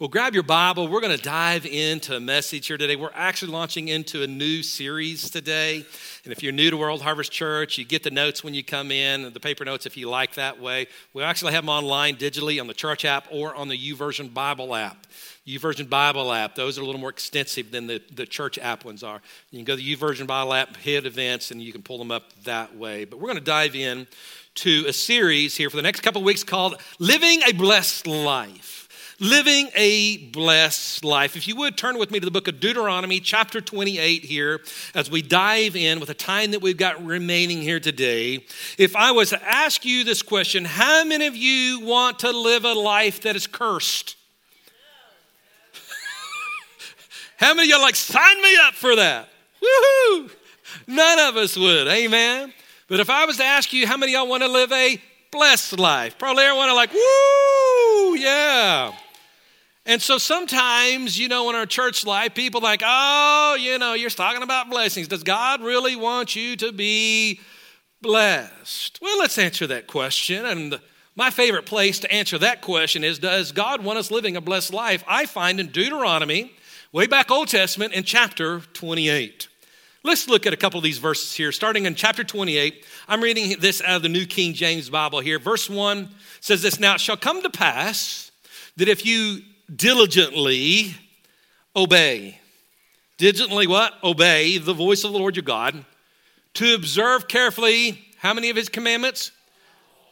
Well, 0.00 0.08
grab 0.08 0.34
your 0.34 0.42
Bible. 0.42 0.88
We're 0.88 1.00
going 1.00 1.16
to 1.16 1.22
dive 1.22 1.64
into 1.64 2.16
a 2.16 2.20
message 2.20 2.66
here 2.66 2.76
today. 2.76 2.96
We're 2.96 3.12
actually 3.14 3.52
launching 3.52 3.86
into 3.86 4.24
a 4.24 4.26
new 4.26 4.64
series 4.64 5.30
today. 5.30 5.86
And 6.24 6.32
if 6.32 6.42
you're 6.42 6.50
new 6.50 6.68
to 6.70 6.76
World 6.76 7.00
Harvest 7.00 7.30
Church, 7.30 7.78
you 7.78 7.84
get 7.84 8.02
the 8.02 8.10
notes 8.10 8.42
when 8.42 8.54
you 8.54 8.64
come 8.64 8.90
in, 8.90 9.32
the 9.32 9.38
paper 9.38 9.64
notes 9.64 9.86
if 9.86 9.96
you 9.96 10.10
like 10.10 10.34
that 10.34 10.60
way. 10.60 10.88
We 11.12 11.22
actually 11.22 11.52
have 11.52 11.62
them 11.62 11.68
online 11.68 12.16
digitally 12.16 12.60
on 12.60 12.66
the 12.66 12.74
church 12.74 13.04
app 13.04 13.28
or 13.30 13.54
on 13.54 13.68
the 13.68 13.78
YouVersion 13.78 14.34
Bible 14.34 14.74
app. 14.74 15.06
YouVersion 15.46 15.88
Bible 15.88 16.32
app, 16.32 16.56
those 16.56 16.76
are 16.76 16.82
a 16.82 16.84
little 16.84 17.00
more 17.00 17.10
extensive 17.10 17.70
than 17.70 17.86
the, 17.86 18.02
the 18.12 18.26
church 18.26 18.58
app 18.58 18.84
ones 18.84 19.04
are. 19.04 19.22
You 19.52 19.58
can 19.58 19.64
go 19.64 19.76
to 19.76 19.80
the 19.80 19.96
YouVersion 19.96 20.26
Bible 20.26 20.54
app, 20.54 20.76
hit 20.76 21.06
events, 21.06 21.52
and 21.52 21.62
you 21.62 21.70
can 21.70 21.82
pull 21.82 21.98
them 21.98 22.10
up 22.10 22.32
that 22.42 22.74
way. 22.74 23.04
But 23.04 23.20
we're 23.20 23.28
going 23.28 23.38
to 23.38 23.44
dive 23.44 23.76
in 23.76 24.08
to 24.56 24.86
a 24.88 24.92
series 24.92 25.56
here 25.56 25.70
for 25.70 25.76
the 25.76 25.82
next 25.82 26.00
couple 26.00 26.20
weeks 26.24 26.42
called 26.42 26.80
Living 26.98 27.42
a 27.46 27.52
Blessed 27.52 28.08
Life 28.08 28.83
living 29.20 29.68
a 29.74 30.18
blessed 30.28 31.04
life. 31.04 31.36
If 31.36 31.46
you 31.46 31.56
would 31.56 31.76
turn 31.76 31.98
with 31.98 32.10
me 32.10 32.18
to 32.20 32.24
the 32.24 32.30
book 32.30 32.48
of 32.48 32.60
Deuteronomy, 32.60 33.20
chapter 33.20 33.60
28, 33.60 34.24
here, 34.24 34.60
as 34.94 35.10
we 35.10 35.22
dive 35.22 35.76
in 35.76 36.00
with 36.00 36.08
the 36.08 36.14
time 36.14 36.50
that 36.50 36.62
we've 36.62 36.76
got 36.76 37.04
remaining 37.04 37.62
here 37.62 37.80
today. 37.80 38.44
If 38.78 38.96
I 38.96 39.12
was 39.12 39.30
to 39.30 39.42
ask 39.42 39.84
you 39.84 40.04
this 40.04 40.22
question, 40.22 40.64
how 40.64 41.04
many 41.04 41.26
of 41.26 41.36
you 41.36 41.80
want 41.80 42.20
to 42.20 42.30
live 42.30 42.64
a 42.64 42.72
life 42.72 43.22
that 43.22 43.36
is 43.36 43.46
cursed? 43.46 44.16
how 47.36 47.54
many 47.54 47.68
of 47.68 47.76
y'all 47.76 47.82
like, 47.82 47.96
sign 47.96 48.42
me 48.42 48.56
up 48.62 48.74
for 48.74 48.96
that? 48.96 49.28
Woohoo! 49.62 50.30
None 50.86 51.18
of 51.20 51.36
us 51.36 51.56
would, 51.56 51.86
amen. 51.86 52.52
But 52.88 53.00
if 53.00 53.08
I 53.08 53.24
was 53.24 53.38
to 53.38 53.44
ask 53.44 53.72
you, 53.72 53.86
how 53.86 53.96
many 53.96 54.14
of 54.14 54.20
y'all 54.20 54.28
want 54.28 54.42
to 54.42 54.48
live 54.48 54.72
a 54.72 55.00
blessed 55.30 55.78
life? 55.78 56.18
Probably 56.18 56.44
everyone 56.44 56.68
are 56.68 56.74
like, 56.74 56.92
woo, 56.92 58.16
yeah. 58.16 58.92
And 59.86 60.00
so 60.00 60.16
sometimes, 60.16 61.18
you 61.18 61.28
know, 61.28 61.50
in 61.50 61.56
our 61.56 61.66
church 61.66 62.06
life, 62.06 62.34
people 62.34 62.62
like, 62.62 62.82
oh, 62.84 63.56
you 63.60 63.78
know, 63.78 63.92
you're 63.92 64.08
talking 64.08 64.42
about 64.42 64.70
blessings. 64.70 65.08
Does 65.08 65.22
God 65.22 65.60
really 65.60 65.94
want 65.94 66.34
you 66.34 66.56
to 66.56 66.72
be 66.72 67.40
blessed? 68.00 68.98
Well, 69.02 69.18
let's 69.18 69.36
answer 69.36 69.66
that 69.66 69.86
question. 69.86 70.46
And 70.46 70.80
my 71.16 71.28
favorite 71.28 71.66
place 71.66 71.98
to 72.00 72.10
answer 72.10 72.38
that 72.38 72.62
question 72.62 73.04
is 73.04 73.18
Does 73.18 73.52
God 73.52 73.84
want 73.84 73.98
us 73.98 74.10
living 74.10 74.36
a 74.36 74.40
blessed 74.40 74.72
life? 74.72 75.04
I 75.06 75.26
find 75.26 75.60
in 75.60 75.68
Deuteronomy, 75.68 76.54
way 76.90 77.06
back 77.06 77.30
Old 77.30 77.48
Testament, 77.48 77.92
in 77.92 78.04
chapter 78.04 78.60
28. 78.60 79.48
Let's 80.02 80.28
look 80.28 80.46
at 80.46 80.52
a 80.52 80.56
couple 80.56 80.78
of 80.78 80.84
these 80.84 80.98
verses 80.98 81.34
here. 81.34 81.52
Starting 81.52 81.86
in 81.86 81.94
chapter 81.94 82.24
28, 82.24 82.84
I'm 83.08 83.22
reading 83.22 83.58
this 83.60 83.80
out 83.82 83.96
of 83.96 84.02
the 84.02 84.08
New 84.08 84.26
King 84.26 84.54
James 84.54 84.88
Bible 84.88 85.20
here. 85.20 85.38
Verse 85.38 85.68
1 85.68 86.08
says 86.40 86.62
this 86.62 86.80
Now 86.80 86.94
it 86.94 87.00
shall 87.00 87.18
come 87.18 87.42
to 87.42 87.50
pass 87.50 88.30
that 88.76 88.88
if 88.88 89.04
you 89.04 89.42
diligently 89.74 90.94
obey. 91.76 92.40
Diligently 93.16 93.66
what? 93.66 93.94
Obey 94.02 94.58
the 94.58 94.74
voice 94.74 95.04
of 95.04 95.12
the 95.12 95.18
Lord 95.18 95.36
your 95.36 95.44
God. 95.44 95.84
To 96.54 96.74
observe 96.74 97.28
carefully 97.28 98.04
how 98.18 98.34
many 98.34 98.50
of 98.50 98.56
his 98.56 98.68
commandments? 98.68 99.32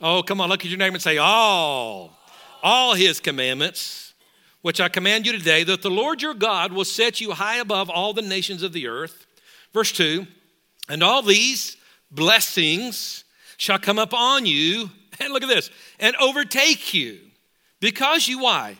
Oh, 0.00 0.22
come 0.22 0.40
on, 0.40 0.48
look 0.48 0.64
at 0.64 0.70
your 0.70 0.78
name 0.78 0.94
and 0.94 1.02
say, 1.02 1.18
all. 1.18 2.18
All 2.62 2.94
his 2.94 3.20
commandments, 3.20 4.14
which 4.60 4.80
I 4.80 4.88
command 4.88 5.26
you 5.26 5.32
today, 5.32 5.64
that 5.64 5.82
the 5.82 5.90
Lord 5.90 6.22
your 6.22 6.34
God 6.34 6.72
will 6.72 6.84
set 6.84 7.20
you 7.20 7.32
high 7.32 7.58
above 7.58 7.90
all 7.90 8.12
the 8.12 8.22
nations 8.22 8.62
of 8.62 8.72
the 8.72 8.88
earth. 8.88 9.26
Verse 9.72 9.92
2 9.92 10.26
And 10.88 11.02
all 11.02 11.22
these 11.22 11.76
blessings 12.10 13.24
shall 13.56 13.78
come 13.78 13.98
upon 13.98 14.46
you, 14.46 14.90
and 15.20 15.32
look 15.32 15.42
at 15.42 15.48
this, 15.48 15.70
and 15.98 16.16
overtake 16.16 16.94
you. 16.94 17.18
Because 17.80 18.28
you, 18.28 18.40
why? 18.40 18.78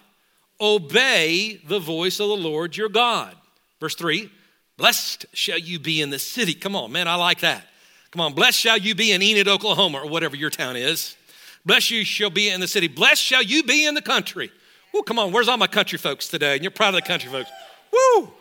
Obey 0.63 1.61
the 1.67 1.81
voice 1.81 2.21
of 2.21 2.29
the 2.29 2.37
Lord 2.37 2.77
your 2.77 2.89
God. 2.89 3.35
Verse 3.81 3.97
3 3.97 4.31
Blessed 4.79 5.27
shall 5.35 5.59
you 5.59 5.79
be 5.79 6.01
in 6.01 6.11
the 6.11 6.19
city. 6.19 6.55
Come 6.55 6.75
on, 6.77 6.93
man, 6.93 7.09
I 7.09 7.17
like 7.17 7.41
that. 7.41 7.67
Come 8.13 8.21
on, 8.21 8.35
blessed 8.35 8.59
shall 8.59 8.79
you 8.79 8.95
be 8.95 9.13
in 9.13 9.23
Enid, 9.23 9.49
Oklahoma, 9.49 9.99
or 9.99 10.09
whatever 10.09 10.37
your 10.37 10.51
town 10.51 10.77
is. 10.77 11.17
Blessed 11.65 11.91
you 11.91 12.05
shall 12.05 12.31
be 12.31 12.49
in 12.49 12.61
the 12.61 12.69
city. 12.69 12.89
Blessed 12.89 13.23
shall 13.23 13.43
you 13.43 13.63
be 13.63 13.87
in 13.87 13.95
the 13.95 14.03
country. 14.03 14.51
Woo, 14.93 15.03
come 15.03 15.19
on, 15.19 15.33
where's 15.33 15.49
all 15.49 15.57
my 15.57 15.67
country 15.67 15.99
folks 15.99 16.29
today? 16.29 16.55
And 16.55 16.63
you're 16.63 16.71
proud 16.71 16.95
of 16.95 17.03
the 17.03 17.09
country 17.09 17.31
folks. 17.31 17.51
Woo! 17.93 18.33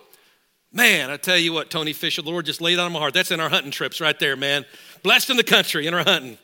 Man, 0.74 1.10
I 1.10 1.18
tell 1.18 1.38
you 1.38 1.54
what, 1.54 1.70
Tony 1.70 1.94
Fisher, 1.94 2.22
the 2.22 2.30
Lord 2.30 2.46
just 2.46 2.62
laid 2.62 2.80
on 2.80 2.92
my 2.92 3.00
heart. 3.00 3.14
That's 3.14 3.32
in 3.32 3.40
our 3.40 3.50
hunting 3.50 3.72
trips 3.72 4.00
right 4.00 4.18
there, 4.20 4.36
man. 4.36 4.66
Blessed 5.04 5.30
in 5.30 5.38
the 5.38 5.44
country 5.44 5.88
in 5.88 5.94
our 5.94 6.04
hunting. 6.04 6.38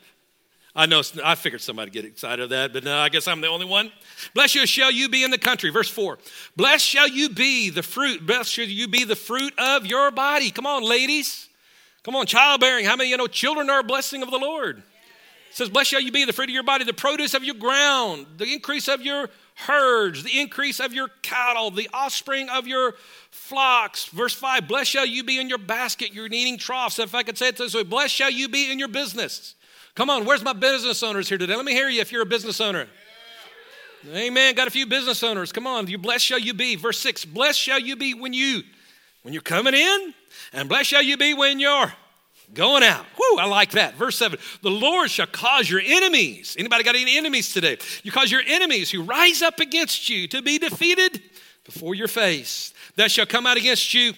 I 0.74 0.86
know, 0.86 1.02
I 1.24 1.34
figured 1.34 1.60
somebody 1.60 1.90
get 1.90 2.04
excited 2.04 2.42
of 2.42 2.50
that, 2.50 2.72
but 2.72 2.84
no, 2.84 2.96
I 2.98 3.08
guess 3.08 3.26
I'm 3.26 3.40
the 3.40 3.48
only 3.48 3.66
one. 3.66 3.90
Blessed 4.34 4.66
shall 4.66 4.92
you 4.92 5.08
be 5.08 5.24
in 5.24 5.30
the 5.30 5.38
country. 5.38 5.70
Verse 5.70 5.88
4. 5.88 6.18
Blessed 6.56 6.84
shall 6.84 7.08
you 7.08 7.30
be 7.30 7.70
the 7.70 7.82
fruit, 7.82 8.24
blessed 8.26 8.52
shall 8.52 8.66
you 8.66 8.86
be 8.86 9.04
the 9.04 9.16
fruit 9.16 9.52
of 9.58 9.86
your 9.86 10.10
body. 10.10 10.50
Come 10.50 10.66
on, 10.66 10.82
ladies. 10.82 11.48
Come 12.02 12.14
on, 12.16 12.26
childbearing. 12.26 12.84
How 12.84 12.96
many 12.96 13.10
you 13.10 13.16
know 13.16 13.26
children 13.26 13.68
are 13.70 13.80
a 13.80 13.84
blessing 13.84 14.22
of 14.22 14.30
the 14.30 14.38
Lord? 14.38 14.78
It 14.78 15.56
says, 15.56 15.68
Blessed 15.68 15.90
shall 15.90 16.00
you 16.00 16.12
be 16.12 16.24
the 16.24 16.32
fruit 16.32 16.48
of 16.48 16.54
your 16.54 16.62
body, 16.62 16.84
the 16.84 16.92
produce 16.92 17.34
of 17.34 17.42
your 17.42 17.54
ground, 17.54 18.26
the 18.36 18.52
increase 18.52 18.88
of 18.88 19.02
your 19.02 19.28
herds, 19.54 20.22
the 20.22 20.40
increase 20.40 20.78
of 20.78 20.92
your 20.92 21.08
cattle, 21.22 21.70
the 21.70 21.88
offspring 21.92 22.48
of 22.48 22.66
your 22.66 22.94
flocks. 23.30 24.06
Verse 24.06 24.34
5 24.34 24.68
Blessed 24.68 24.90
shall 24.90 25.06
you 25.06 25.24
be 25.24 25.40
in 25.40 25.48
your 25.48 25.58
basket, 25.58 26.12
your 26.12 26.28
kneading 26.28 26.58
troughs. 26.58 26.98
If 26.98 27.14
I 27.14 27.22
could 27.22 27.36
say 27.36 27.48
it 27.48 27.56
this 27.56 27.74
way, 27.74 27.82
blessed 27.82 28.14
shall 28.14 28.30
you 28.30 28.48
be 28.48 28.70
in 28.70 28.78
your 28.78 28.88
business. 28.88 29.54
Come 29.98 30.10
on, 30.10 30.24
where's 30.24 30.44
my 30.44 30.52
business 30.52 31.02
owners 31.02 31.28
here 31.28 31.38
today? 31.38 31.56
Let 31.56 31.64
me 31.64 31.72
hear 31.72 31.88
you 31.88 32.00
if 32.00 32.12
you're 32.12 32.22
a 32.22 32.26
business 32.26 32.60
owner. 32.60 32.86
Amen. 34.14 34.54
Got 34.54 34.68
a 34.68 34.70
few 34.70 34.86
business 34.86 35.24
owners. 35.24 35.50
Come 35.50 35.66
on, 35.66 35.88
you 35.88 35.98
blessed 35.98 36.24
shall 36.24 36.38
you 36.38 36.54
be. 36.54 36.76
Verse 36.76 37.00
6, 37.00 37.24
blessed 37.24 37.58
shall 37.58 37.80
you 37.80 37.96
be 37.96 38.14
when 38.14 38.32
you 38.32 38.62
when 39.22 39.34
you're 39.34 39.42
coming 39.42 39.74
in, 39.74 40.14
and 40.52 40.68
blessed 40.68 40.90
shall 40.90 41.02
you 41.02 41.16
be 41.16 41.34
when 41.34 41.58
you're 41.58 41.92
going 42.54 42.84
out. 42.84 43.06
Whoo, 43.18 43.38
I 43.40 43.46
like 43.46 43.72
that. 43.72 43.96
Verse 43.96 44.16
7, 44.16 44.38
the 44.62 44.70
Lord 44.70 45.10
shall 45.10 45.26
cause 45.26 45.68
your 45.68 45.82
enemies. 45.84 46.54
Anybody 46.56 46.84
got 46.84 46.94
any 46.94 47.18
enemies 47.18 47.52
today? 47.52 47.76
You 48.04 48.12
cause 48.12 48.30
your 48.30 48.42
enemies 48.46 48.92
who 48.92 49.02
rise 49.02 49.42
up 49.42 49.58
against 49.58 50.08
you 50.08 50.28
to 50.28 50.42
be 50.42 50.58
defeated 50.58 51.20
before 51.64 51.96
your 51.96 52.06
face. 52.06 52.72
That 52.94 53.10
shall 53.10 53.26
come 53.26 53.48
out 53.48 53.56
against 53.56 53.92
you 53.94 54.12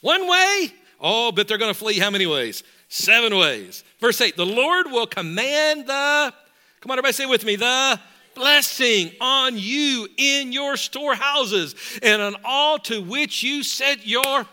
one 0.00 0.26
way. 0.26 0.72
Oh, 0.98 1.30
but 1.30 1.46
they're 1.46 1.58
going 1.58 1.74
to 1.74 1.78
flee 1.78 1.98
how 1.98 2.08
many 2.08 2.24
ways? 2.24 2.62
Seven 2.88 3.36
ways. 3.36 3.84
Verse 4.00 4.20
8 4.20 4.36
The 4.36 4.46
Lord 4.46 4.86
will 4.86 5.06
command 5.06 5.86
the, 5.86 6.32
come 6.80 6.90
on, 6.90 6.98
everybody 6.98 7.12
say 7.12 7.26
with 7.26 7.44
me, 7.44 7.56
the 7.56 8.00
blessing 8.34 9.10
on 9.20 9.54
you 9.56 10.06
in 10.16 10.52
your 10.52 10.76
storehouses 10.76 11.74
and 12.02 12.20
on 12.22 12.36
all 12.44 12.78
to 12.78 13.00
which 13.00 13.42
you 13.42 13.62
set 13.62 14.06
your 14.06 14.46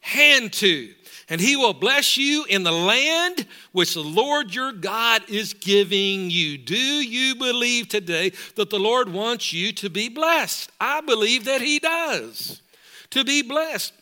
hand 0.00 0.52
to. 0.52 0.92
And 1.28 1.40
he 1.40 1.56
will 1.56 1.72
bless 1.72 2.16
you 2.16 2.44
in 2.48 2.64
the 2.64 2.72
land 2.72 3.46
which 3.70 3.94
the 3.94 4.02
Lord 4.02 4.52
your 4.52 4.72
God 4.72 5.22
is 5.28 5.54
giving 5.54 6.28
you. 6.28 6.58
Do 6.58 6.76
you 6.76 7.36
believe 7.36 7.88
today 7.88 8.32
that 8.56 8.68
the 8.68 8.80
Lord 8.80 9.12
wants 9.12 9.52
you 9.52 9.72
to 9.74 9.88
be 9.88 10.08
blessed? 10.08 10.72
I 10.80 11.00
believe 11.00 11.44
that 11.44 11.62
he 11.62 11.78
does. 11.78 12.60
To 13.10 13.24
be 13.24 13.42
blessed. 13.42 13.92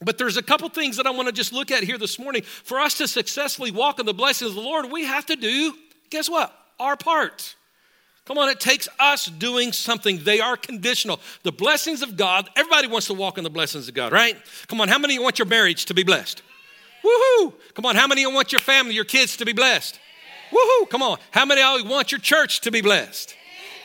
But 0.00 0.16
there's 0.16 0.36
a 0.36 0.42
couple 0.42 0.68
things 0.68 0.96
that 0.96 1.06
I 1.06 1.10
want 1.10 1.26
to 1.26 1.32
just 1.32 1.52
look 1.52 1.70
at 1.70 1.82
here 1.82 1.98
this 1.98 2.18
morning. 2.18 2.42
For 2.42 2.78
us 2.78 2.94
to 2.98 3.08
successfully 3.08 3.72
walk 3.72 3.98
in 3.98 4.06
the 4.06 4.14
blessings 4.14 4.50
of 4.50 4.54
the 4.54 4.62
Lord, 4.62 4.92
we 4.92 5.04
have 5.04 5.26
to 5.26 5.36
do, 5.36 5.74
guess 6.10 6.30
what? 6.30 6.52
Our 6.78 6.96
part. 6.96 7.56
Come 8.24 8.38
on, 8.38 8.50
it 8.50 8.60
takes 8.60 8.88
us 9.00 9.24
doing 9.24 9.72
something. 9.72 10.22
They 10.22 10.38
are 10.38 10.56
conditional. 10.56 11.18
The 11.42 11.50
blessings 11.50 12.02
of 12.02 12.16
God, 12.16 12.48
everybody 12.54 12.86
wants 12.86 13.06
to 13.06 13.14
walk 13.14 13.38
in 13.38 13.44
the 13.44 13.50
blessings 13.50 13.88
of 13.88 13.94
God, 13.94 14.12
right? 14.12 14.36
Come 14.68 14.80
on, 14.80 14.88
how 14.88 14.98
many 14.98 15.14
you 15.14 15.22
want 15.22 15.38
your 15.38 15.46
marriage 15.46 15.86
to 15.86 15.94
be 15.94 16.02
blessed? 16.02 16.42
Woohoo! 17.02 17.54
Come 17.74 17.86
on, 17.86 17.96
how 17.96 18.06
many 18.06 18.20
you 18.20 18.30
want 18.30 18.52
your 18.52 18.60
family, 18.60 18.94
your 18.94 19.04
kids 19.04 19.38
to 19.38 19.46
be 19.46 19.52
blessed? 19.52 19.98
Woohoo! 20.50 20.90
Come 20.90 21.02
on, 21.02 21.18
how 21.30 21.46
many 21.46 21.62
want 21.82 22.12
your 22.12 22.20
church 22.20 22.60
to 22.60 22.70
be 22.70 22.82
blessed? 22.82 23.34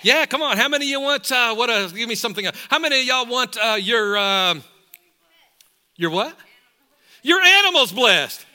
Yeah, 0.02 0.26
come 0.26 0.42
on, 0.42 0.58
how 0.58 0.68
many 0.68 0.86
of 0.88 0.90
you 0.90 1.00
want, 1.00 1.32
uh, 1.32 1.56
what, 1.56 1.70
uh, 1.70 1.88
give 1.88 2.10
me 2.10 2.16
something, 2.16 2.46
uh, 2.46 2.52
how 2.70 2.80
many 2.80 3.00
of 3.00 3.06
y'all 3.08 3.26
want 3.26 3.58
uh, 3.58 3.78
your, 3.80 4.18
uh, 4.18 4.56
your 5.96 6.12
what? 6.12 6.36
Your 7.22 7.42
animal's 7.42 7.92
blessed. 7.92 8.46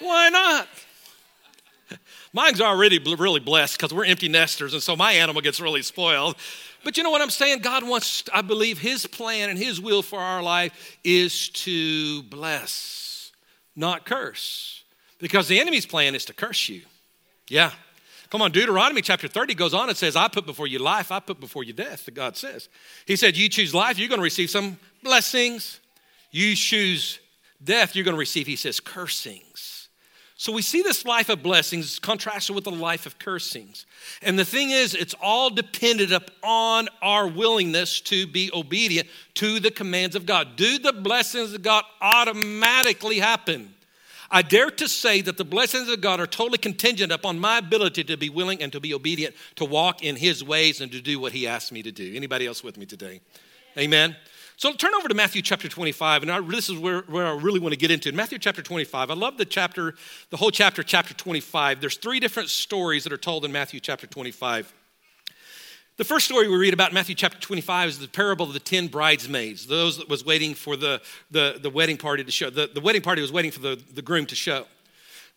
Why 0.00 0.28
not? 0.28 0.68
Mine's 2.32 2.60
already 2.60 2.98
really 2.98 3.38
blessed 3.38 3.78
because 3.78 3.94
we're 3.94 4.06
empty 4.06 4.28
nesters, 4.28 4.74
and 4.74 4.82
so 4.82 4.96
my 4.96 5.12
animal 5.12 5.40
gets 5.40 5.60
really 5.60 5.82
spoiled. 5.82 6.36
But 6.82 6.96
you 6.96 7.02
know 7.02 7.10
what 7.10 7.22
I'm 7.22 7.30
saying? 7.30 7.60
God 7.60 7.86
wants, 7.86 8.24
I 8.32 8.42
believe, 8.42 8.78
His 8.78 9.06
plan 9.06 9.50
and 9.50 9.58
His 9.58 9.80
will 9.80 10.02
for 10.02 10.18
our 10.18 10.42
life 10.42 10.98
is 11.04 11.48
to 11.50 12.24
bless, 12.24 13.30
not 13.76 14.04
curse. 14.04 14.82
Because 15.18 15.46
the 15.46 15.60
enemy's 15.60 15.86
plan 15.86 16.14
is 16.14 16.24
to 16.26 16.34
curse 16.34 16.68
you. 16.68 16.82
Yeah. 17.48 17.70
Come 18.30 18.42
on, 18.42 18.52
Deuteronomy 18.52 19.02
chapter 19.02 19.28
30 19.28 19.54
goes 19.54 19.74
on 19.74 19.88
and 19.88 19.96
says, 19.96 20.16
I 20.16 20.28
put 20.28 20.46
before 20.46 20.66
you 20.66 20.78
life, 20.78 21.12
I 21.12 21.20
put 21.20 21.40
before 21.40 21.64
you 21.64 21.72
death, 21.72 22.04
that 22.06 22.14
God 22.14 22.36
says. 22.36 22.68
He 23.06 23.16
said, 23.16 23.36
You 23.36 23.48
choose 23.48 23.74
life, 23.74 23.98
you're 23.98 24.08
going 24.08 24.18
to 24.18 24.24
receive 24.24 24.50
some 24.50 24.78
blessings. 25.02 25.80
You 26.30 26.56
choose 26.56 27.20
death, 27.62 27.94
you're 27.94 28.04
going 28.04 28.16
to 28.16 28.18
receive, 28.18 28.46
he 28.46 28.56
says, 28.56 28.80
cursings. 28.80 29.88
So 30.36 30.52
we 30.52 30.62
see 30.62 30.82
this 30.82 31.04
life 31.04 31.28
of 31.28 31.42
blessings 31.44 32.00
contrasted 32.00 32.56
with 32.56 32.64
the 32.64 32.72
life 32.72 33.06
of 33.06 33.18
cursings. 33.20 33.86
And 34.20 34.36
the 34.36 34.44
thing 34.44 34.70
is, 34.70 34.94
it's 34.94 35.14
all 35.22 35.48
dependent 35.48 36.10
upon 36.10 36.88
our 37.00 37.28
willingness 37.28 38.00
to 38.02 38.26
be 38.26 38.50
obedient 38.52 39.08
to 39.34 39.60
the 39.60 39.70
commands 39.70 40.16
of 40.16 40.26
God. 40.26 40.56
Do 40.56 40.78
the 40.80 40.92
blessings 40.92 41.54
of 41.54 41.62
God 41.62 41.84
automatically 42.00 43.20
happen? 43.20 43.73
I 44.34 44.42
dare 44.42 44.68
to 44.68 44.88
say 44.88 45.20
that 45.20 45.36
the 45.36 45.44
blessings 45.44 45.88
of 45.88 46.00
God 46.00 46.18
are 46.18 46.26
totally 46.26 46.58
contingent 46.58 47.12
upon 47.12 47.38
my 47.38 47.58
ability 47.58 48.02
to 48.02 48.16
be 48.16 48.28
willing 48.28 48.60
and 48.60 48.72
to 48.72 48.80
be 48.80 48.92
obedient, 48.92 49.36
to 49.54 49.64
walk 49.64 50.02
in 50.02 50.16
His 50.16 50.42
ways 50.42 50.80
and 50.80 50.90
to 50.90 51.00
do 51.00 51.20
what 51.20 51.30
He 51.30 51.46
asked 51.46 51.70
me 51.70 51.84
to 51.84 51.92
do. 51.92 52.12
Anybody 52.16 52.44
else 52.44 52.64
with 52.64 52.76
me 52.76 52.84
today? 52.84 53.20
Amen. 53.78 54.16
So 54.56 54.72
turn 54.72 54.92
over 54.96 55.06
to 55.06 55.14
Matthew 55.14 55.40
chapter 55.40 55.68
25, 55.68 56.22
and 56.22 56.32
I, 56.32 56.40
this 56.40 56.68
is 56.68 56.76
where, 56.76 57.02
where 57.02 57.28
I 57.28 57.34
really 57.36 57.60
want 57.60 57.74
to 57.74 57.78
get 57.78 57.92
into. 57.92 58.08
In 58.08 58.16
Matthew 58.16 58.40
chapter 58.40 58.60
25, 58.60 59.12
I 59.12 59.14
love 59.14 59.38
the 59.38 59.44
chapter, 59.44 59.94
the 60.30 60.36
whole 60.36 60.50
chapter, 60.50 60.82
chapter 60.82 61.14
25. 61.14 61.80
There's 61.80 61.96
three 61.96 62.18
different 62.18 62.48
stories 62.48 63.04
that 63.04 63.12
are 63.12 63.16
told 63.16 63.44
in 63.44 63.52
Matthew 63.52 63.78
chapter 63.78 64.08
25. 64.08 64.74
The 65.96 66.04
first 66.04 66.26
story 66.26 66.48
we 66.48 66.56
read 66.56 66.74
about 66.74 66.88
in 66.88 66.94
Matthew 66.94 67.14
chapter 67.14 67.38
25 67.38 67.88
is 67.88 67.98
the 68.00 68.08
parable 68.08 68.46
of 68.46 68.52
the 68.52 68.58
10 68.58 68.88
bridesmaids, 68.88 69.68
those 69.68 69.98
that 69.98 70.08
was 70.08 70.24
waiting 70.24 70.54
for 70.54 70.76
the, 70.76 71.00
the, 71.30 71.60
the 71.62 71.70
wedding 71.70 71.96
party 71.96 72.24
to 72.24 72.32
show. 72.32 72.50
The, 72.50 72.66
the 72.66 72.80
wedding 72.80 73.00
party 73.00 73.22
was 73.22 73.30
waiting 73.30 73.52
for 73.52 73.60
the, 73.60 73.80
the 73.92 74.02
groom 74.02 74.26
to 74.26 74.34
show 74.34 74.66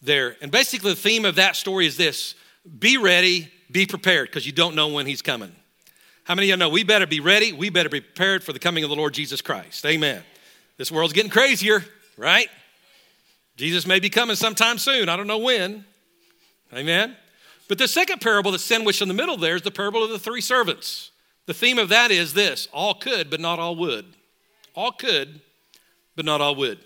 there. 0.01 0.35
And 0.41 0.51
basically, 0.51 0.89
the 0.89 0.95
theme 0.95 1.25
of 1.25 1.35
that 1.35 1.55
story 1.55 1.85
is 1.85 1.95
this 1.95 2.33
be 2.79 2.97
ready, 2.97 3.51
be 3.69 3.85
prepared, 3.85 4.29
because 4.29 4.47
you 4.47 4.51
don't 4.51 4.73
know 4.73 4.87
when 4.87 5.05
he's 5.05 5.21
coming. 5.21 5.55
How 6.23 6.33
many 6.33 6.47
of 6.47 6.49
you 6.49 6.57
know 6.57 6.69
we 6.69 6.83
better 6.83 7.05
be 7.05 7.19
ready? 7.19 7.53
We 7.53 7.69
better 7.69 7.89
be 7.89 8.01
prepared 8.01 8.43
for 8.43 8.51
the 8.51 8.59
coming 8.59 8.83
of 8.83 8.89
the 8.89 8.95
Lord 8.95 9.13
Jesus 9.13 9.43
Christ. 9.43 9.85
Amen. 9.85 10.23
This 10.77 10.91
world's 10.91 11.13
getting 11.13 11.31
crazier, 11.31 11.85
right? 12.17 12.47
Jesus 13.57 13.85
may 13.85 13.99
be 13.99 14.09
coming 14.09 14.35
sometime 14.35 14.79
soon. 14.79 15.07
I 15.07 15.17
don't 15.17 15.27
know 15.27 15.37
when. 15.37 15.85
Amen. 16.73 17.15
But 17.67 17.77
the 17.77 17.87
second 17.87 18.21
parable 18.21 18.51
that's 18.51 18.63
sandwiched 18.63 19.01
in 19.01 19.07
the 19.07 19.13
middle 19.13 19.37
there 19.37 19.55
is 19.55 19.61
the 19.61 19.71
parable 19.71 20.03
of 20.03 20.09
the 20.09 20.19
three 20.19 20.41
servants. 20.41 21.11
The 21.45 21.53
theme 21.53 21.77
of 21.79 21.89
that 21.89 22.11
is 22.11 22.33
this 22.33 22.67
all 22.73 22.93
could, 22.93 23.29
but 23.29 23.39
not 23.39 23.59
all 23.59 23.75
would. 23.75 24.05
All 24.75 24.91
could, 24.91 25.41
but 26.15 26.25
not 26.25 26.41
all 26.41 26.55
would. 26.55 26.79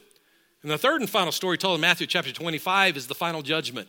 And 0.62 0.72
the 0.72 0.78
third 0.78 1.02
and 1.02 1.10
final 1.10 1.32
story 1.32 1.58
told 1.58 1.76
in 1.76 1.82
Matthew 1.82 2.08
chapter 2.08 2.32
25 2.32 2.96
is 2.96 3.08
the 3.08 3.16
final 3.16 3.42
judgment. 3.42 3.88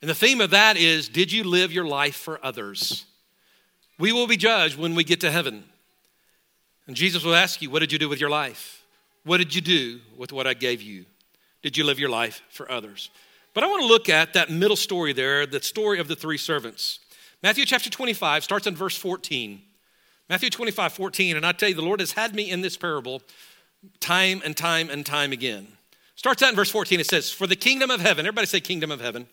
And 0.00 0.08
the 0.08 0.14
theme 0.14 0.40
of 0.40 0.50
that 0.50 0.76
is 0.76 1.08
did 1.08 1.32
you 1.32 1.44
live 1.44 1.72
your 1.72 1.86
life 1.86 2.16
for 2.16 2.44
others? 2.44 3.04
We 3.98 4.12
will 4.12 4.26
be 4.26 4.36
judged 4.36 4.78
when 4.78 4.94
we 4.94 5.04
get 5.04 5.20
to 5.20 5.30
heaven. 5.30 5.64
And 6.86 6.96
Jesus 6.96 7.22
will 7.22 7.34
ask 7.34 7.60
you, 7.60 7.70
What 7.70 7.80
did 7.80 7.92
you 7.92 7.98
do 7.98 8.08
with 8.08 8.20
your 8.20 8.30
life? 8.30 8.82
What 9.24 9.38
did 9.38 9.54
you 9.54 9.60
do 9.60 10.00
with 10.16 10.32
what 10.32 10.46
I 10.46 10.54
gave 10.54 10.80
you? 10.80 11.04
Did 11.62 11.76
you 11.76 11.84
live 11.84 11.98
your 11.98 12.08
life 12.08 12.42
for 12.50 12.70
others? 12.70 13.10
But 13.60 13.66
I 13.66 13.70
want 13.72 13.82
to 13.82 13.88
look 13.88 14.08
at 14.08 14.32
that 14.32 14.48
middle 14.48 14.74
story 14.74 15.12
there, 15.12 15.44
the 15.44 15.60
story 15.60 15.98
of 15.98 16.08
the 16.08 16.16
three 16.16 16.38
servants. 16.38 16.98
Matthew 17.42 17.66
chapter 17.66 17.90
25 17.90 18.42
starts 18.42 18.66
in 18.66 18.74
verse 18.74 18.96
14. 18.96 19.60
Matthew 20.30 20.48
25, 20.48 20.94
14. 20.94 21.36
And 21.36 21.44
I 21.44 21.52
tell 21.52 21.68
you, 21.68 21.74
the 21.74 21.82
Lord 21.82 22.00
has 22.00 22.12
had 22.12 22.34
me 22.34 22.50
in 22.50 22.62
this 22.62 22.78
parable 22.78 23.20
time 24.00 24.40
and 24.46 24.56
time 24.56 24.88
and 24.88 25.04
time 25.04 25.30
again. 25.32 25.66
Starts 26.16 26.42
out 26.42 26.48
in 26.48 26.56
verse 26.56 26.70
14. 26.70 27.00
It 27.00 27.06
says, 27.06 27.30
For 27.30 27.46
the 27.46 27.54
kingdom 27.54 27.90
of 27.90 28.00
heaven, 28.00 28.24
everybody 28.24 28.46
say 28.46 28.60
kingdom 28.60 28.90
of 28.90 29.02
heaven. 29.02 29.26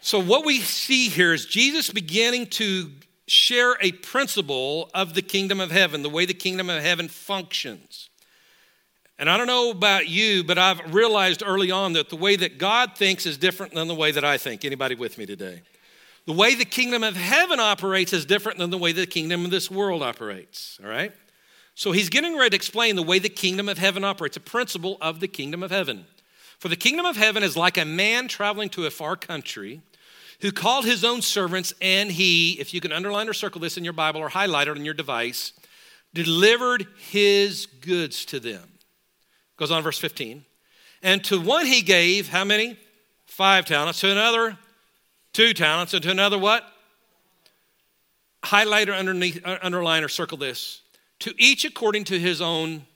So, 0.00 0.20
what 0.20 0.44
we 0.44 0.60
see 0.60 1.08
here 1.08 1.32
is 1.32 1.44
Jesus 1.44 1.90
beginning 1.90 2.46
to 2.50 2.88
share 3.26 3.76
a 3.80 3.90
principle 3.90 4.90
of 4.94 5.14
the 5.14 5.22
kingdom 5.22 5.58
of 5.58 5.72
heaven, 5.72 6.04
the 6.04 6.08
way 6.08 6.24
the 6.24 6.34
kingdom 6.34 6.70
of 6.70 6.80
heaven 6.80 7.08
functions. 7.08 8.10
And 9.22 9.30
I 9.30 9.36
don't 9.36 9.46
know 9.46 9.70
about 9.70 10.08
you, 10.08 10.42
but 10.42 10.58
I've 10.58 10.92
realized 10.92 11.44
early 11.46 11.70
on 11.70 11.92
that 11.92 12.08
the 12.08 12.16
way 12.16 12.34
that 12.34 12.58
God 12.58 12.96
thinks 12.96 13.24
is 13.24 13.38
different 13.38 13.72
than 13.72 13.86
the 13.86 13.94
way 13.94 14.10
that 14.10 14.24
I 14.24 14.36
think. 14.36 14.64
Anybody 14.64 14.96
with 14.96 15.16
me 15.16 15.26
today? 15.26 15.62
The 16.26 16.32
way 16.32 16.56
the 16.56 16.64
kingdom 16.64 17.04
of 17.04 17.14
heaven 17.14 17.60
operates 17.60 18.12
is 18.12 18.26
different 18.26 18.58
than 18.58 18.70
the 18.70 18.78
way 18.78 18.90
the 18.90 19.06
kingdom 19.06 19.44
of 19.44 19.52
this 19.52 19.70
world 19.70 20.02
operates, 20.02 20.76
all 20.82 20.90
right? 20.90 21.12
So 21.76 21.92
he's 21.92 22.08
getting 22.08 22.36
ready 22.36 22.50
to 22.50 22.56
explain 22.56 22.96
the 22.96 23.04
way 23.04 23.20
the 23.20 23.28
kingdom 23.28 23.68
of 23.68 23.78
heaven 23.78 24.02
operates, 24.02 24.36
a 24.36 24.40
principle 24.40 24.98
of 25.00 25.20
the 25.20 25.28
kingdom 25.28 25.62
of 25.62 25.70
heaven. 25.70 26.06
For 26.58 26.66
the 26.66 26.74
kingdom 26.74 27.06
of 27.06 27.14
heaven 27.14 27.44
is 27.44 27.56
like 27.56 27.78
a 27.78 27.84
man 27.84 28.26
traveling 28.26 28.70
to 28.70 28.86
a 28.86 28.90
far 28.90 29.14
country 29.14 29.82
who 30.40 30.50
called 30.50 30.84
his 30.84 31.04
own 31.04 31.22
servants, 31.22 31.72
and 31.80 32.10
he, 32.10 32.58
if 32.58 32.74
you 32.74 32.80
can 32.80 32.90
underline 32.90 33.28
or 33.28 33.34
circle 33.34 33.60
this 33.60 33.76
in 33.76 33.84
your 33.84 33.92
Bible 33.92 34.20
or 34.20 34.30
highlight 34.30 34.66
it 34.66 34.76
on 34.76 34.84
your 34.84 34.94
device, 34.94 35.52
delivered 36.12 36.88
his 36.98 37.66
goods 37.66 38.24
to 38.24 38.40
them. 38.40 38.71
Goes 39.62 39.70
on, 39.70 39.84
verse 39.84 40.00
15. 40.00 40.44
And 41.04 41.22
to 41.22 41.40
one 41.40 41.66
he 41.66 41.82
gave, 41.82 42.28
how 42.28 42.42
many? 42.42 42.76
Five 43.26 43.64
talents. 43.64 44.00
To 44.00 44.10
another, 44.10 44.58
two 45.32 45.54
talents. 45.54 45.94
And 45.94 46.02
to 46.02 46.10
another, 46.10 46.36
what? 46.36 46.64
Highlight 48.42 48.88
or 48.88 48.94
underneath, 48.94 49.40
uh, 49.46 49.60
underline 49.62 50.02
or 50.02 50.08
circle 50.08 50.36
this. 50.36 50.82
To 51.20 51.32
each 51.38 51.64
according 51.64 52.02
to 52.06 52.18
his 52.18 52.40
own 52.40 52.86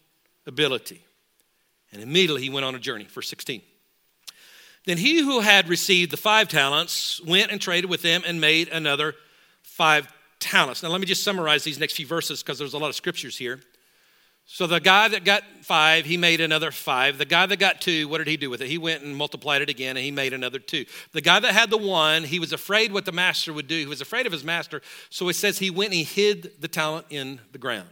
ability. 0.45 1.05
And 1.93 2.03
immediately 2.03 2.43
he 2.43 2.51
went 2.51 2.67
on 2.67 2.75
a 2.75 2.81
journey. 2.81 3.05
Verse 3.05 3.29
16. 3.29 3.63
Then 4.87 4.99
he 4.99 5.21
who 5.21 5.39
had 5.39 5.69
received 5.69 6.11
the 6.11 6.17
five 6.17 6.49
talents 6.49 7.23
went 7.25 7.53
and 7.53 7.61
traded 7.61 7.89
with 7.89 8.03
them 8.03 8.25
and 8.27 8.41
made 8.41 8.71
another 8.71 9.15
five 9.63 10.13
talents. 10.41 10.83
Now, 10.83 10.89
let 10.89 11.01
me 11.01 11.07
just 11.07 11.23
summarize 11.23 11.63
these 11.63 11.79
next 11.79 11.95
few 11.95 12.09
verses 12.09 12.43
because 12.43 12.59
there's 12.59 12.75
a 12.75 12.79
lot 12.79 12.89
of 12.89 12.97
scriptures 12.97 13.39
here. 13.39 13.61
So, 14.49 14.69
the 14.69 14.79
guy 14.79 15.09
that 15.09 15.25
got 15.25 15.43
five, 15.63 16.05
he 16.05 16.17
made 16.17 16.41
another 16.41 16.71
five. 16.71 17.19
The 17.19 17.25
guy 17.25 17.47
that 17.47 17.59
got 17.59 17.81
two, 17.81 18.07
what 18.07 18.19
did 18.19 18.29
he 18.29 18.37
do 18.37 18.49
with 18.49 18.61
it? 18.61 18.69
He 18.69 18.79
went 18.79 19.03
and 19.03 19.17
multiplied 19.17 19.61
it 19.61 19.69
again 19.69 19.97
and 19.97 20.05
he 20.05 20.13
made 20.13 20.33
another 20.33 20.61
two. 20.61 20.85
The 21.11 21.21
guy 21.21 21.41
that 21.41 21.53
had 21.53 21.69
the 21.69 21.77
one, 21.77 22.23
he 22.23 22.39
was 22.39 22.53
afraid 22.53 22.93
what 22.93 23.07
the 23.07 23.13
master 23.13 23.53
would 23.53 23.67
do. 23.67 23.77
He 23.77 23.87
was 23.87 24.01
afraid 24.01 24.25
of 24.25 24.31
his 24.33 24.45
master. 24.45 24.83
So, 25.11 25.29
it 25.29 25.35
says 25.35 25.59
he 25.59 25.71
went 25.71 25.89
and 25.89 25.95
he 25.95 26.05
hid 26.05 26.61
the 26.61 26.69
talent 26.69 27.07
in 27.11 27.41
the 27.51 27.59
ground. 27.59 27.89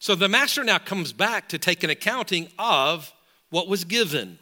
So, 0.00 0.14
the 0.14 0.28
master 0.28 0.62
now 0.64 0.78
comes 0.78 1.14
back 1.14 1.48
to 1.48 1.58
take 1.58 1.82
an 1.82 1.88
accounting 1.88 2.48
of 2.58 3.12
what 3.48 3.66
was 3.66 3.84
given. 3.84 4.38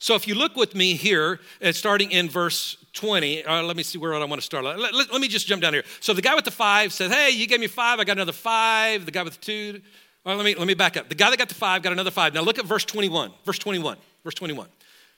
So 0.00 0.14
if 0.14 0.28
you 0.28 0.36
look 0.36 0.54
with 0.54 0.74
me 0.76 0.94
here, 0.94 1.40
uh, 1.60 1.72
starting 1.72 2.12
in 2.12 2.28
verse 2.28 2.76
20, 2.92 3.44
uh, 3.44 3.62
let 3.64 3.76
me 3.76 3.82
see 3.82 3.98
where 3.98 4.14
I 4.14 4.24
want 4.24 4.40
to 4.40 4.46
start. 4.46 4.64
Let, 4.64 4.78
let, 4.78 4.94
let, 4.94 5.20
me 5.20 5.26
just 5.26 5.48
jump 5.48 5.60
down 5.60 5.72
here. 5.72 5.82
So 5.98 6.12
the 6.14 6.22
guy 6.22 6.36
with 6.36 6.44
the 6.44 6.52
five 6.52 6.92
said, 6.92 7.10
Hey, 7.10 7.30
you 7.30 7.48
gave 7.48 7.58
me 7.58 7.66
five, 7.66 7.98
I 7.98 8.04
got 8.04 8.16
another 8.16 8.32
five. 8.32 9.06
The 9.06 9.10
guy 9.10 9.24
with 9.24 9.40
the 9.40 9.44
two, 9.44 9.80
well, 10.28 10.36
let, 10.36 10.44
me, 10.44 10.54
let 10.56 10.66
me 10.66 10.74
back 10.74 10.98
up. 10.98 11.08
The 11.08 11.14
guy 11.14 11.30
that 11.30 11.38
got 11.38 11.48
the 11.48 11.54
five 11.54 11.82
got 11.82 11.90
another 11.90 12.10
five. 12.10 12.34
Now 12.34 12.42
look 12.42 12.58
at 12.58 12.66
verse 12.66 12.84
21. 12.84 13.32
Verse 13.46 13.58
21. 13.58 13.96
Verse 14.22 14.34
21. 14.34 14.68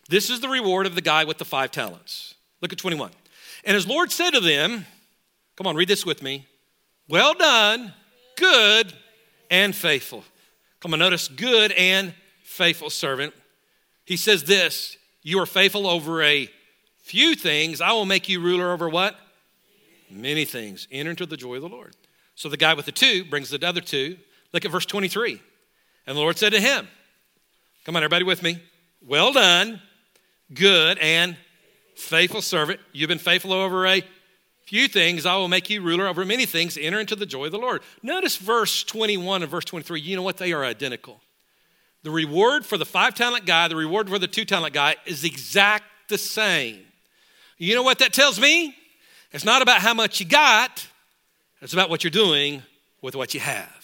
This 0.09 0.31
is 0.31 0.39
the 0.39 0.49
reward 0.49 0.87
of 0.87 0.95
the 0.95 1.01
guy 1.01 1.25
with 1.25 1.39
the 1.39 1.45
five 1.45 1.73
talents. 1.73 2.37
Look 2.61 2.73
at 2.73 2.79
21. 2.79 3.11
And 3.65 3.75
his 3.75 3.89
Lord 3.89 4.13
said 4.13 4.31
to 4.31 4.41
them, 4.41 4.87
Come 5.57 5.67
on, 5.67 5.75
read 5.75 5.89
this 5.89 6.07
with 6.07 6.23
me. 6.23 6.47
Well 7.09 7.35
done, 7.35 7.93
good 8.37 8.93
and 9.51 9.75
faithful. 9.75 10.23
Come 10.79 10.93
on, 10.93 11.01
notice 11.01 11.27
good 11.27 11.73
and 11.73 12.15
faithful 12.45 12.89
servant. 12.89 13.35
He 14.05 14.17
says 14.17 14.45
this 14.45 14.97
You 15.25 15.41
are 15.41 15.47
faithful 15.47 15.89
over 15.89 16.23
a 16.23 16.49
few 16.99 17.35
things, 17.35 17.81
I 17.81 17.91
will 17.91 18.07
make 18.07 18.29
you 18.29 18.39
ruler 18.39 18.73
over 18.73 18.89
what? 18.89 19.17
Many 20.09 20.45
things. 20.45 20.87
Enter 20.93 21.11
into 21.11 21.27
the 21.27 21.37
joy 21.37 21.57
of 21.57 21.63
the 21.63 21.69
Lord. 21.69 21.97
So 22.37 22.49
the 22.49 22.57
guy 22.57 22.75
with 22.75 22.87
the 22.87 22.93
two 22.93 23.25
brings 23.25 23.51
the 23.51 23.67
other 23.67 23.81
two. 23.81 24.17
Look 24.53 24.65
at 24.65 24.71
verse 24.71 24.87
23. 24.87 25.41
And 26.07 26.17
the 26.17 26.21
Lord 26.21 26.39
said 26.39 26.53
to 26.53 26.61
him, 26.61 26.89
Come 27.85 27.97
on, 27.97 28.03
everybody 28.03 28.25
with 28.25 28.43
me. 28.43 28.61
Well 29.07 29.33
done, 29.33 29.81
good 30.53 30.99
and 30.99 31.37
faithful 31.95 32.43
servant. 32.43 32.81
You've 32.93 33.09
been 33.09 33.19
faithful 33.19 33.53
over 33.53 33.87
a 33.87 34.03
few 34.67 34.89
things. 34.89 35.25
I 35.27 35.37
will 35.37 35.49
make 35.49 35.71
you 35.71 35.83
ruler 35.83 36.07
over 36.07 36.25
many 36.25 36.47
things. 36.47 36.79
Enter 36.79 37.01
into 37.01 37.17
the 37.17 37.27
joy 37.27 37.47
of 37.47 37.53
the 37.53 37.59
Lord. 37.59 37.83
Notice 38.03 38.37
verse 38.37 38.85
21 38.85 39.43
and 39.43 39.51
verse 39.51 39.65
23. 39.65 40.01
You 40.01 40.17
know 40.17 40.23
what? 40.23 40.37
They 40.37 40.53
are 40.53 40.65
identical. 40.65 41.21
The 42.03 42.11
reward 42.11 42.65
for 42.65 42.79
the 42.79 42.87
five 42.87 43.15
talent 43.15 43.47
guy, 43.47 43.69
the 43.69 43.77
reward 43.77 44.09
for 44.09 44.19
the 44.19 44.27
two 44.27 44.45
talent 44.45 44.73
guy 44.73 44.97
is 45.07 45.25
exact 45.25 45.85
the 46.09 46.19
same. 46.19 46.81
You 47.59 47.75
know 47.75 47.83
what 47.83 47.99
that 47.99 48.13
tells 48.13 48.41
me? 48.41 48.75
It's 49.33 49.45
not 49.45 49.63
about 49.63 49.81
how 49.81 49.95
much 49.95 50.21
you 50.21 50.27
got, 50.27 50.87
it's 51.61 51.73
about 51.73 51.91
what 51.91 52.03
you're 52.03 52.11
doing 52.11 52.63
with 53.03 53.15
what 53.15 53.35
you 53.35 53.41
have. 53.41 53.80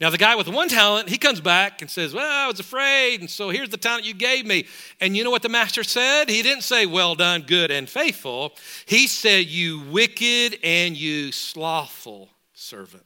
Now, 0.00 0.10
the 0.10 0.18
guy 0.18 0.36
with 0.36 0.46
one 0.46 0.68
talent, 0.68 1.08
he 1.08 1.18
comes 1.18 1.40
back 1.40 1.82
and 1.82 1.90
says, 1.90 2.14
Well, 2.14 2.24
I 2.24 2.46
was 2.46 2.60
afraid, 2.60 3.20
and 3.20 3.28
so 3.28 3.50
here's 3.50 3.70
the 3.70 3.76
talent 3.76 4.04
you 4.04 4.14
gave 4.14 4.46
me. 4.46 4.66
And 5.00 5.16
you 5.16 5.24
know 5.24 5.30
what 5.30 5.42
the 5.42 5.48
master 5.48 5.82
said? 5.82 6.28
He 6.28 6.42
didn't 6.42 6.62
say, 6.62 6.86
Well 6.86 7.16
done, 7.16 7.42
good 7.42 7.72
and 7.72 7.88
faithful. 7.88 8.52
He 8.86 9.08
said, 9.08 9.46
You 9.46 9.80
wicked 9.90 10.60
and 10.62 10.96
you 10.96 11.32
slothful 11.32 12.28
servant. 12.54 13.02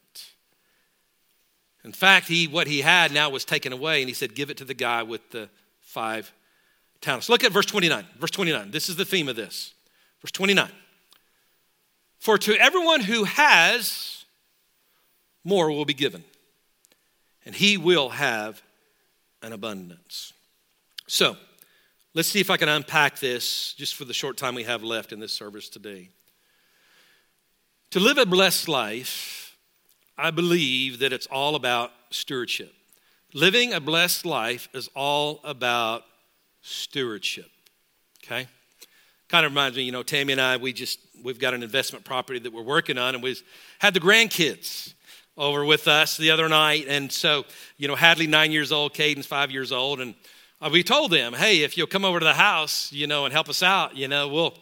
In 1.82 1.92
fact, 1.92 2.28
he, 2.28 2.46
what 2.46 2.66
he 2.66 2.82
had 2.82 3.10
now 3.10 3.30
was 3.30 3.46
taken 3.46 3.72
away, 3.72 4.02
and 4.02 4.08
he 4.08 4.14
said, 4.14 4.34
Give 4.34 4.50
it 4.50 4.58
to 4.58 4.64
the 4.64 4.74
guy 4.74 5.02
with 5.02 5.30
the 5.30 5.48
five 5.80 6.30
talents. 7.00 7.30
Look 7.30 7.42
at 7.42 7.52
verse 7.52 7.66
29. 7.66 8.04
Verse 8.18 8.30
29. 8.30 8.70
This 8.70 8.90
is 8.90 8.96
the 8.96 9.06
theme 9.06 9.28
of 9.28 9.36
this. 9.36 9.72
Verse 10.20 10.30
29. 10.32 10.70
For 12.18 12.36
to 12.36 12.54
everyone 12.54 13.00
who 13.00 13.24
has, 13.24 14.26
more 15.42 15.70
will 15.70 15.86
be 15.86 15.94
given, 15.94 16.22
and 17.44 17.54
he 17.54 17.76
will 17.76 18.10
have 18.10 18.62
an 19.42 19.52
abundance. 19.52 20.32
So, 21.06 21.36
Let's 22.14 22.28
see 22.28 22.40
if 22.40 22.50
I 22.50 22.58
can 22.58 22.68
unpack 22.68 23.20
this 23.20 23.72
just 23.72 23.94
for 23.94 24.04
the 24.04 24.12
short 24.12 24.36
time 24.36 24.54
we 24.54 24.64
have 24.64 24.82
left 24.82 25.12
in 25.12 25.20
this 25.20 25.32
service 25.32 25.70
today. 25.70 26.10
To 27.92 28.00
live 28.00 28.18
a 28.18 28.26
blessed 28.26 28.68
life, 28.68 29.56
I 30.18 30.30
believe 30.30 30.98
that 30.98 31.14
it's 31.14 31.26
all 31.28 31.54
about 31.54 31.90
stewardship. 32.10 32.74
Living 33.32 33.72
a 33.72 33.80
blessed 33.80 34.26
life 34.26 34.68
is 34.74 34.90
all 34.94 35.40
about 35.42 36.04
stewardship. 36.60 37.50
Okay? 38.22 38.46
Kind 39.28 39.46
of 39.46 39.52
reminds 39.52 39.78
me, 39.78 39.84
you 39.84 39.92
know, 39.92 40.02
Tammy 40.02 40.32
and 40.32 40.40
I, 40.40 40.58
we 40.58 40.74
just, 40.74 40.98
we've 41.24 41.40
got 41.40 41.54
an 41.54 41.62
investment 41.62 42.04
property 42.04 42.40
that 42.40 42.52
we're 42.52 42.60
working 42.60 42.98
on, 42.98 43.14
and 43.14 43.24
we've 43.24 43.42
had 43.78 43.94
the 43.94 44.00
grandkids 44.00 44.92
over 45.36 45.64
with 45.64 45.88
us 45.88 46.16
the 46.16 46.30
other 46.30 46.48
night. 46.48 46.86
And 46.88 47.10
so, 47.10 47.44
you 47.76 47.88
know, 47.88 47.94
Hadley, 47.94 48.26
nine 48.26 48.52
years 48.52 48.72
old, 48.72 48.94
Caden's 48.94 49.26
five 49.26 49.50
years 49.50 49.72
old, 49.72 50.00
and 50.00 50.14
uh, 50.60 50.70
we 50.72 50.82
told 50.82 51.10
them, 51.10 51.32
hey, 51.32 51.62
if 51.62 51.76
you'll 51.76 51.86
come 51.86 52.04
over 52.04 52.20
to 52.20 52.24
the 52.24 52.34
house, 52.34 52.92
you 52.92 53.06
know, 53.06 53.24
and 53.24 53.32
help 53.32 53.48
us 53.48 53.62
out, 53.62 53.96
you 53.96 54.08
know, 54.08 54.28
we'll 54.28 54.54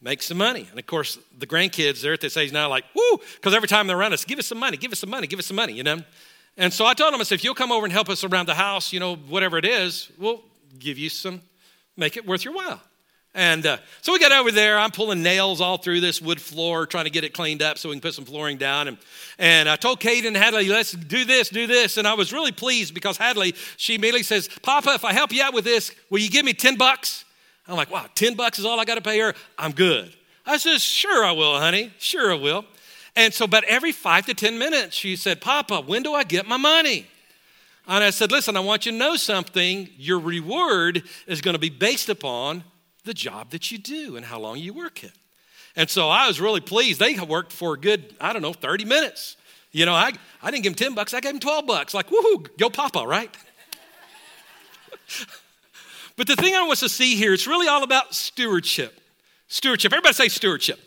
make 0.00 0.22
some 0.22 0.38
money. 0.38 0.66
And 0.70 0.78
of 0.78 0.86
course, 0.86 1.18
the 1.38 1.46
grandkids, 1.46 2.02
they're 2.02 2.12
at 2.12 2.20
this 2.20 2.36
age 2.36 2.52
now 2.52 2.68
like, 2.68 2.84
woo, 2.94 3.18
because 3.34 3.54
every 3.54 3.68
time 3.68 3.86
they're 3.86 3.98
around 3.98 4.12
us, 4.12 4.24
give 4.24 4.38
us 4.38 4.46
some 4.46 4.58
money, 4.58 4.76
give 4.76 4.92
us 4.92 5.00
some 5.00 5.10
money, 5.10 5.26
give 5.26 5.38
us 5.38 5.46
some 5.46 5.56
money, 5.56 5.72
you 5.72 5.82
know. 5.82 6.00
And 6.56 6.72
so 6.72 6.84
I 6.84 6.94
told 6.94 7.12
them, 7.14 7.20
I 7.20 7.24
said, 7.24 7.36
if 7.36 7.44
you'll 7.44 7.54
come 7.54 7.72
over 7.72 7.84
and 7.84 7.92
help 7.92 8.08
us 8.08 8.22
around 8.22 8.46
the 8.46 8.54
house, 8.54 8.92
you 8.92 9.00
know, 9.00 9.16
whatever 9.16 9.58
it 9.58 9.64
is, 9.64 10.10
we'll 10.18 10.42
give 10.78 10.98
you 10.98 11.08
some, 11.08 11.40
make 11.96 12.16
it 12.16 12.26
worth 12.26 12.44
your 12.44 12.54
while. 12.54 12.80
And 13.34 13.64
uh, 13.64 13.78
so 14.02 14.12
we 14.12 14.18
got 14.18 14.32
over 14.32 14.50
there. 14.50 14.76
I'm 14.76 14.90
pulling 14.90 15.22
nails 15.22 15.60
all 15.60 15.78
through 15.78 16.00
this 16.00 16.20
wood 16.20 16.40
floor, 16.40 16.84
trying 16.84 17.04
to 17.04 17.10
get 17.10 17.22
it 17.22 17.32
cleaned 17.32 17.62
up 17.62 17.78
so 17.78 17.88
we 17.88 17.94
can 17.94 18.00
put 18.00 18.14
some 18.14 18.24
flooring 18.24 18.58
down. 18.58 18.88
And, 18.88 18.98
and 19.38 19.68
I 19.68 19.76
told 19.76 20.04
and 20.04 20.36
Hadley, 20.36 20.68
let's 20.68 20.92
do 20.92 21.24
this, 21.24 21.48
do 21.48 21.68
this. 21.68 21.96
And 21.96 22.08
I 22.08 22.14
was 22.14 22.32
really 22.32 22.50
pleased 22.50 22.92
because 22.92 23.16
Hadley, 23.16 23.54
she 23.76 23.94
immediately 23.94 24.24
says, 24.24 24.48
Papa, 24.62 24.90
if 24.94 25.04
I 25.04 25.12
help 25.12 25.32
you 25.32 25.42
out 25.42 25.54
with 25.54 25.64
this, 25.64 25.92
will 26.10 26.18
you 26.18 26.28
give 26.28 26.44
me 26.44 26.54
10 26.54 26.76
bucks? 26.76 27.24
I'm 27.68 27.76
like, 27.76 27.90
wow, 27.90 28.06
10 28.16 28.34
bucks 28.34 28.58
is 28.58 28.64
all 28.64 28.80
I 28.80 28.84
got 28.84 28.96
to 28.96 29.00
pay 29.00 29.20
her? 29.20 29.34
I'm 29.56 29.72
good. 29.72 30.12
I 30.44 30.56
says, 30.56 30.82
sure 30.82 31.24
I 31.24 31.30
will, 31.30 31.56
honey. 31.60 31.92
Sure 31.98 32.32
I 32.32 32.34
will. 32.34 32.64
And 33.14 33.32
so, 33.32 33.46
but 33.46 33.62
every 33.64 33.92
five 33.92 34.26
to 34.26 34.34
10 34.34 34.58
minutes, 34.58 34.96
she 34.96 35.14
said, 35.14 35.40
Papa, 35.40 35.82
when 35.82 36.02
do 36.02 36.14
I 36.14 36.24
get 36.24 36.48
my 36.48 36.56
money? 36.56 37.06
And 37.86 38.02
I 38.02 38.10
said, 38.10 38.32
listen, 38.32 38.56
I 38.56 38.60
want 38.60 38.86
you 38.86 38.92
to 38.92 38.98
know 38.98 39.14
something. 39.16 39.88
Your 39.96 40.18
reward 40.18 41.04
is 41.28 41.40
going 41.40 41.54
to 41.54 41.60
be 41.60 41.70
based 41.70 42.08
upon 42.08 42.64
the 43.04 43.14
job 43.14 43.50
that 43.50 43.70
you 43.70 43.78
do 43.78 44.16
and 44.16 44.24
how 44.24 44.38
long 44.38 44.58
you 44.58 44.72
work 44.72 45.04
it. 45.04 45.12
And 45.76 45.88
so 45.88 46.08
I 46.08 46.26
was 46.26 46.40
really 46.40 46.60
pleased. 46.60 47.00
They 47.00 47.14
worked 47.18 47.52
for 47.52 47.74
a 47.74 47.78
good, 47.78 48.14
I 48.20 48.32
don't 48.32 48.42
know, 48.42 48.52
30 48.52 48.84
minutes. 48.84 49.36
You 49.72 49.86
know, 49.86 49.94
I, 49.94 50.12
I 50.42 50.50
didn't 50.50 50.64
give 50.64 50.76
them 50.76 50.86
10 50.86 50.94
bucks, 50.94 51.14
I 51.14 51.20
gave 51.20 51.32
them 51.32 51.40
12 51.40 51.66
bucks. 51.66 51.94
Like, 51.94 52.08
woohoo, 52.08 52.48
go 52.58 52.70
Papa, 52.70 53.04
right? 53.06 53.34
but 56.16 56.26
the 56.26 56.36
thing 56.36 56.54
I 56.54 56.66
want 56.66 56.78
to 56.80 56.88
see 56.88 57.14
here, 57.14 57.32
it's 57.32 57.46
really 57.46 57.68
all 57.68 57.82
about 57.82 58.14
stewardship. 58.14 59.00
Stewardship. 59.48 59.92
Everybody 59.92 60.14
say 60.14 60.28
stewardship. 60.28 60.80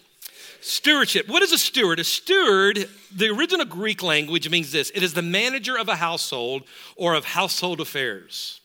Stewardship. 0.62 1.28
What 1.28 1.44
is 1.44 1.52
a 1.52 1.58
steward? 1.58 2.00
A 2.00 2.04
steward, 2.06 2.88
the 3.14 3.30
original 3.30 3.66
Greek 3.66 4.02
language 4.02 4.50
means 4.50 4.72
this 4.72 4.92
it 4.96 5.04
is 5.04 5.14
the 5.14 5.22
manager 5.22 5.78
of 5.78 5.90
a 5.90 5.96
household 5.96 6.64
or 6.96 7.16
of 7.16 7.26
household 7.26 7.82
affairs. 7.82 8.62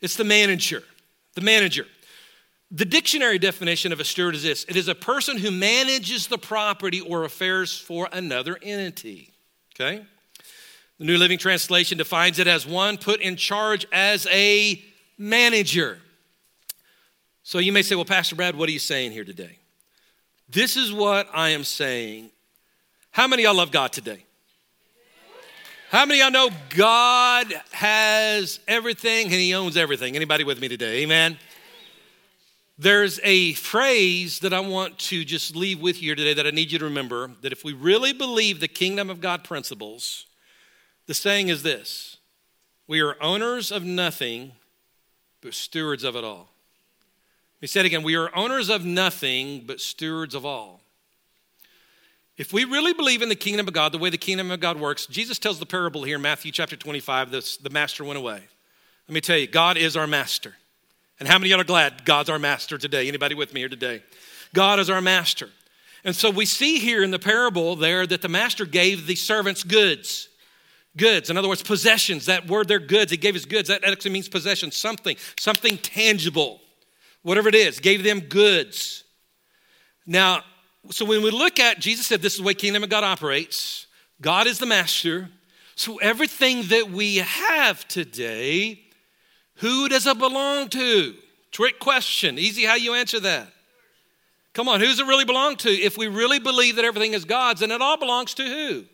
It's 0.00 0.16
the 0.16 0.24
manager. 0.24 0.82
The 1.34 1.40
manager. 1.40 1.86
The 2.70 2.84
dictionary 2.84 3.38
definition 3.38 3.92
of 3.92 4.00
a 4.00 4.04
steward 4.04 4.34
is 4.34 4.42
this 4.42 4.64
it 4.68 4.76
is 4.76 4.88
a 4.88 4.94
person 4.94 5.38
who 5.38 5.50
manages 5.50 6.26
the 6.26 6.38
property 6.38 7.00
or 7.00 7.24
affairs 7.24 7.78
for 7.78 8.08
another 8.12 8.58
entity. 8.62 9.32
Okay? 9.74 10.04
The 10.98 11.04
New 11.04 11.16
Living 11.16 11.38
Translation 11.38 11.96
defines 11.96 12.38
it 12.38 12.46
as 12.46 12.66
one 12.66 12.98
put 12.98 13.20
in 13.20 13.36
charge 13.36 13.86
as 13.92 14.26
a 14.30 14.82
manager. 15.16 15.98
So 17.42 17.58
you 17.58 17.72
may 17.72 17.82
say, 17.82 17.94
well, 17.94 18.04
Pastor 18.04 18.36
Brad, 18.36 18.56
what 18.56 18.68
are 18.68 18.72
you 18.72 18.78
saying 18.78 19.12
here 19.12 19.24
today? 19.24 19.58
This 20.50 20.76
is 20.76 20.92
what 20.92 21.28
I 21.32 21.50
am 21.50 21.64
saying. 21.64 22.30
How 23.10 23.26
many 23.26 23.44
y'all 23.44 23.54
love 23.54 23.70
God 23.70 23.92
today? 23.92 24.24
How 25.90 26.04
many 26.04 26.20
y'all 26.20 26.30
know 26.30 26.50
God 26.70 27.46
has 27.72 28.60
everything 28.68 29.26
and 29.26 29.34
He 29.34 29.54
owns 29.54 29.76
everything? 29.76 30.16
Anybody 30.16 30.44
with 30.44 30.60
me 30.60 30.68
today? 30.68 31.02
Amen. 31.02 31.38
There's 32.80 33.18
a 33.24 33.54
phrase 33.54 34.38
that 34.38 34.52
I 34.52 34.60
want 34.60 35.00
to 35.00 35.24
just 35.24 35.56
leave 35.56 35.80
with 35.80 36.00
you 36.00 36.14
today 36.14 36.32
that 36.34 36.46
I 36.46 36.50
need 36.50 36.70
you 36.70 36.78
to 36.78 36.84
remember 36.84 37.32
that 37.42 37.50
if 37.50 37.64
we 37.64 37.72
really 37.72 38.12
believe 38.12 38.60
the 38.60 38.68
kingdom 38.68 39.10
of 39.10 39.20
God 39.20 39.42
principles, 39.42 40.26
the 41.06 41.14
saying 41.14 41.48
is 41.48 41.64
this 41.64 42.18
We 42.86 43.00
are 43.00 43.20
owners 43.20 43.72
of 43.72 43.84
nothing, 43.84 44.52
but 45.40 45.54
stewards 45.54 46.04
of 46.04 46.14
it 46.14 46.22
all. 46.22 46.50
He 47.60 47.66
said 47.66 47.84
again, 47.84 48.04
We 48.04 48.14
are 48.14 48.34
owners 48.36 48.68
of 48.68 48.84
nothing, 48.84 49.64
but 49.66 49.80
stewards 49.80 50.36
of 50.36 50.46
all. 50.46 50.80
If 52.36 52.52
we 52.52 52.64
really 52.64 52.92
believe 52.92 53.22
in 53.22 53.28
the 53.28 53.34
kingdom 53.34 53.66
of 53.66 53.74
God, 53.74 53.90
the 53.90 53.98
way 53.98 54.10
the 54.10 54.16
kingdom 54.16 54.52
of 54.52 54.60
God 54.60 54.78
works, 54.78 55.06
Jesus 55.06 55.40
tells 55.40 55.58
the 55.58 55.66
parable 55.66 56.04
here 56.04 56.14
in 56.14 56.22
Matthew 56.22 56.52
chapter 56.52 56.76
25 56.76 57.32
this, 57.32 57.56
the 57.56 57.70
master 57.70 58.04
went 58.04 58.18
away. 58.18 58.40
Let 59.08 59.14
me 59.14 59.20
tell 59.20 59.36
you, 59.36 59.48
God 59.48 59.76
is 59.76 59.96
our 59.96 60.06
master. 60.06 60.54
And 61.18 61.28
how 61.28 61.38
many 61.38 61.52
are 61.52 61.64
glad 61.64 62.04
God's 62.04 62.30
our 62.30 62.38
master 62.38 62.78
today? 62.78 63.08
Anybody 63.08 63.34
with 63.34 63.52
me 63.52 63.60
here 63.60 63.68
today? 63.68 64.02
God 64.54 64.78
is 64.78 64.88
our 64.88 65.00
master. 65.00 65.48
And 66.04 66.14
so 66.14 66.30
we 66.30 66.46
see 66.46 66.78
here 66.78 67.02
in 67.02 67.10
the 67.10 67.18
parable 67.18 67.74
there 67.74 68.06
that 68.06 68.22
the 68.22 68.28
master 68.28 68.64
gave 68.64 69.06
the 69.06 69.16
servants 69.16 69.64
goods. 69.64 70.28
Goods, 70.96 71.28
in 71.28 71.36
other 71.36 71.48
words, 71.48 71.62
possessions. 71.62 72.26
That 72.26 72.46
word 72.46 72.68
there, 72.68 72.78
goods, 72.78 73.10
he 73.10 73.16
gave 73.16 73.34
his 73.34 73.46
goods. 73.46 73.68
That 73.68 73.84
actually 73.84 74.12
means 74.12 74.28
possession, 74.28 74.70
something, 74.70 75.16
something 75.38 75.78
tangible. 75.78 76.60
Whatever 77.22 77.48
it 77.48 77.54
is, 77.54 77.80
gave 77.80 78.04
them 78.04 78.20
goods. 78.20 79.04
Now, 80.06 80.42
so 80.90 81.04
when 81.04 81.22
we 81.22 81.30
look 81.30 81.58
at, 81.58 81.80
Jesus 81.80 82.06
said 82.06 82.22
this 82.22 82.34
is 82.34 82.38
the 82.38 82.44
way 82.44 82.54
kingdom 82.54 82.84
of 82.84 82.90
God 82.90 83.04
operates. 83.04 83.86
God 84.20 84.46
is 84.46 84.58
the 84.58 84.66
master. 84.66 85.28
So 85.74 85.98
everything 85.98 86.68
that 86.68 86.90
we 86.90 87.16
have 87.16 87.86
today 87.88 88.87
who 89.58 89.88
does 89.88 90.06
it 90.06 90.18
belong 90.18 90.68
to? 90.70 91.14
Trick 91.50 91.78
question. 91.78 92.38
Easy 92.38 92.64
how 92.64 92.74
you 92.74 92.94
answer 92.94 93.20
that. 93.20 93.52
Come 94.54 94.68
on, 94.68 94.80
who's 94.80 94.98
it 94.98 95.06
really 95.06 95.24
belong 95.24 95.56
to? 95.58 95.70
If 95.70 95.96
we 95.96 96.08
really 96.08 96.38
believe 96.38 96.76
that 96.76 96.84
everything 96.84 97.14
is 97.14 97.24
God's, 97.24 97.60
then 97.60 97.70
it 97.70 97.80
all 97.80 97.96
belongs 97.96 98.34
to 98.34 98.44
who? 98.44 98.84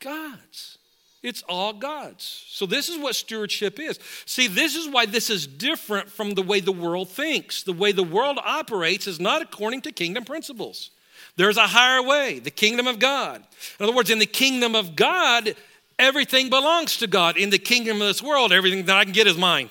God's. 0.00 0.78
It's 1.22 1.42
all 1.48 1.72
God's. 1.72 2.44
So, 2.48 2.66
this 2.66 2.88
is 2.88 2.98
what 2.98 3.14
stewardship 3.14 3.80
is. 3.80 3.98
See, 4.26 4.46
this 4.46 4.76
is 4.76 4.88
why 4.88 5.06
this 5.06 5.30
is 5.30 5.46
different 5.46 6.10
from 6.10 6.34
the 6.34 6.42
way 6.42 6.60
the 6.60 6.70
world 6.70 7.08
thinks. 7.08 7.62
The 7.62 7.72
way 7.72 7.92
the 7.92 8.02
world 8.04 8.38
operates 8.44 9.06
is 9.06 9.18
not 9.18 9.40
according 9.40 9.82
to 9.82 9.92
kingdom 9.92 10.24
principles. 10.24 10.90
There's 11.36 11.56
a 11.56 11.66
higher 11.66 12.02
way, 12.02 12.38
the 12.40 12.50
kingdom 12.50 12.86
of 12.86 12.98
God. 12.98 13.42
In 13.80 13.84
other 13.84 13.94
words, 13.94 14.10
in 14.10 14.18
the 14.18 14.26
kingdom 14.26 14.74
of 14.74 14.94
God, 14.94 15.56
Everything 15.98 16.50
belongs 16.50 16.96
to 16.98 17.06
God. 17.06 17.36
In 17.36 17.50
the 17.50 17.58
kingdom 17.58 18.00
of 18.00 18.08
this 18.08 18.22
world, 18.22 18.52
everything 18.52 18.84
that 18.86 18.96
I 18.96 19.04
can 19.04 19.12
get 19.12 19.26
is 19.26 19.36
mine. 19.36 19.70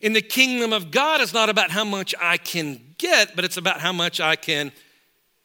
In 0.00 0.14
the 0.14 0.22
kingdom 0.22 0.72
of 0.72 0.90
God, 0.90 1.20
it's 1.20 1.34
not 1.34 1.50
about 1.50 1.70
how 1.70 1.84
much 1.84 2.14
I 2.20 2.38
can 2.38 2.80
get, 2.96 3.36
but 3.36 3.44
it's 3.44 3.58
about 3.58 3.80
how 3.80 3.92
much 3.92 4.20
I 4.20 4.36
can 4.36 4.72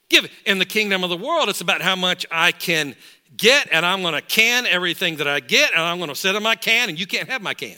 give. 0.09 0.31
In 0.45 0.59
the 0.59 0.65
kingdom 0.65 1.03
of 1.03 1.09
the 1.09 1.17
world, 1.17 1.49
it's 1.49 1.61
about 1.61 1.81
how 1.81 1.95
much 1.95 2.25
I 2.31 2.53
can 2.53 2.95
get, 3.35 3.67
and 3.71 3.85
I'm 3.85 4.01
going 4.01 4.13
to 4.13 4.21
can 4.21 4.65
everything 4.65 5.17
that 5.17 5.27
I 5.27 5.41
get, 5.41 5.71
and 5.73 5.81
I'm 5.81 5.97
going 5.97 6.09
to 6.09 6.15
sit 6.15 6.35
in 6.35 6.43
my 6.43 6.55
can, 6.55 6.87
and 6.87 6.97
you 6.97 7.05
can't 7.05 7.29
have 7.29 7.41
my 7.41 7.53
can. 7.53 7.77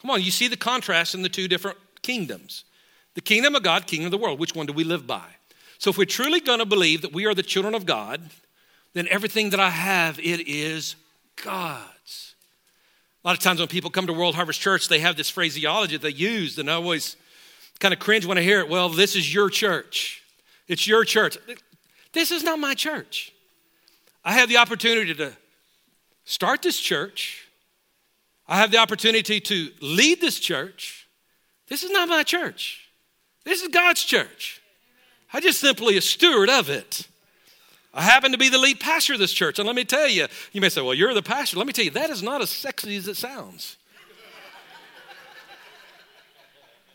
Come 0.00 0.10
on, 0.10 0.22
you 0.22 0.30
see 0.30 0.48
the 0.48 0.56
contrast 0.56 1.14
in 1.14 1.22
the 1.22 1.28
two 1.28 1.48
different 1.48 1.78
kingdoms 2.02 2.64
the 3.14 3.22
kingdom 3.22 3.56
of 3.56 3.64
God, 3.64 3.88
kingdom 3.88 4.06
of 4.06 4.10
the 4.12 4.18
world. 4.18 4.38
Which 4.38 4.54
one 4.54 4.66
do 4.66 4.72
we 4.72 4.84
live 4.84 5.04
by? 5.04 5.24
So, 5.78 5.90
if 5.90 5.98
we're 5.98 6.04
truly 6.04 6.40
going 6.40 6.60
to 6.60 6.66
believe 6.66 7.02
that 7.02 7.12
we 7.12 7.26
are 7.26 7.34
the 7.34 7.42
children 7.42 7.74
of 7.74 7.84
God, 7.84 8.30
then 8.98 9.08
everything 9.10 9.50
that 9.50 9.60
I 9.60 9.70
have, 9.70 10.18
it 10.18 10.48
is 10.48 10.96
God's. 11.44 12.34
A 13.24 13.28
lot 13.28 13.36
of 13.36 13.42
times 13.42 13.60
when 13.60 13.68
people 13.68 13.90
come 13.90 14.06
to 14.06 14.12
World 14.12 14.34
Harvest 14.34 14.60
Church, 14.60 14.88
they 14.88 14.98
have 14.98 15.16
this 15.16 15.30
phraseology 15.30 15.96
that 15.96 16.02
they 16.02 16.14
use, 16.14 16.58
and 16.58 16.70
I 16.70 16.74
always 16.74 17.16
kind 17.78 17.94
of 17.94 18.00
cringe 18.00 18.26
when 18.26 18.38
I 18.38 18.42
hear 18.42 18.60
it. 18.60 18.68
Well, 18.68 18.88
this 18.88 19.14
is 19.14 19.32
your 19.32 19.50
church. 19.50 20.22
It's 20.66 20.86
your 20.86 21.04
church. 21.04 21.38
This 22.12 22.32
is 22.32 22.42
not 22.42 22.58
my 22.58 22.74
church. 22.74 23.32
I 24.24 24.32
have 24.32 24.48
the 24.48 24.56
opportunity 24.56 25.14
to 25.14 25.32
start 26.24 26.62
this 26.62 26.78
church. 26.78 27.46
I 28.48 28.56
have 28.56 28.70
the 28.70 28.78
opportunity 28.78 29.40
to 29.40 29.70
lead 29.80 30.20
this 30.20 30.40
church. 30.40 31.06
This 31.68 31.82
is 31.82 31.90
not 31.90 32.08
my 32.08 32.22
church. 32.22 32.88
This 33.44 33.62
is 33.62 33.68
God's 33.68 34.02
church. 34.02 34.60
I 35.32 35.40
just 35.40 35.60
simply 35.60 35.96
a 35.96 36.00
steward 36.00 36.50
of 36.50 36.68
it. 36.68 37.06
I 37.94 38.02
happen 38.02 38.32
to 38.32 38.38
be 38.38 38.48
the 38.48 38.58
lead 38.58 38.80
pastor 38.80 39.14
of 39.14 39.18
this 39.18 39.32
church. 39.32 39.58
And 39.58 39.66
let 39.66 39.74
me 39.74 39.84
tell 39.84 40.08
you, 40.08 40.26
you 40.52 40.60
may 40.60 40.68
say, 40.68 40.82
well, 40.82 40.94
you're 40.94 41.14
the 41.14 41.22
pastor. 41.22 41.56
Let 41.56 41.66
me 41.66 41.72
tell 41.72 41.84
you, 41.84 41.90
that 41.92 42.10
is 42.10 42.22
not 42.22 42.42
as 42.42 42.50
sexy 42.50 42.96
as 42.96 43.08
it 43.08 43.16
sounds. 43.16 43.76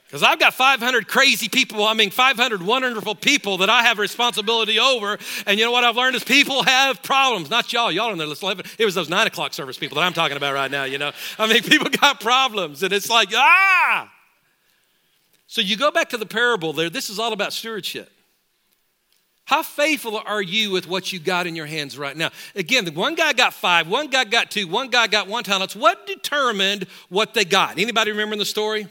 Because 0.06 0.22
I've 0.22 0.40
got 0.40 0.54
500 0.54 1.08
crazy 1.08 1.50
people, 1.50 1.84
I 1.88 1.96
mean, 1.96 2.12
500 2.12 2.62
wonderful 2.62 3.16
people 3.16 3.58
that 3.58 3.70
I 3.72 3.82
have 3.82 3.98
responsibility 3.98 4.78
over. 4.78 5.18
And 5.48 5.58
you 5.58 5.66
know 5.66 5.72
what 5.72 5.84
I've 5.84 5.96
learned 5.96 6.16
is 6.16 6.24
people 6.24 6.62
have 6.62 7.02
problems. 7.02 7.50
Not 7.50 7.74
y'all, 7.74 7.92
y'all 7.92 8.10
are 8.10 8.14
in 8.14 8.20
let's 8.20 8.44
11. 8.44 8.64
It 8.78 8.86
was 8.86 8.94
those 8.94 9.10
nine 9.10 9.26
o'clock 9.26 9.56
service 9.56 9.76
people 9.76 9.96
that 9.96 10.02
I'm 10.02 10.14
talking 10.14 10.38
about 10.38 10.54
right 10.54 10.70
now, 10.70 10.84
you 10.84 11.00
know. 11.00 11.14
I 11.40 11.52
mean, 11.52 11.64
people 11.64 11.90
got 11.90 12.20
problems. 12.22 12.84
And 12.84 12.94
it's 12.94 13.10
like, 13.10 13.30
ah! 13.34 14.14
So 15.48 15.62
you 15.62 15.78
go 15.78 15.90
back 15.90 16.10
to 16.10 16.18
the 16.18 16.28
parable 16.28 16.74
there. 16.74 16.92
This 16.92 17.10
is 17.10 17.18
all 17.18 17.34
about 17.34 17.52
stewardship. 17.52 18.13
How 19.46 19.62
faithful 19.62 20.22
are 20.26 20.42
you 20.42 20.72
with 20.72 20.88
what 20.88 21.12
you 21.12 21.20
got 21.20 21.48
in 21.48 21.56
your 21.56 21.66
hands 21.66 21.98
right 21.98 22.16
now? 22.16 22.32
Again, 22.56 22.88
one 22.94 23.16
guy 23.16 23.34
got 23.34 23.54
five, 23.54 23.88
one 23.88 24.08
guy 24.08 24.24
got 24.24 24.50
two, 24.50 24.68
one 24.68 24.90
guy 24.90 25.08
got 25.08 25.28
one 25.28 25.44
talents. 25.44 25.76
What 25.76 26.08
determined 26.08 26.88
what 27.10 27.34
they 27.34 27.44
got? 27.44 27.78
Anybody 27.78 28.12
remember 28.12 28.38
the 28.38 28.46
story? 28.46 28.88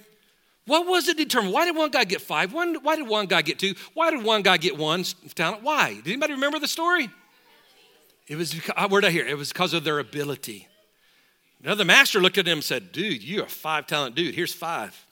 What 0.66 0.86
was 0.86 1.08
it 1.08 1.16
determined? 1.16 1.52
Why 1.54 1.64
did 1.64 1.74
one 1.74 1.90
guy 1.90 2.04
get 2.04 2.20
five? 2.20 2.52
One, 2.52 2.76
why 2.82 2.96
did 2.96 3.08
one 3.08 3.26
guy 3.26 3.42
get 3.42 3.58
two? 3.58 3.74
Why 3.94 4.10
did 4.10 4.22
one 4.22 4.42
guy 4.42 4.58
get 4.58 4.76
one 4.76 5.04
talent? 5.34 5.62
Why? 5.62 5.94
Did 5.94 6.08
anybody 6.08 6.34
remember 6.34 6.58
the 6.58 6.68
story? 6.68 7.10
It 8.28 8.36
was, 8.36 8.54
uh, 8.76 8.88
where'd 8.88 9.04
I 9.04 9.10
hear? 9.10 9.26
It 9.26 9.36
was 9.36 9.52
because 9.52 9.74
of 9.74 9.84
their 9.84 9.98
ability. 9.98 10.68
Another 11.62 11.84
master 11.84 12.20
looked 12.20 12.38
at 12.38 12.46
him 12.46 12.58
and 12.58 12.64
said, 12.64 12.92
Dude, 12.92 13.22
you're 13.22 13.44
a 13.44 13.48
five 13.48 13.86
talent 13.86 14.14
dude. 14.14 14.34
Here's 14.34 14.54
five. 14.54 15.06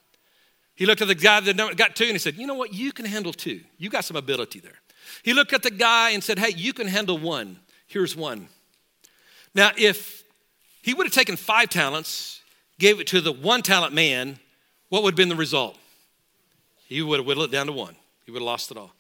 He 0.75 0.87
looked 0.87 1.03
at 1.03 1.09
the 1.09 1.15
guy 1.15 1.41
that 1.41 1.77
got 1.77 1.97
two 1.97 2.05
and 2.05 2.13
he 2.13 2.19
said, 2.19 2.37
You 2.37 2.47
know 2.47 2.55
what? 2.55 2.73
You 2.73 2.93
can 2.93 3.05
handle 3.05 3.33
two. 3.33 3.61
You 3.79 3.91
got 3.91 4.05
some 4.05 4.17
ability 4.17 4.61
there. 4.61 4.79
He 5.23 5.33
looked 5.35 5.53
at 5.53 5.63
the 5.63 5.71
guy 5.71 6.11
and 6.11 6.23
said, 6.23 6.39
Hey, 6.39 6.53
you 6.57 6.73
can 6.73 6.87
handle 6.87 7.19
one. 7.19 7.59
Here's 7.87 8.17
one. 8.17 8.49
Now, 9.55 9.73
if 9.77 10.23
he 10.83 10.95
would 10.95 11.07
have 11.07 11.15
taken 11.15 11.37
five 11.37 11.69
talents, 11.69 12.41
gave 12.79 13.01
it 13.01 13.07
to 13.09 13.21
the 13.21 13.33
one 13.33 13.63
talent 13.63 13.93
man, 13.93 14.39
what 14.89 15.03
would 15.03 15.13
have 15.13 15.17
been 15.17 15.29
the 15.29 15.37
result? 15.37 15.77
He 16.87 17.03
would 17.03 17.21
have 17.21 17.27
whittled 17.27 17.51
it 17.51 17.53
down 17.53 17.67
to 17.67 17.73
one. 17.73 17.97
He 18.25 18.33
would 18.33 18.41
have 18.41 18.47
lost 18.47 18.71
it 18.71 18.77
all. 18.77 18.93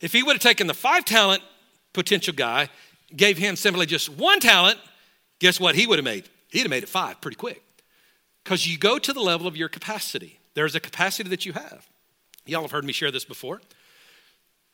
If 0.00 0.12
he 0.12 0.22
would 0.22 0.34
have 0.34 0.42
taken 0.42 0.66
the 0.66 0.74
five 0.74 1.04
talent 1.04 1.42
potential 1.92 2.34
guy, 2.34 2.68
gave 3.14 3.38
him 3.38 3.56
simply 3.56 3.86
just 3.86 4.08
one 4.08 4.40
talent, 4.40 4.78
guess 5.38 5.58
what 5.58 5.74
he 5.74 5.86
would 5.86 5.98
have 5.98 6.04
made? 6.04 6.28
He'd 6.50 6.60
have 6.60 6.70
made 6.70 6.82
it 6.82 6.88
five 6.88 7.20
pretty 7.20 7.36
quick. 7.36 7.62
Because 8.44 8.66
you 8.66 8.78
go 8.78 8.98
to 8.98 9.12
the 9.12 9.20
level 9.20 9.46
of 9.46 9.56
your 9.56 9.68
capacity. 9.68 10.40
There's 10.54 10.74
a 10.74 10.80
capacity 10.80 11.28
that 11.30 11.46
you 11.46 11.52
have. 11.52 11.86
Y'all 12.46 12.62
have 12.62 12.70
heard 12.70 12.84
me 12.84 12.92
share 12.92 13.10
this 13.10 13.24
before. 13.24 13.60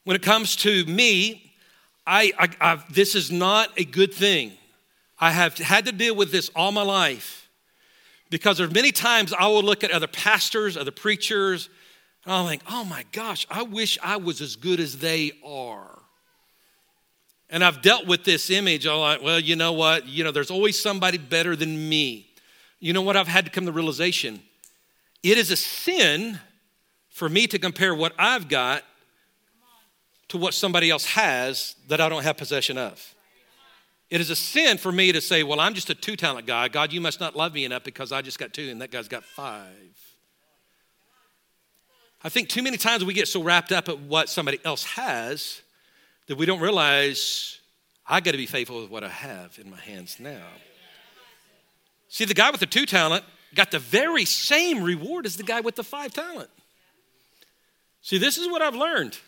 When 0.06 0.14
it 0.14 0.22
comes 0.22 0.54
to 0.58 0.84
me, 0.84 1.50
I, 2.06 2.32
I, 2.38 2.48
I, 2.60 2.84
this 2.90 3.16
is 3.16 3.32
not 3.32 3.70
a 3.76 3.84
good 3.84 4.14
thing. 4.14 4.52
I 5.18 5.32
have 5.32 5.58
had 5.58 5.84
to 5.86 5.90
deal 5.90 6.14
with 6.14 6.30
this 6.30 6.48
all 6.54 6.70
my 6.70 6.82
life. 6.82 7.48
Because 8.30 8.58
there 8.58 8.68
are 8.68 8.70
many 8.70 8.92
times 8.92 9.32
I 9.32 9.48
will 9.48 9.64
look 9.64 9.82
at 9.82 9.90
other 9.90 10.06
pastors, 10.06 10.76
other 10.76 10.92
preachers, 10.92 11.68
and 12.24 12.32
I'll 12.32 12.46
think, 12.46 12.62
oh 12.70 12.84
my 12.84 13.04
gosh, 13.10 13.48
I 13.50 13.64
wish 13.64 13.98
I 14.00 14.18
was 14.18 14.40
as 14.40 14.54
good 14.54 14.78
as 14.78 14.98
they 14.98 15.32
are. 15.44 15.98
And 17.50 17.64
I've 17.64 17.82
dealt 17.82 18.06
with 18.06 18.22
this 18.22 18.48
image. 18.48 18.86
I'm 18.86 19.00
like, 19.00 19.22
well, 19.22 19.40
you 19.40 19.56
know 19.56 19.72
what? 19.72 20.06
You 20.06 20.22
know, 20.22 20.30
there's 20.30 20.52
always 20.52 20.80
somebody 20.80 21.18
better 21.18 21.56
than 21.56 21.88
me. 21.88 22.28
You 22.78 22.92
know 22.92 23.02
what? 23.02 23.16
I've 23.16 23.26
had 23.26 23.44
to 23.46 23.50
come 23.50 23.64
to 23.64 23.72
the 23.72 23.76
realization 23.76 24.40
it 25.24 25.36
is 25.36 25.50
a 25.50 25.56
sin 25.56 26.38
for 27.08 27.28
me 27.28 27.48
to 27.48 27.58
compare 27.58 27.92
what 27.92 28.12
I've 28.16 28.48
got 28.48 28.84
to 30.28 30.38
what 30.38 30.54
somebody 30.54 30.90
else 30.90 31.04
has 31.06 31.76
that 31.88 32.00
I 32.00 32.08
don't 32.08 32.22
have 32.22 32.36
possession 32.36 32.78
of. 32.78 33.14
It 34.08 34.20
is 34.20 34.30
a 34.30 34.36
sin 34.36 34.78
for 34.78 34.92
me 34.92 35.12
to 35.12 35.20
say, 35.20 35.42
well, 35.42 35.60
I'm 35.60 35.74
just 35.74 35.90
a 35.90 35.94
two 35.94 36.16
talent 36.16 36.46
guy. 36.46 36.68
God, 36.68 36.92
you 36.92 37.00
must 37.00 37.18
not 37.20 37.34
love 37.34 37.54
me 37.54 37.64
enough 37.64 37.84
because 37.84 38.12
I 38.12 38.22
just 38.22 38.38
got 38.38 38.52
two 38.52 38.68
and 38.70 38.80
that 38.80 38.90
guy's 38.90 39.08
got 39.08 39.24
five. 39.24 39.66
I 42.22 42.28
think 42.28 42.48
too 42.48 42.62
many 42.62 42.76
times 42.76 43.04
we 43.04 43.14
get 43.14 43.28
so 43.28 43.42
wrapped 43.42 43.72
up 43.72 43.88
at 43.88 43.98
what 44.00 44.28
somebody 44.28 44.58
else 44.64 44.84
has 44.84 45.60
that 46.26 46.36
we 46.36 46.46
don't 46.46 46.60
realize 46.60 47.60
I 48.06 48.20
got 48.20 48.32
to 48.32 48.36
be 48.36 48.46
faithful 48.46 48.82
with 48.82 48.90
what 48.90 49.04
I 49.04 49.08
have 49.08 49.58
in 49.58 49.70
my 49.70 49.78
hands 49.78 50.18
now. 50.18 50.46
See, 52.08 52.24
the 52.24 52.34
guy 52.34 52.50
with 52.50 52.60
the 52.60 52.66
two 52.66 52.86
talent 52.86 53.24
got 53.54 53.70
the 53.70 53.78
very 53.78 54.24
same 54.24 54.82
reward 54.82 55.26
as 55.26 55.36
the 55.36 55.42
guy 55.42 55.60
with 55.60 55.74
the 55.74 55.84
five 55.84 56.12
talent. 56.12 56.50
See, 58.02 58.18
this 58.18 58.38
is 58.38 58.48
what 58.48 58.62
I've 58.62 58.76
learned. 58.76 59.18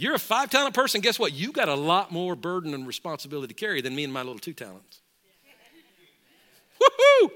You're 0.00 0.14
a 0.14 0.18
five 0.18 0.48
talent 0.48 0.74
person. 0.74 1.02
Guess 1.02 1.18
what? 1.18 1.34
You 1.34 1.52
got 1.52 1.68
a 1.68 1.74
lot 1.74 2.10
more 2.10 2.34
burden 2.34 2.72
and 2.72 2.86
responsibility 2.86 3.52
to 3.52 3.54
carry 3.54 3.82
than 3.82 3.94
me 3.94 4.02
and 4.02 4.10
my 4.10 4.22
little 4.22 4.38
two 4.38 4.54
talents. 4.54 5.00
Woohoo! 6.80 7.30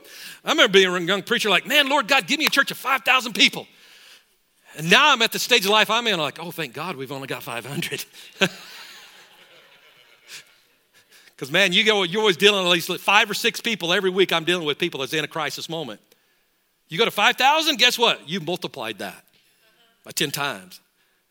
I 0.46 0.52
remember 0.52 0.72
being 0.72 0.88
a 0.88 1.00
young 1.00 1.22
preacher, 1.22 1.50
like, 1.50 1.66
man, 1.66 1.90
Lord 1.90 2.08
God, 2.08 2.26
give 2.26 2.38
me 2.38 2.46
a 2.46 2.50
church 2.50 2.70
of 2.70 2.78
5,000 2.78 3.34
people. 3.34 3.66
And 4.78 4.90
now 4.90 5.12
I'm 5.12 5.20
at 5.20 5.30
the 5.30 5.38
stage 5.38 5.66
of 5.66 5.72
life 5.72 5.90
I'm 5.90 6.06
in, 6.06 6.18
like, 6.18 6.38
oh, 6.40 6.50
thank 6.50 6.72
God 6.72 6.96
we've 6.96 7.12
only 7.12 7.26
got 7.26 7.42
500. 7.42 8.06
Because, 11.36 11.50
man, 11.52 11.74
you 11.74 11.84
go, 11.84 12.02
you're 12.04 12.22
always 12.22 12.38
dealing 12.38 12.64
with 12.64 12.68
at 12.68 12.88
least 12.88 13.04
five 13.04 13.30
or 13.30 13.34
six 13.34 13.60
people 13.60 13.92
every 13.92 14.08
week. 14.08 14.32
I'm 14.32 14.44
dealing 14.44 14.66
with 14.66 14.78
people 14.78 15.00
that's 15.00 15.12
in 15.12 15.22
a 15.22 15.28
crisis 15.28 15.68
moment. 15.68 16.00
You 16.88 16.96
go 16.96 17.04
to 17.04 17.10
5,000, 17.10 17.76
guess 17.78 17.98
what? 17.98 18.26
You've 18.26 18.46
multiplied 18.46 19.00
that 19.00 19.22
by 20.02 20.12
10 20.12 20.30
times 20.30 20.80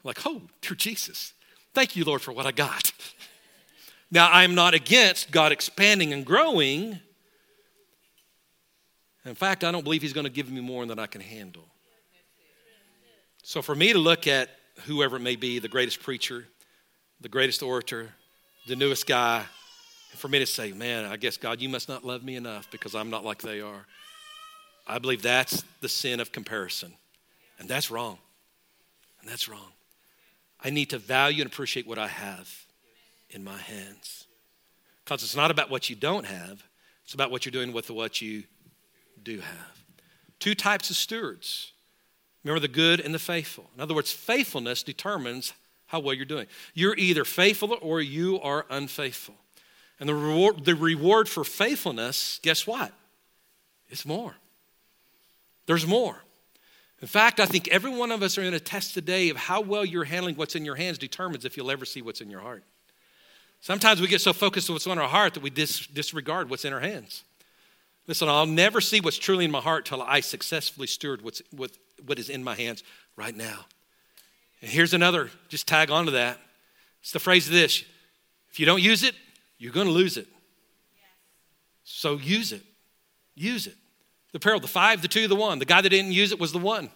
like, 0.04 0.26
oh, 0.26 0.42
dear 0.62 0.76
Jesus, 0.76 1.34
thank 1.74 1.96
you, 1.96 2.04
Lord, 2.04 2.22
for 2.22 2.32
what 2.32 2.46
I 2.46 2.52
got. 2.52 2.92
now, 4.12 4.30
I'm 4.32 4.56
not 4.56 4.74
against 4.74 5.32
God 5.32 5.52
expanding 5.52 6.14
and 6.14 6.26
growing. 6.26 7.00
In 9.26 9.36
fact, 9.36 9.64
I 9.64 9.72
don't 9.72 9.84
believe 9.84 10.02
He's 10.02 10.14
going 10.14 10.26
to 10.26 10.32
give 10.32 10.52
me 10.52 10.62
more 10.62 10.86
than 10.86 11.00
I 11.00 11.08
can 11.08 11.22
handle. 11.22 11.66
So, 13.44 13.62
for 13.62 13.76
me 13.76 13.94
to 13.94 14.00
look 14.00 14.28
at 14.28 14.50
whoever 14.86 15.18
it 15.18 15.22
may 15.22 15.36
be, 15.36 15.60
the 15.60 15.68
greatest 15.68 16.02
preacher, 16.02 16.48
the 17.22 17.30
greatest 17.30 17.62
orator, 17.62 18.10
the 18.68 18.76
newest 18.76 19.06
guy, 19.06 19.44
and 20.14 20.20
for 20.20 20.28
me 20.28 20.40
to 20.40 20.46
say, 20.46 20.72
man, 20.72 21.06
I 21.06 21.18
guess 21.18 21.38
God, 21.38 21.60
you 21.60 21.70
must 21.70 21.90
not 21.90 22.06
love 22.06 22.24
me 22.24 22.36
enough 22.36 22.70
because 22.72 22.94
I'm 22.96 23.10
not 23.10 23.26
like 23.26 23.42
they 23.42 23.62
are. 23.62 23.86
I 24.86 25.00
believe 25.00 25.22
that's 25.22 25.64
the 25.82 25.90
sin 25.90 26.20
of 26.20 26.32
comparison. 26.32 26.94
And 27.58 27.68
that's 27.68 27.90
wrong. 27.90 28.20
And 29.22 29.30
that's 29.30 29.50
wrong. 29.50 29.73
I 30.64 30.70
need 30.70 30.90
to 30.92 30.98
value 30.98 31.42
and 31.42 31.52
appreciate 31.52 31.86
what 31.86 31.98
I 31.98 32.08
have 32.08 32.66
in 33.30 33.44
my 33.44 33.58
hands. 33.58 34.28
Because 35.04 35.24
it's 35.24 35.36
not 35.36 35.52
about 35.52 35.70
what 35.70 35.90
you 35.90 35.96
don't 35.96 36.26
have, 36.26 36.64
it's 37.04 37.14
about 37.14 37.32
what 37.32 37.46
you're 37.46 37.52
doing 37.52 37.74
with 37.74 37.90
what 37.90 38.22
you 38.22 38.44
do 39.22 39.40
have. 39.40 39.84
Two 40.40 40.56
types 40.56 40.90
of 40.90 40.96
stewards. 40.96 41.74
Remember 42.44 42.60
the 42.60 42.68
good 42.68 43.00
and 43.00 43.14
the 43.14 43.20
faithful. 43.20 43.70
In 43.76 43.82
other 43.82 43.94
words, 43.94 44.12
faithfulness 44.12 44.84
determines 44.84 45.54
how 45.88 46.00
well 46.00 46.14
you're 46.14 46.26
doing. 46.26 46.48
You're 46.74 46.96
either 46.98 47.24
faithful 47.24 47.78
or 47.82 48.02
you 48.02 48.40
are 48.42 48.66
unfaithful. 48.70 49.36
And 50.00 50.10
the 50.10 50.16
reward, 50.16 50.66
the 50.66 50.76
reward 50.76 51.30
for 51.30 51.44
faithfulness, 51.44 52.40
guess 52.42 52.66
what? 52.68 52.92
It's 53.90 54.06
more. 54.06 54.36
There's 55.66 55.88
more. 55.88 56.18
In 57.04 57.08
fact, 57.08 57.42
I 57.42 57.46
think 57.46 57.68
every 57.68 57.92
one 57.92 58.14
of 58.14 58.24
us 58.24 58.38
are 58.38 58.44
in 58.44 58.54
a 58.54 58.62
test 58.62 58.94
today 58.94 59.28
of 59.28 59.36
how 59.36 59.60
well 59.60 59.84
you're 59.84 60.06
handling 60.06 60.38
what's 60.38 60.56
in 60.56 60.64
your 60.64 60.76
hands 60.76 60.98
determines 60.98 61.44
if 61.44 61.58
you'll 61.58 61.70
ever 61.70 61.84
see 61.84 62.02
what's 62.02 62.22
in 62.22 62.30
your 62.30 62.40
heart. 62.40 62.64
Sometimes 63.60 64.00
we 64.00 64.08
get 64.08 64.22
so 64.22 64.32
focused 64.32 64.70
on 64.70 64.76
what's 64.76 64.88
on 64.88 64.98
our 64.98 65.10
heart 65.10 65.34
that 65.34 65.44
we 65.44 65.50
dis- 65.50 65.86
disregard 65.88 66.50
what's 66.50 66.64
in 66.64 66.72
our 66.72 66.80
hands. 66.80 67.26
Listen, 68.08 68.30
I'll 68.30 68.46
never 68.46 68.80
see 68.80 69.02
what's 69.02 69.18
truly 69.18 69.44
in 69.44 69.52
my 69.52 69.60
heart 69.60 69.86
till 69.86 70.02
I 70.02 70.22
successfully 70.22 70.88
steward 70.88 71.22
what's, 71.24 71.42
what, 71.52 71.72
what 72.06 72.20
is 72.20 72.30
in 72.30 72.42
my 72.42 72.56
hands 72.56 72.86
right 73.18 73.36
now. 73.36 73.66
And 74.62 74.72
here's 74.72 74.94
another, 74.94 75.30
just 75.50 75.68
tag 75.68 75.92
onto 75.92 76.14
that. 76.14 76.40
It's 77.02 77.12
the 77.12 77.20
phrase 77.20 77.48
of 77.48 77.54
this 77.54 77.84
if 78.50 78.62
you 78.62 78.66
don't 78.66 78.82
use 78.82 79.04
it, 79.04 79.14
you're 79.58 79.74
going 79.74 79.88
to 79.88 79.94
lose 79.94 80.16
it. 80.16 80.28
So 81.84 82.16
use 82.16 82.54
it. 82.54 82.64
Use 83.36 83.68
it. 83.68 83.76
The 84.34 84.40
parable, 84.40 84.62
the 84.62 84.68
five, 84.68 85.02
the 85.02 85.08
two, 85.08 85.28
the 85.28 85.36
one. 85.36 85.60
The 85.60 85.66
guy 85.66 85.82
that 85.82 85.90
didn't 85.90 86.12
use 86.12 86.32
it 86.32 86.40
was 86.40 86.52
the 86.52 86.60
one. 86.60 86.90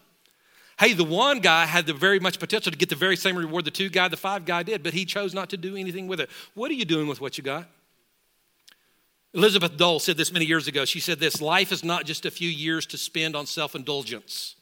Hey, 0.79 0.93
the 0.93 1.03
one 1.03 1.39
guy 1.39 1.65
had 1.65 1.87
the 1.87 1.93
very 1.93 2.19
much 2.19 2.39
potential 2.39 2.71
to 2.71 2.77
get 2.77 2.89
the 2.89 2.95
very 2.95 3.15
same 3.15 3.35
reward 3.35 3.65
the 3.65 3.71
two 3.71 3.89
guy, 3.89 4.07
the 4.09 4.17
five 4.17 4.45
guy 4.45 4.61
did, 4.61 4.83
but 4.83 4.93
he 4.93 5.05
chose 5.05 5.33
not 5.33 5.49
to 5.49 5.57
do 5.57 5.75
anything 5.75 6.07
with 6.07 6.19
it. 6.19 6.29
What 6.53 6.69
are 6.69 6.75
you 6.75 6.85
doing 6.85 7.07
with 7.07 7.19
what 7.21 7.37
you 7.37 7.43
got? 7.43 7.67
Elizabeth 9.33 9.77
Dole 9.77 9.99
said 9.99 10.17
this 10.17 10.31
many 10.31 10.45
years 10.45 10.67
ago. 10.67 10.85
She 10.85 10.99
said 10.99 11.19
this 11.19 11.41
life 11.41 11.71
is 11.71 11.83
not 11.83 12.05
just 12.05 12.25
a 12.25 12.31
few 12.31 12.49
years 12.49 12.85
to 12.87 12.97
spend 12.97 13.35
on 13.35 13.45
self 13.45 13.75
indulgence 13.75 14.55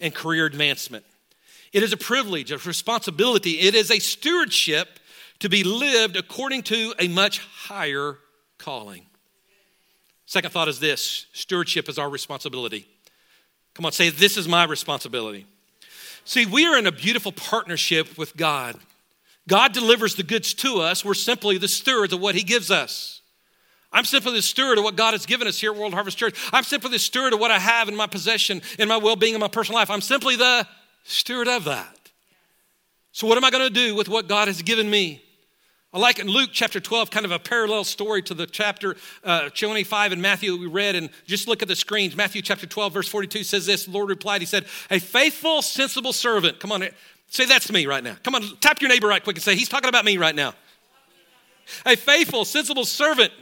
and 0.00 0.14
career 0.14 0.46
advancement. 0.46 1.04
It 1.72 1.82
is 1.82 1.92
a 1.92 1.96
privilege, 1.96 2.50
a 2.50 2.58
responsibility, 2.58 3.60
it 3.60 3.74
is 3.74 3.90
a 3.90 3.98
stewardship 3.98 5.00
to 5.40 5.48
be 5.48 5.62
lived 5.62 6.16
according 6.16 6.62
to 6.64 6.94
a 6.98 7.08
much 7.08 7.38
higher 7.38 8.18
calling. 8.58 9.06
Second 10.28 10.50
thought 10.50 10.68
is 10.68 10.78
this 10.78 11.24
stewardship 11.32 11.88
is 11.88 11.98
our 11.98 12.10
responsibility. 12.10 12.86
Come 13.72 13.86
on, 13.86 13.92
say, 13.92 14.10
This 14.10 14.36
is 14.36 14.46
my 14.46 14.64
responsibility. 14.64 15.46
See, 16.26 16.44
we 16.44 16.66
are 16.66 16.76
in 16.76 16.86
a 16.86 16.92
beautiful 16.92 17.32
partnership 17.32 18.18
with 18.18 18.36
God. 18.36 18.76
God 19.48 19.72
delivers 19.72 20.16
the 20.16 20.22
goods 20.22 20.52
to 20.52 20.82
us. 20.82 21.02
We're 21.02 21.14
simply 21.14 21.56
the 21.56 21.66
stewards 21.66 22.12
of 22.12 22.20
what 22.20 22.34
He 22.34 22.42
gives 22.42 22.70
us. 22.70 23.22
I'm 23.90 24.04
simply 24.04 24.34
the 24.34 24.42
steward 24.42 24.76
of 24.76 24.84
what 24.84 24.96
God 24.96 25.14
has 25.14 25.24
given 25.24 25.48
us 25.48 25.58
here 25.58 25.72
at 25.72 25.78
World 25.78 25.94
Harvest 25.94 26.18
Church. 26.18 26.38
I'm 26.52 26.62
simply 26.62 26.90
the 26.90 26.98
steward 26.98 27.32
of 27.32 27.40
what 27.40 27.50
I 27.50 27.58
have 27.58 27.88
in 27.88 27.96
my 27.96 28.06
possession, 28.06 28.60
in 28.78 28.86
my 28.86 28.98
well 28.98 29.16
being, 29.16 29.32
in 29.32 29.40
my 29.40 29.48
personal 29.48 29.78
life. 29.78 29.88
I'm 29.88 30.02
simply 30.02 30.36
the 30.36 30.66
steward 31.04 31.48
of 31.48 31.64
that. 31.64 32.10
So, 33.12 33.26
what 33.26 33.38
am 33.38 33.46
I 33.46 33.50
going 33.50 33.66
to 33.66 33.72
do 33.72 33.94
with 33.94 34.10
what 34.10 34.28
God 34.28 34.48
has 34.48 34.60
given 34.60 34.90
me? 34.90 35.22
I 35.90 35.98
like 35.98 36.18
in 36.18 36.26
Luke 36.26 36.50
chapter 36.52 36.80
12, 36.80 37.10
kind 37.10 37.24
of 37.24 37.32
a 37.32 37.38
parallel 37.38 37.82
story 37.82 38.20
to 38.24 38.34
the 38.34 38.46
chapter 38.46 38.94
uh, 39.24 39.48
25 39.48 40.12
in 40.12 40.20
Matthew 40.20 40.52
that 40.52 40.60
we 40.60 40.66
read. 40.66 40.94
And 40.94 41.08
just 41.24 41.48
look 41.48 41.62
at 41.62 41.68
the 41.68 41.76
screens. 41.76 42.14
Matthew 42.14 42.42
chapter 42.42 42.66
12, 42.66 42.92
verse 42.92 43.08
42 43.08 43.42
says 43.42 43.64
this 43.64 43.86
The 43.86 43.92
Lord 43.92 44.10
replied, 44.10 44.42
He 44.42 44.46
said, 44.46 44.66
A 44.90 44.98
faithful, 44.98 45.62
sensible 45.62 46.12
servant. 46.12 46.60
Come 46.60 46.72
on, 46.72 46.86
say 47.28 47.46
that's 47.46 47.72
me 47.72 47.86
right 47.86 48.04
now. 48.04 48.16
Come 48.22 48.34
on, 48.34 48.42
tap 48.60 48.82
your 48.82 48.90
neighbor 48.90 49.08
right 49.08 49.24
quick 49.24 49.36
and 49.36 49.42
say, 49.42 49.54
He's 49.54 49.70
talking 49.70 49.88
about 49.88 50.04
me 50.04 50.18
right 50.18 50.34
now. 50.34 50.52
A 51.86 51.96
faithful, 51.96 52.44
sensible 52.44 52.84
servant 52.84 53.32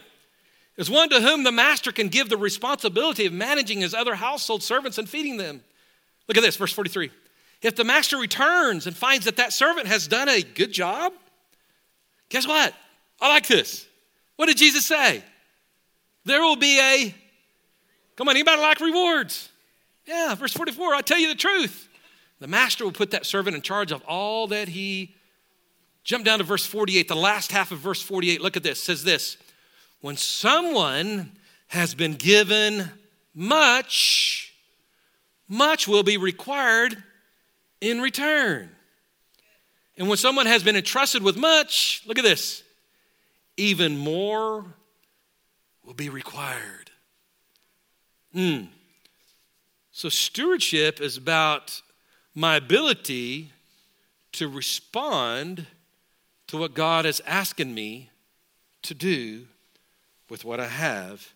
is 0.77 0.89
one 0.89 1.09
to 1.09 1.21
whom 1.21 1.43
the 1.43 1.53
master 1.53 1.91
can 1.91 2.09
give 2.09 2.29
the 2.29 2.37
responsibility 2.37 3.27
of 3.27 3.33
managing 3.33 3.81
his 3.81 3.93
other 3.93 4.15
household 4.15 4.63
servants 4.63 4.99
and 4.99 5.09
feeding 5.09 5.37
them. 5.37 5.63
Look 6.29 6.37
at 6.37 6.43
this, 6.43 6.57
verse 6.57 6.73
43. 6.73 7.11
If 7.63 7.75
the 7.75 7.85
master 7.85 8.19
returns 8.19 8.87
and 8.87 8.97
finds 8.97 9.25
that 9.25 9.37
that 9.37 9.53
servant 9.53 9.89
has 9.89 10.07
done 10.07 10.29
a 10.29 10.43
good 10.43 10.71
job, 10.73 11.13
guess 12.29 12.47
what? 12.47 12.75
I 13.21 13.29
like 13.29 13.47
this. 13.47 13.87
What 14.37 14.47
did 14.47 14.57
Jesus 14.57 14.87
say? 14.87 15.23
There 16.25 16.43
will 16.43 16.57
be 16.57 16.81
a, 16.81 17.15
come 18.17 18.29
on, 18.29 18.35
anybody 18.35 18.61
like 18.61 18.81
rewards? 18.81 19.51
Yeah, 20.07 20.35
verse 20.35 20.53
44, 20.53 20.95
I 20.95 21.01
tell 21.01 21.19
you 21.19 21.29
the 21.29 21.35
truth. 21.35 21.89
The 22.41 22.47
master 22.47 22.85
will 22.85 22.93
put 22.93 23.13
that 23.13 23.27
servant 23.27 23.57
in 23.57 23.63
charge 23.63 23.93
of 23.93 24.03
all 24.05 24.49
that 24.49 24.69
he. 24.69 25.15
Jump 26.05 26.25
down 26.25 26.39
to 26.39 26.45
verse 26.45 26.65
48, 26.65 27.09
the 27.09 27.17
last 27.17 27.51
half 27.51 27.73
of 27.73 27.79
verse 27.79 28.01
48. 28.01 28.41
Look 28.41 28.57
at 28.57 28.63
this. 28.63 28.79
It 28.79 28.85
says 28.85 29.05
this 29.05 29.37
When 30.01 30.17
someone 30.17 31.33
has 31.69 31.95
been 31.95 32.15
given 32.15 32.91
much, 33.35 34.55
much 35.49 35.89
will 35.89 36.05
be 36.05 36.17
required 36.17 37.03
in 37.81 38.01
return. 38.01 38.76
And 39.99 40.09
when 40.09 40.19
someone 40.19 40.47
has 40.47 40.63
been 40.63 40.77
entrusted 40.77 41.23
with 41.23 41.37
much, 41.37 42.03
look 42.07 42.19
at 42.19 42.25
this, 42.25 42.63
even 43.57 43.97
more 43.97 44.65
will 45.85 45.95
be 45.95 46.09
required. 46.09 46.91
Mm. 48.35 48.69
So, 49.93 50.11
stewardship 50.11 51.01
is 51.01 51.17
about 51.17 51.81
my 52.35 52.57
ability 52.57 53.51
to 54.33 54.49
respond 54.49 55.67
to 56.49 56.59
what 56.59 56.75
God 56.75 57.07
is 57.07 57.23
asking 57.27 57.75
me 57.75 58.11
to 58.83 58.93
do 58.93 59.47
with 60.29 60.45
what 60.45 60.61
I 60.61 60.67
have 60.67 61.33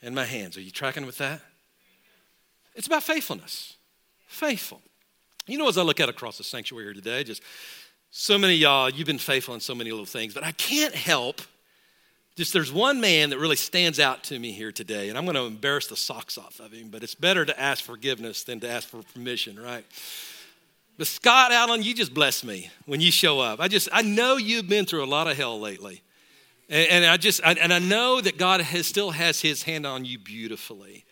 in 0.00 0.14
my 0.14 0.24
hands. 0.24 0.56
Are 0.56 0.60
you 0.60 0.70
tracking 0.70 1.06
with 1.06 1.18
that? 1.18 1.40
It's 2.74 2.86
about 2.86 3.02
faithfulness. 3.02 3.74
Faithful. 4.28 4.80
You 5.48 5.58
know, 5.58 5.68
as 5.68 5.76
I 5.76 5.82
look 5.82 5.98
out 5.98 6.08
across 6.08 6.38
the 6.38 6.44
sanctuary 6.44 6.84
here 6.84 6.94
today, 6.94 7.24
just 7.24 7.42
so 8.10 8.38
many 8.38 8.54
y'all, 8.54 8.90
you've 8.90 9.06
been 9.06 9.18
faithful 9.18 9.54
in 9.54 9.60
so 9.60 9.74
many 9.74 9.90
little 9.90 10.06
things, 10.06 10.34
but 10.34 10.44
I 10.44 10.52
can't 10.52 10.94
help. 10.94 11.40
Just 12.36 12.52
there's 12.52 12.72
one 12.72 13.00
man 13.00 13.30
that 13.30 13.38
really 13.38 13.56
stands 13.56 13.98
out 13.98 14.22
to 14.24 14.38
me 14.38 14.52
here 14.52 14.72
today, 14.72 15.08
and 15.08 15.18
I'm 15.18 15.24
going 15.24 15.36
to 15.36 15.44
embarrass 15.44 15.88
the 15.88 15.96
socks 15.96 16.38
off 16.38 16.60
of 16.60 16.72
him, 16.72 16.88
but 16.88 17.02
it's 17.02 17.14
better 17.14 17.44
to 17.44 17.60
ask 17.60 17.82
forgiveness 17.82 18.44
than 18.44 18.60
to 18.60 18.70
ask 18.70 18.88
for 18.88 19.02
permission, 19.14 19.58
right? 19.58 19.84
But 20.96 21.06
Scott 21.06 21.52
Allen, 21.52 21.82
you 21.82 21.94
just 21.94 22.12
bless 22.12 22.42
me 22.42 22.70
when 22.86 23.00
you 23.00 23.12
show 23.12 23.38
up. 23.38 23.60
I 23.60 23.68
just, 23.68 23.88
I 23.92 24.02
know 24.02 24.36
you've 24.36 24.68
been 24.68 24.84
through 24.84 25.04
a 25.04 25.06
lot 25.06 25.28
of 25.28 25.36
hell 25.36 25.58
lately. 25.60 26.02
And, 26.68 26.90
and 26.90 27.06
I 27.06 27.16
just, 27.16 27.40
I, 27.44 27.52
and 27.52 27.72
I 27.72 27.78
know 27.78 28.20
that 28.20 28.36
God 28.36 28.60
has, 28.60 28.86
still 28.86 29.12
has 29.12 29.40
his 29.40 29.62
hand 29.62 29.86
on 29.86 30.04
you 30.04 30.18
beautifully. 30.18 31.04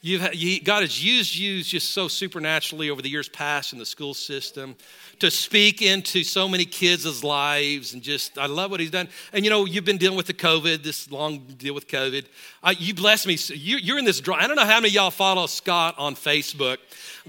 You've, 0.00 0.34
you, 0.34 0.60
God 0.60 0.82
has 0.82 1.02
used 1.04 1.34
you 1.36 1.62
just 1.62 1.90
so 1.90 2.06
supernaturally 2.06 2.88
over 2.88 3.02
the 3.02 3.08
years 3.08 3.28
past 3.28 3.72
in 3.72 3.78
the 3.78 3.86
school 3.86 4.14
system 4.14 4.76
to 5.18 5.30
speak 5.30 5.82
into 5.82 6.22
so 6.22 6.48
many 6.48 6.64
kids' 6.64 7.24
lives 7.24 7.94
and 7.94 8.02
just, 8.02 8.38
I 8.38 8.46
love 8.46 8.70
what 8.70 8.78
He's 8.78 8.92
done. 8.92 9.08
And 9.32 9.44
you 9.44 9.50
know, 9.50 9.64
you've 9.64 9.84
been 9.84 9.98
dealing 9.98 10.16
with 10.16 10.26
the 10.26 10.34
COVID, 10.34 10.84
this 10.84 11.10
long 11.10 11.38
deal 11.58 11.74
with 11.74 11.88
COVID. 11.88 12.26
Uh, 12.62 12.74
you 12.78 12.94
bless 12.94 13.26
me. 13.26 13.36
You, 13.48 13.78
you're 13.78 13.98
in 13.98 14.04
this 14.04 14.20
draw. 14.20 14.36
I 14.36 14.46
don't 14.46 14.56
know 14.56 14.64
how 14.64 14.80
many 14.80 14.92
y'all 14.92 15.10
follow 15.10 15.46
Scott 15.46 15.96
on 15.98 16.14
Facebook, 16.14 16.78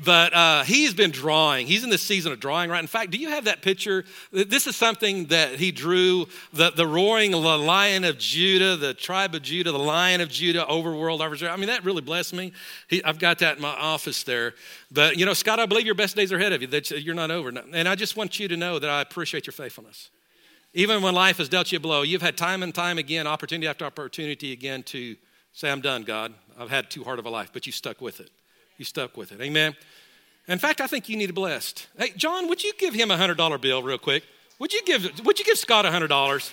but 0.04 0.34
uh, 0.34 0.64
he's 0.64 0.94
been 0.94 1.12
drawing. 1.12 1.66
He's 1.66 1.84
in 1.84 1.90
this 1.90 2.04
season 2.04 2.32
of 2.32 2.40
drawing, 2.40 2.70
right? 2.70 2.80
In 2.80 2.88
fact, 2.88 3.12
do 3.12 3.18
you 3.18 3.30
have 3.30 3.46
that 3.46 3.62
picture? 3.62 4.06
This 4.32 4.68
is 4.68 4.76
something 4.76 5.26
that 5.28 5.56
he 5.56 5.72
drew 5.72 6.28
the, 6.54 6.72
the 6.72 6.86
roaring 6.86 7.32
lion 7.32 8.04
of 8.04 8.20
Judah, 8.20 8.76
the 8.76 8.94
tribe 8.94 9.34
of 9.34 9.42
Judah, 9.42 9.72
the 9.72 9.80
lion 9.80 10.22
of 10.22 10.30
Judah, 10.30 10.66
overworld. 10.70 11.22
Over 11.22 11.50
I 11.50 11.56
mean, 11.56 11.68
that 11.68 11.84
really 11.84 12.02
blessed 12.02 12.34
me. 12.34 12.54
He, 12.88 13.04
I've 13.04 13.20
got 13.20 13.40
that 13.40 13.58
in 13.58 13.62
my 13.62 13.70
office 13.70 14.24
there. 14.24 14.54
But, 14.92 15.18
you 15.18 15.26
know, 15.26 15.34
Scott, 15.34 15.60
I 15.60 15.66
believe 15.66 15.86
your 15.86 15.96
best 15.96 16.16
days 16.16 16.32
are 16.32 16.38
ahead 16.38 16.54
of 16.54 16.62
you, 16.62 16.68
that 16.68 16.92
you're 16.92 17.16
not 17.16 17.32
over. 17.32 17.50
And 17.50 17.88
I 17.88 17.96
just 17.96 18.18
want 18.18 18.40
you 18.40 18.48
to 18.48 18.58
know 18.58 18.80
that 18.80 18.90
I 18.90 19.02
appreciate 19.02 19.46
your 19.48 19.54
faithfulness. 19.54 20.10
Even 20.74 21.02
when 21.02 21.16
life 21.16 21.38
has 21.38 21.50
dealt 21.50 21.72
you 21.72 21.78
a 21.78 21.80
blow, 21.80 22.04
you've 22.04 22.22
had 22.22 22.38
time 22.38 22.62
and 22.62 22.74
time 22.74 22.98
again, 22.98 23.26
opportunity 23.26 23.68
after 23.68 23.86
opportunity 23.86 24.52
again 24.52 24.84
to 24.84 25.16
say, 25.54 25.72
I'm 25.72 25.82
done, 25.82 26.04
God. 26.04 26.34
I've 26.60 26.70
had 26.70 26.92
too 26.92 27.04
hard 27.04 27.20
of 27.20 27.26
a 27.26 27.30
life, 27.30 27.50
but 27.52 27.66
you 27.66 27.72
stuck 27.72 28.02
with 28.02 28.20
it. 28.20 28.30
You 28.78 28.86
stuck 28.86 29.18
with 29.18 29.32
it. 29.32 29.42
Amen. 29.42 29.76
In 30.48 30.58
fact, 30.58 30.82
I 30.82 30.88
think 30.88 31.10
you 31.10 31.18
need 31.18 31.30
a 31.30 31.34
blessed. 31.34 31.88
Hey, 31.98 32.12
John, 32.16 32.48
would 32.50 32.64
you 32.64 32.74
give 32.78 32.94
him 32.94 33.12
a 33.12 33.18
$100 33.18 33.62
bill 33.62 33.84
real 33.84 33.98
quick? 33.98 34.24
Would 34.60 34.74
you 34.74 34.82
give, 34.84 35.26
would 35.26 35.40
you 35.40 35.46
give 35.46 35.58
Scott 35.58 35.86
a 35.86 35.90
$100? 35.90 36.52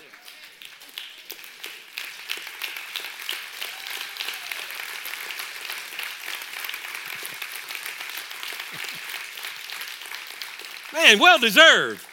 Man, 10.97 11.19
well 11.19 11.39
deserved. 11.39 12.05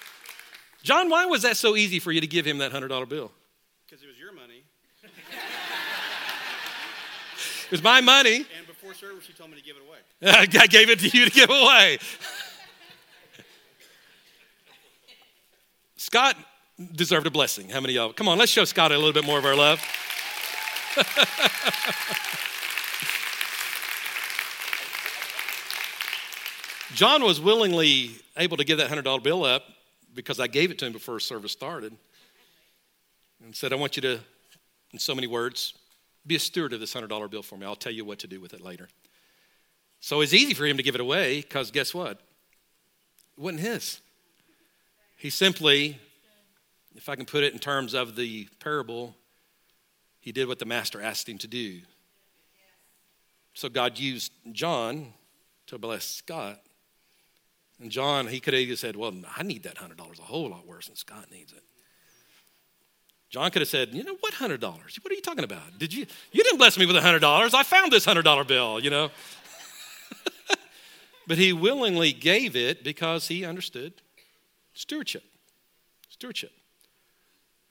John, 0.84 1.10
why 1.10 1.26
was 1.26 1.44
that 1.44 1.56
so 1.56 1.78
easy 1.78 2.00
for 2.00 2.12
you 2.12 2.20
to 2.20 2.28
give 2.28 2.46
him 2.46 2.58
that 2.58 2.74
hundred 2.74 2.90
dollar 2.90 3.06
bill? 3.06 3.32
Because 3.86 4.04
it 4.04 4.08
was 4.08 4.20
your 4.20 4.34
money. 4.34 4.66
it 7.66 7.72
was 7.72 7.82
my 7.82 8.02
money 8.02 8.46
And 8.58 8.68
before 8.68 8.94
service, 8.94 9.24
she 9.24 9.32
told 9.32 9.52
me 9.52 9.58
to 9.58 9.64
give 9.64 9.78
it 9.78 9.84
away. 9.88 10.00
I 10.60 10.68
gave 10.68 10.90
it 10.90 11.00
to 11.00 11.18
you 11.18 11.24
to 11.26 11.32
give 11.32 11.50
away. 11.50 11.98
Scott 15.96 16.36
deserved 16.94 17.26
a 17.26 17.32
blessing. 17.32 17.70
How 17.70 17.80
many 17.80 17.94
of 17.94 18.04
y'all? 18.04 18.12
Come 18.14 18.28
on, 18.28 18.38
let's 18.38 18.52
show 18.52 18.66
Scott 18.66 18.92
a 18.92 18.98
little 18.98 19.14
bit 19.14 19.24
more 19.24 19.40
of 19.40 19.46
our 19.46 19.56
love. 19.56 19.80
John 26.96 27.24
was 27.24 27.42
willingly 27.42 28.12
able 28.38 28.58
to 28.58 28.64
give 28.64 28.78
that 28.78 28.90
$100 28.90 29.24
bill 29.24 29.44
up 29.44 29.64
because 30.14 30.40
I 30.40 30.46
gave 30.46 30.70
it 30.70 30.78
to 30.80 30.86
him 30.86 30.94
before 30.94 31.20
service 31.20 31.52
started 31.52 31.96
and 33.44 33.56
said, 33.56 33.74
I 33.74 33.78
want 33.78 33.96
you 33.96 34.02
to, 34.04 34.20
in 34.92 35.00
so 35.00 35.16
many 35.16 35.26
words, 35.26 35.74
be 36.28 36.36
a 36.36 36.40
steward 36.40 36.72
of 36.72 36.80
this 36.80 36.94
$100 36.94 37.32
bill 37.32 37.42
for 37.42 37.58
me. 37.58 37.66
I'll 37.66 37.76
tell 37.76 37.92
you 37.92 38.06
what 38.06 38.20
to 38.20 38.28
do 38.28 38.40
with 38.40 38.54
it 38.54 38.62
later. 38.62 38.90
So 40.02 40.22
it's 40.22 40.34
easy 40.34 40.54
for 40.54 40.66
him 40.66 40.78
to 40.78 40.84
give 40.84 40.94
it 40.94 41.02
away 41.02 41.42
because 41.42 41.72
guess 41.72 41.96
what? 41.96 42.20
It 43.38 43.42
wasn't 43.42 43.62
his. 43.62 44.00
He 45.18 45.32
simply, 45.32 45.98
if 46.96 47.10
I 47.10 47.16
can 47.16 47.26
put 47.26 47.44
it 47.44 47.54
in 47.54 47.60
terms 47.60 47.96
of 47.96 48.16
the 48.16 48.48
parable, 48.60 49.16
he 50.20 50.32
did 50.32 50.48
what 50.48 50.60
the 50.60 50.66
master 50.66 51.02
asked 51.02 51.28
him 51.28 51.40
to 51.40 51.48
do. 51.48 51.82
So 53.56 53.68
God 53.68 53.98
used 53.98 54.32
John 54.52 55.14
to 55.68 55.80
bless 55.80 56.06
Scott. 56.06 56.62
And 57.84 57.92
John, 57.92 58.28
he 58.28 58.40
could 58.40 58.54
have 58.54 58.80
said, 58.80 58.96
Well, 58.96 59.14
I 59.36 59.44
need 59.44 59.64
that 59.64 59.76
$100 59.76 60.00
a 60.00 60.22
whole 60.22 60.50
lot 60.50 60.66
worse 60.66 60.88
than 60.88 60.96
Scott 60.96 61.26
needs 61.30 61.52
it. 61.52 61.64
John 63.30 63.52
could 63.52 63.62
have 63.62 63.68
said, 63.68 63.90
you 63.94 64.06
know, 64.06 64.16
what 64.22 64.34
hundred 64.36 64.62
dollars? 64.62 64.98
What 65.02 65.12
are 65.12 65.16
you 65.16 65.22
talking 65.22 65.44
about? 65.44 65.80
Did 65.80 65.92
you 65.92 66.06
you 66.32 66.44
didn't 66.44 66.60
bless 66.60 66.78
me 66.78 66.86
with 66.86 66.96
a 66.96 67.02
hundred 67.02 67.20
dollars? 67.20 67.54
I 67.54 67.64
found 67.64 67.92
this 67.92 68.06
hundred 68.06 68.22
dollar 68.22 68.44
bill, 68.44 68.80
you 68.80 68.90
know. 68.90 69.10
but 71.28 71.38
he 71.38 71.52
willingly 71.52 72.14
gave 72.14 72.56
it 72.56 72.84
because 72.84 73.28
he 73.28 73.44
understood 73.44 73.94
stewardship. 74.76 75.24
Stewardship. 76.10 76.52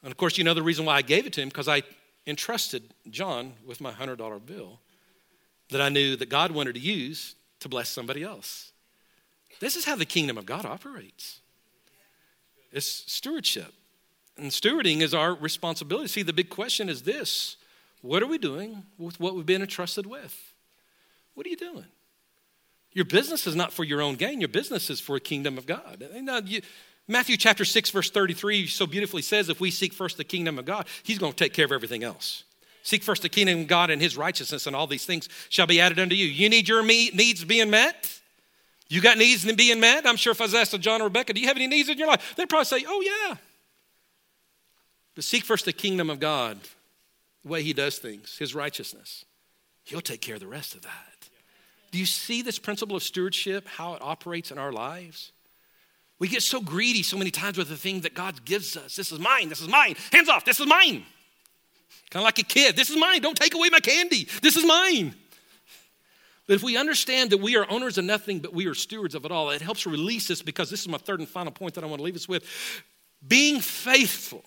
And 0.02 0.10
of 0.10 0.18
course, 0.18 0.36
you 0.36 0.42
know 0.42 0.52
the 0.52 0.64
reason 0.64 0.84
why 0.84 0.96
I 0.96 1.02
gave 1.02 1.26
it 1.26 1.32
to 1.34 1.40
him 1.40 1.48
because 1.48 1.68
I 1.68 1.84
entrusted 2.26 2.82
John 3.08 3.52
with 3.64 3.80
my 3.80 3.92
hundred 3.92 4.16
dollar 4.16 4.40
bill 4.40 4.80
that 5.70 5.80
I 5.80 5.88
knew 5.88 6.16
that 6.16 6.28
God 6.28 6.50
wanted 6.50 6.74
to 6.74 6.80
use 6.80 7.36
to 7.60 7.68
bless 7.68 7.88
somebody 7.88 8.24
else. 8.24 8.71
This 9.62 9.76
is 9.76 9.84
how 9.84 9.94
the 9.94 10.04
kingdom 10.04 10.36
of 10.36 10.44
God 10.44 10.66
operates. 10.66 11.38
It's 12.72 12.84
stewardship. 12.84 13.72
And 14.36 14.50
stewarding 14.50 15.02
is 15.02 15.14
our 15.14 15.34
responsibility. 15.34 16.08
See, 16.08 16.24
the 16.24 16.32
big 16.32 16.50
question 16.50 16.88
is 16.88 17.02
this 17.02 17.56
what 18.00 18.24
are 18.24 18.26
we 18.26 18.38
doing 18.38 18.82
with 18.98 19.20
what 19.20 19.36
we've 19.36 19.46
been 19.46 19.62
entrusted 19.62 20.04
with? 20.04 20.36
What 21.34 21.46
are 21.46 21.48
you 21.48 21.56
doing? 21.56 21.84
Your 22.92 23.04
business 23.04 23.46
is 23.46 23.54
not 23.54 23.72
for 23.72 23.84
your 23.84 24.02
own 24.02 24.16
gain, 24.16 24.40
your 24.40 24.48
business 24.48 24.90
is 24.90 24.98
for 24.98 25.14
the 25.14 25.20
kingdom 25.20 25.56
of 25.56 25.64
God. 25.64 26.04
Now, 26.12 26.38
you, 26.38 26.60
Matthew 27.06 27.36
chapter 27.36 27.64
6, 27.64 27.90
verse 27.90 28.10
33 28.10 28.66
so 28.66 28.84
beautifully 28.88 29.22
says 29.22 29.48
if 29.48 29.60
we 29.60 29.70
seek 29.70 29.92
first 29.92 30.16
the 30.16 30.24
kingdom 30.24 30.58
of 30.58 30.64
God, 30.64 30.88
He's 31.04 31.20
going 31.20 31.34
to 31.34 31.38
take 31.38 31.54
care 31.54 31.66
of 31.66 31.72
everything 31.72 32.02
else. 32.02 32.42
Seek 32.82 33.04
first 33.04 33.22
the 33.22 33.28
kingdom 33.28 33.60
of 33.60 33.68
God 33.68 33.90
and 33.90 34.02
his 34.02 34.16
righteousness, 34.16 34.66
and 34.66 34.74
all 34.74 34.88
these 34.88 35.06
things 35.06 35.28
shall 35.50 35.68
be 35.68 35.80
added 35.80 36.00
unto 36.00 36.16
you. 36.16 36.26
You 36.26 36.48
need 36.48 36.68
your 36.68 36.84
needs 36.84 37.44
being 37.44 37.70
met? 37.70 38.21
You 38.92 39.00
got 39.00 39.16
needs 39.16 39.46
in 39.46 39.56
being 39.56 39.80
met? 39.80 40.06
I'm 40.06 40.16
sure 40.16 40.32
if 40.32 40.40
I 40.42 40.44
was 40.44 40.52
asked 40.52 40.72
to 40.72 40.78
John 40.78 41.00
or 41.00 41.04
Rebecca, 41.04 41.32
do 41.32 41.40
you 41.40 41.46
have 41.46 41.56
any 41.56 41.66
needs 41.66 41.88
in 41.88 41.96
your 41.96 42.08
life? 42.08 42.34
They'd 42.36 42.46
probably 42.46 42.66
say, 42.66 42.84
oh, 42.86 43.00
yeah. 43.00 43.36
But 45.14 45.24
seek 45.24 45.44
first 45.44 45.64
the 45.64 45.72
kingdom 45.72 46.10
of 46.10 46.20
God, 46.20 46.58
the 47.42 47.48
way 47.48 47.62
he 47.62 47.72
does 47.72 47.96
things, 47.96 48.36
his 48.36 48.54
righteousness. 48.54 49.24
He'll 49.84 50.02
take 50.02 50.20
care 50.20 50.34
of 50.34 50.42
the 50.42 50.46
rest 50.46 50.74
of 50.74 50.82
that. 50.82 51.30
Do 51.90 51.98
you 51.98 52.04
see 52.04 52.42
this 52.42 52.58
principle 52.58 52.94
of 52.94 53.02
stewardship, 53.02 53.66
how 53.66 53.94
it 53.94 54.02
operates 54.02 54.50
in 54.50 54.58
our 54.58 54.72
lives? 54.72 55.32
We 56.18 56.28
get 56.28 56.42
so 56.42 56.60
greedy 56.60 57.02
so 57.02 57.16
many 57.16 57.30
times 57.30 57.56
with 57.56 57.70
the 57.70 57.78
thing 57.78 58.02
that 58.02 58.12
God 58.12 58.44
gives 58.44 58.76
us. 58.76 58.94
This 58.94 59.10
is 59.10 59.18
mine, 59.18 59.48
this 59.48 59.62
is 59.62 59.68
mine. 59.68 59.96
Hands 60.12 60.28
off, 60.28 60.44
this 60.44 60.60
is 60.60 60.66
mine. 60.66 61.06
Kind 62.10 62.22
of 62.22 62.24
like 62.24 62.38
a 62.40 62.44
kid. 62.44 62.76
This 62.76 62.90
is 62.90 62.98
mine. 62.98 63.22
Don't 63.22 63.38
take 63.38 63.54
away 63.54 63.70
my 63.70 63.80
candy. 63.80 64.28
This 64.42 64.56
is 64.56 64.66
mine. 64.66 65.14
But 66.52 66.56
if 66.56 66.62
we 66.62 66.76
understand 66.76 67.30
that 67.30 67.38
we 67.38 67.56
are 67.56 67.64
owners 67.70 67.96
of 67.96 68.04
nothing, 68.04 68.40
but 68.40 68.52
we 68.52 68.66
are 68.66 68.74
stewards 68.74 69.14
of 69.14 69.24
it 69.24 69.32
all, 69.32 69.48
it 69.48 69.62
helps 69.62 69.86
release 69.86 70.30
us 70.30 70.42
because 70.42 70.68
this 70.68 70.82
is 70.82 70.88
my 70.88 70.98
third 70.98 71.18
and 71.18 71.26
final 71.26 71.50
point 71.50 71.72
that 71.76 71.82
I 71.82 71.86
want 71.86 72.00
to 72.00 72.04
leave 72.04 72.14
us 72.14 72.28
with. 72.28 72.44
Being 73.26 73.58
faithful 73.58 74.44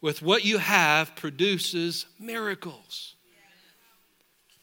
with 0.00 0.22
what 0.22 0.44
you 0.44 0.58
have 0.58 1.14
produces 1.14 2.06
miracles. 2.18 3.14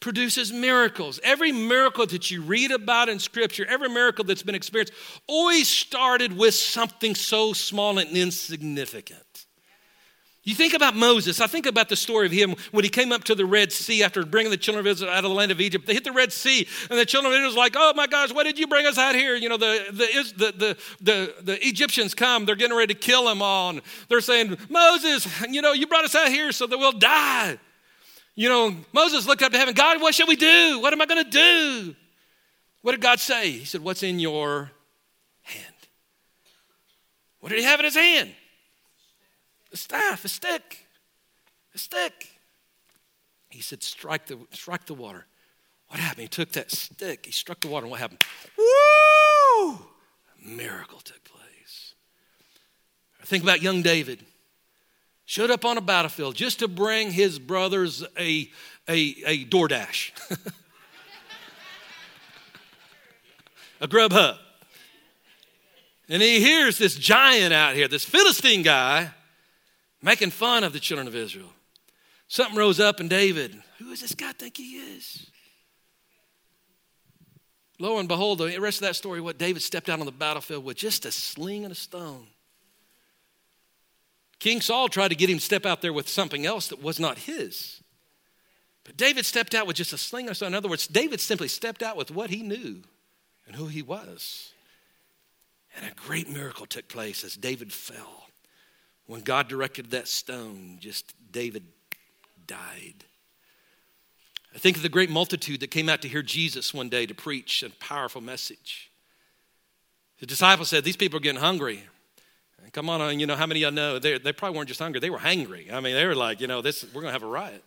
Produces 0.02 0.52
miracles. 0.52 1.22
Every 1.24 1.54
miracle 1.54 2.06
that 2.06 2.32
you 2.32 2.42
read 2.42 2.72
about 2.72 3.08
in 3.08 3.20
Scripture, 3.20 3.66
every 3.70 3.88
miracle 3.88 4.26
that's 4.26 4.44
been 4.44 4.54
experienced, 4.54 4.92
always 5.26 5.70
started 5.70 6.36
with 6.36 6.54
something 6.54 7.16
so 7.16 7.54
small 7.54 7.98
and 7.98 8.10
insignificant. 8.10 9.24
You 10.48 10.56
think 10.56 10.74
about 10.74 10.96
Moses. 10.96 11.42
I 11.42 11.48
think 11.48 11.66
about 11.66 11.90
the 11.90 11.98
story 11.98 12.26
of 12.26 12.32
him 12.32 12.56
when 12.72 12.86
he 12.86 12.90
came 12.90 13.12
up 13.12 13.26
to 13.26 13.36
the 13.36 13.46
Red 13.46 13.70
Sea 13.70 14.02
after 14.02 14.26
bringing 14.26 14.50
the 14.50 14.56
children 14.56 14.80
of 14.80 14.90
Israel 14.90 15.12
out 15.12 15.26
of 15.26 15.30
the 15.30 15.36
land 15.36 15.52
of 15.52 15.60
Egypt. 15.60 15.86
They 15.86 15.94
hit 15.94 16.06
the 16.06 16.14
Red 16.14 16.32
Sea, 16.32 16.66
and 16.90 16.98
the 16.98 17.06
children 17.06 17.34
of 17.34 17.36
Israel 17.36 17.50
was 17.50 17.58
like, 17.58 17.74
"Oh 17.76 17.92
my 17.98 18.08
gosh, 18.08 18.32
why 18.32 18.44
did 18.44 18.58
you 18.58 18.66
bring 18.66 18.86
us 18.86 18.98
out 18.98 19.14
here?" 19.14 19.36
You 19.36 19.50
know, 19.50 19.58
the 19.58 19.88
the 19.92 20.34
the 20.38 20.78
the, 21.02 21.34
the, 21.42 21.68
Egyptians 21.68 22.14
come. 22.14 22.46
They're 22.46 22.56
getting 22.56 22.78
ready 22.78 22.94
to 22.94 22.98
kill 22.98 23.26
them 23.26 23.42
all. 23.42 23.78
They're 24.08 24.22
saying, 24.22 24.58
"Moses, 24.70 25.28
you 25.50 25.62
know, 25.62 25.74
you 25.74 25.86
brought 25.86 26.06
us 26.06 26.16
out 26.16 26.30
here 26.30 26.54
so 26.54 26.66
that 26.66 26.78
we'll 26.78 26.94
die." 26.94 27.60
You 28.36 28.48
know, 28.48 28.74
Moses 28.94 29.28
looked 29.28 29.42
up 29.42 29.52
to 29.52 29.58
heaven. 29.58 29.74
God, 29.74 30.02
what 30.02 30.16
shall 30.16 30.28
we 30.28 30.38
do? 30.38 30.80
What 30.80 30.94
am 30.94 31.02
I 31.02 31.08
going 31.08 31.26
to 31.26 31.30
do? 31.30 31.96
What 32.84 32.94
did 32.94 33.02
God 33.02 33.20
say? 33.20 33.52
He 33.52 33.66
said, 33.66 33.82
"What's 33.82 34.02
in 34.02 34.18
your 34.18 34.72
hand?" 35.42 35.76
What 37.42 37.50
did 37.50 37.60
he 37.60 37.66
have 37.66 37.82
in 37.82 37.86
his 37.86 37.98
hand? 37.98 38.34
A 39.72 39.78
staff, 39.78 40.26
a 40.26 40.28
stick, 40.28 40.88
a 41.74 41.78
stick. 41.78 42.40
He 43.50 43.62
said, 43.62 43.84
strike 43.84 44.28
the, 44.28 44.38
strike 44.52 44.86
the 44.86 44.94
water. 44.94 45.26
What 45.88 46.00
happened? 46.00 46.24
He 46.24 46.28
took 46.28 46.52
that 46.54 46.72
stick, 46.72 47.26
he 47.26 47.32
struck 47.32 47.62
the 47.62 47.68
water, 47.68 47.86
and 47.86 47.92
what 47.92 48.00
happened? 48.00 48.24
Woo! 48.58 49.74
A 49.74 49.80
miracle 50.46 51.00
took 51.00 51.24
place. 51.24 51.94
Think 53.24 53.44
about 53.44 53.62
young 53.62 53.82
David. 53.82 54.26
Showed 55.26 55.52
up 55.52 55.66
on 55.66 55.78
a 55.78 55.82
battlefield 55.82 56.36
just 56.36 56.60
to 56.60 56.70
bring 56.70 57.12
his 57.12 57.40
brothers 57.40 58.02
a, 58.18 58.50
a, 58.88 59.16
a 59.26 59.46
DoorDash, 59.46 60.12
a 63.82 63.88
Grubhub. 63.88 64.38
And 66.08 66.22
he 66.22 66.40
hears 66.40 66.78
this 66.78 66.96
giant 66.96 67.54
out 67.54 67.76
here, 67.76 67.90
this 67.90 68.06
Philistine 68.06 68.62
guy, 68.62 69.12
making 70.08 70.32
fun 70.32 70.64
of 70.64 70.72
the 70.72 70.80
children 70.80 71.06
of 71.06 71.16
Israel. 71.16 71.50
Something 72.30 72.58
rose 72.58 72.80
up 72.80 73.02
in 73.02 73.10
David. 73.10 73.62
Who 73.78 73.90
does 73.90 74.00
this 74.00 74.16
guy 74.16 74.32
think 74.32 74.56
he 74.56 74.78
is? 74.78 75.30
Lo 77.78 78.00
and 78.00 78.08
behold, 78.08 78.40
the 78.40 78.58
rest 78.58 78.78
of 78.78 78.88
that 78.88 78.96
story, 78.96 79.20
what 79.20 79.38
David 79.38 79.62
stepped 79.62 79.90
out 79.90 80.00
on 80.00 80.06
the 80.06 80.12
battlefield 80.14 80.64
with 80.64 80.78
just 80.78 81.06
a 81.06 81.12
sling 81.12 81.66
and 81.66 81.74
a 81.74 81.76
stone. 81.76 82.26
King 84.40 84.62
Saul 84.62 84.88
tried 84.88 85.10
to 85.10 85.16
get 85.16 85.30
him 85.30 85.40
to 85.40 85.44
step 85.44 85.66
out 85.66 85.82
there 85.82 85.92
with 85.92 86.08
something 86.08 86.46
else 86.46 86.70
that 86.70 86.82
was 86.82 87.02
not 87.02 87.18
his. 87.18 87.84
But 88.86 88.96
David 88.96 89.26
stepped 89.26 89.54
out 89.54 89.68
with 89.68 89.76
just 89.76 89.92
a 89.92 89.98
sling 89.98 90.28
and 90.28 90.32
a 90.32 90.36
stone. 90.36 90.48
In 90.50 90.56
other 90.56 90.70
words, 90.70 90.88
David 90.88 91.20
simply 91.20 91.50
stepped 91.50 91.84
out 91.84 91.98
with 91.98 92.12
what 92.12 92.30
he 92.30 92.44
knew 92.44 92.82
and 93.46 93.58
who 93.58 93.68
he 93.68 93.82
was. 93.82 94.54
And 95.76 95.86
a 95.86 95.94
great 95.96 96.30
miracle 96.30 96.66
took 96.66 96.88
place 96.88 97.26
as 97.26 97.36
David 97.36 97.74
fell. 97.74 98.27
When 99.08 99.22
God 99.22 99.48
directed 99.48 99.92
that 99.92 100.08
stone, 100.08 100.78
just 100.80 101.14
David 101.32 101.64
died. 102.46 103.06
I 104.54 104.60
think 104.60 104.76
of 104.76 104.84
the 104.84 104.90
great 104.90 105.10
multitude 105.10 105.60
that 105.62 105.72
came 105.72 105.88
out 105.88 106.02
to 106.02 106.08
hear 106.08 106.22
Jesus 106.22 106.74
one 106.74 106.90
day 106.90 107.06
to 107.06 107.14
preach 107.14 107.64
a 107.64 107.70
powerful 107.70 108.22
message. 108.22 108.92
The 110.20 110.26
disciples 110.26 110.70
said, 110.70 110.84
These 110.84 110.98
people 110.98 111.18
are 111.18 111.22
getting 111.22 111.40
hungry. 111.40 111.84
And 112.64 112.74
come 112.74 112.90
on, 112.90 113.02
uh, 113.02 113.10
you 113.10 113.28
know, 113.28 113.36
how 113.36 113.46
many 113.46 113.64
of 113.64 113.74
y'all 113.74 113.76
know? 113.76 114.00
They, 114.00 114.18
they 114.18 114.34
probably 114.34 114.58
weren't 114.58 114.68
just 114.68 114.80
hungry, 114.80 115.00
they 115.00 115.10
were 115.10 115.20
hangry. 115.20 115.72
I 115.72 115.80
mean, 115.80 115.96
they 115.96 116.06
were 116.06 116.16
like, 116.16 116.42
you 116.42 116.48
know, 116.48 116.62
this, 116.62 116.84
we're 116.86 117.02
going 117.02 117.06
to 117.06 117.12
have 117.12 117.24
a 117.24 117.28
riot. 117.28 117.64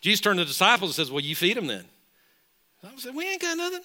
Jesus 0.00 0.20
turned 0.20 0.38
to 0.38 0.44
the 0.44 0.48
disciples 0.48 0.90
and 0.90 0.94
says, 0.94 1.12
Well, 1.12 1.22
you 1.22 1.36
feed 1.36 1.56
them 1.56 1.66
then. 1.66 1.84
I 2.82 2.96
said, 2.96 3.14
We 3.14 3.28
ain't 3.28 3.42
got 3.42 3.56
nothing. 3.56 3.82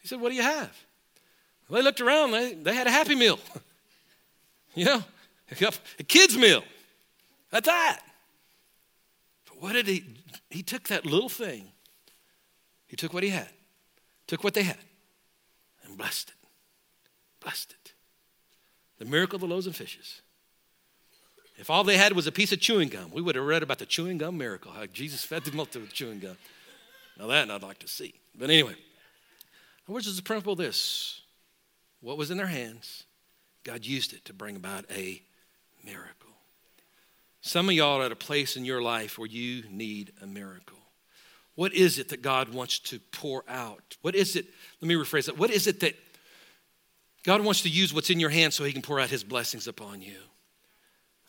He 0.00 0.08
said, 0.08 0.20
What 0.20 0.30
do 0.30 0.36
you 0.36 0.42
have? 0.42 0.70
Well, 1.68 1.80
they 1.80 1.84
looked 1.84 2.00
around, 2.00 2.30
they, 2.30 2.54
they 2.54 2.74
had 2.74 2.86
a 2.86 2.90
happy 2.90 3.14
meal. 3.14 3.38
you 4.74 4.84
know, 4.84 5.02
a 5.50 6.02
kid's 6.02 6.36
meal. 6.36 6.62
That's 7.50 7.66
that. 7.66 8.00
But 9.46 9.62
what 9.62 9.72
did 9.72 9.86
he? 9.86 10.04
He 10.50 10.62
took 10.62 10.88
that 10.88 11.06
little 11.06 11.28
thing. 11.28 11.64
He 12.86 12.96
took 12.96 13.12
what 13.12 13.22
he 13.22 13.30
had, 13.30 13.48
took 14.26 14.42
what 14.42 14.54
they 14.54 14.62
had, 14.62 14.78
and 15.84 15.96
blessed 15.96 16.30
it. 16.30 16.48
Blessed 17.40 17.72
it. 17.72 17.92
The 18.98 19.04
miracle 19.04 19.36
of 19.36 19.42
the 19.42 19.46
loaves 19.46 19.66
and 19.66 19.76
fishes. 19.76 20.22
If 21.58 21.70
all 21.70 21.84
they 21.84 21.96
had 21.96 22.12
was 22.12 22.26
a 22.26 22.32
piece 22.32 22.52
of 22.52 22.60
chewing 22.60 22.88
gum, 22.88 23.10
we 23.12 23.20
would 23.20 23.34
have 23.34 23.44
read 23.44 23.62
about 23.62 23.78
the 23.78 23.86
chewing 23.86 24.18
gum 24.18 24.38
miracle, 24.38 24.72
how 24.72 24.86
Jesus 24.86 25.24
fed 25.24 25.44
them 25.44 25.58
up 25.58 25.74
with 25.74 25.92
chewing 25.92 26.20
gum. 26.20 26.36
Now, 27.18 27.26
that 27.26 27.50
I'd 27.50 27.62
like 27.62 27.80
to 27.80 27.88
see. 27.88 28.14
But 28.36 28.48
anyway, 28.48 28.76
is 29.88 30.16
the 30.16 30.22
principle 30.22 30.52
of 30.52 30.58
this? 30.58 31.20
What 32.00 32.16
was 32.16 32.30
in 32.30 32.38
their 32.38 32.46
hands, 32.46 33.04
God 33.64 33.84
used 33.84 34.12
it 34.12 34.24
to 34.26 34.32
bring 34.32 34.54
about 34.54 34.84
a 34.90 35.20
miracle. 35.88 36.30
Some 37.40 37.68
of 37.68 37.74
y'all 37.74 38.00
are 38.00 38.04
at 38.04 38.12
a 38.12 38.16
place 38.16 38.56
in 38.56 38.64
your 38.64 38.82
life 38.82 39.18
where 39.18 39.28
you 39.28 39.64
need 39.70 40.12
a 40.22 40.26
miracle. 40.26 40.78
What 41.54 41.72
is 41.72 41.98
it 41.98 42.10
that 42.10 42.22
God 42.22 42.52
wants 42.52 42.78
to 42.80 43.00
pour 43.10 43.44
out? 43.48 43.96
What 44.02 44.14
is 44.14 44.36
it? 44.36 44.46
Let 44.80 44.88
me 44.88 44.94
rephrase 44.94 45.26
that. 45.26 45.38
What 45.38 45.50
is 45.50 45.66
it 45.66 45.80
that 45.80 45.94
God 47.24 47.40
wants 47.40 47.62
to 47.62 47.68
use 47.68 47.92
what's 47.92 48.10
in 48.10 48.20
your 48.20 48.30
hand 48.30 48.52
so 48.52 48.64
he 48.64 48.72
can 48.72 48.82
pour 48.82 49.00
out 49.00 49.08
his 49.08 49.24
blessings 49.24 49.66
upon 49.66 50.02
you? 50.02 50.18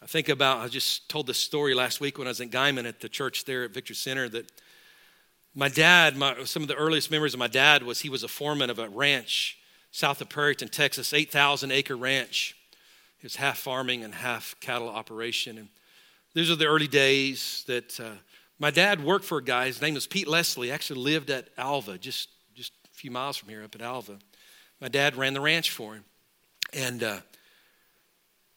I 0.02 0.06
think 0.06 0.30
about, 0.30 0.60
I 0.60 0.67
just 0.67 1.10
told 1.10 1.26
this 1.28 1.38
story 1.38 1.74
last 1.74 2.00
week 2.00 2.17
when 2.17 2.28
I 2.28 2.32
was 2.32 2.39
in 2.41 2.50
Guymon 2.50 2.88
at 2.88 3.00
the 3.00 3.10
church 3.10 3.45
there 3.45 3.63
at 3.63 3.72
Victor 3.72 3.93
Center 3.93 4.30
that 4.30 4.52
my 5.56 5.67
dad, 5.67 6.15
my, 6.15 6.43
some 6.43 6.62
of 6.62 6.67
the 6.67 6.76
earliest 6.76 7.12
memories 7.12 7.34
of 7.34 7.39
my 7.39 7.48
dad 7.48 7.84
was 7.84 8.02
he 8.02 8.10
was 8.10 8.24
a 8.24 8.28
foreman 8.28 8.69
of 8.69 8.80
a 8.80 8.88
ranch 8.88 9.58
south 9.91 10.22
of 10.22 10.30
Perryton, 10.30 10.69
Texas, 10.69 11.13
8,000 11.13 11.72
acre 11.72 11.95
ranch. 11.95 12.56
It 13.19 13.23
was 13.23 13.36
half 13.36 13.58
farming 13.58 14.03
and 14.03 14.13
half 14.13 14.55
cattle 14.62 14.88
operation. 14.88 15.58
And 15.58 15.69
these 16.34 16.49
are 16.49 16.55
the 16.55 16.67
early 16.67 16.88
days 16.88 17.63
that 17.67 17.99
uh, 17.99 18.12
my 18.60 18.71
dad 18.71 19.03
worked 19.03 19.25
for 19.25 19.39
a 19.39 19.43
guy. 19.43 19.65
His 19.65 19.82
name 19.82 19.93
was 19.93 20.08
Pete 20.08 20.27
Leslie. 20.27 20.71
Actually 20.71 21.01
lived 21.01 21.29
at 21.29 21.49
Alva, 21.58 21.97
just 21.97 22.29
just 22.55 22.73
a 22.86 22.95
few 22.95 23.12
miles 23.12 23.38
from 23.38 23.49
here, 23.49 23.63
up 23.63 23.75
at 23.75 23.82
Alva. 23.82 24.19
My 24.79 24.88
dad 24.88 25.15
ran 25.15 25.34
the 25.34 25.41
ranch 25.41 25.71
for 25.71 25.95
him, 25.95 26.05
and 26.73 27.03
uh, 27.03 27.19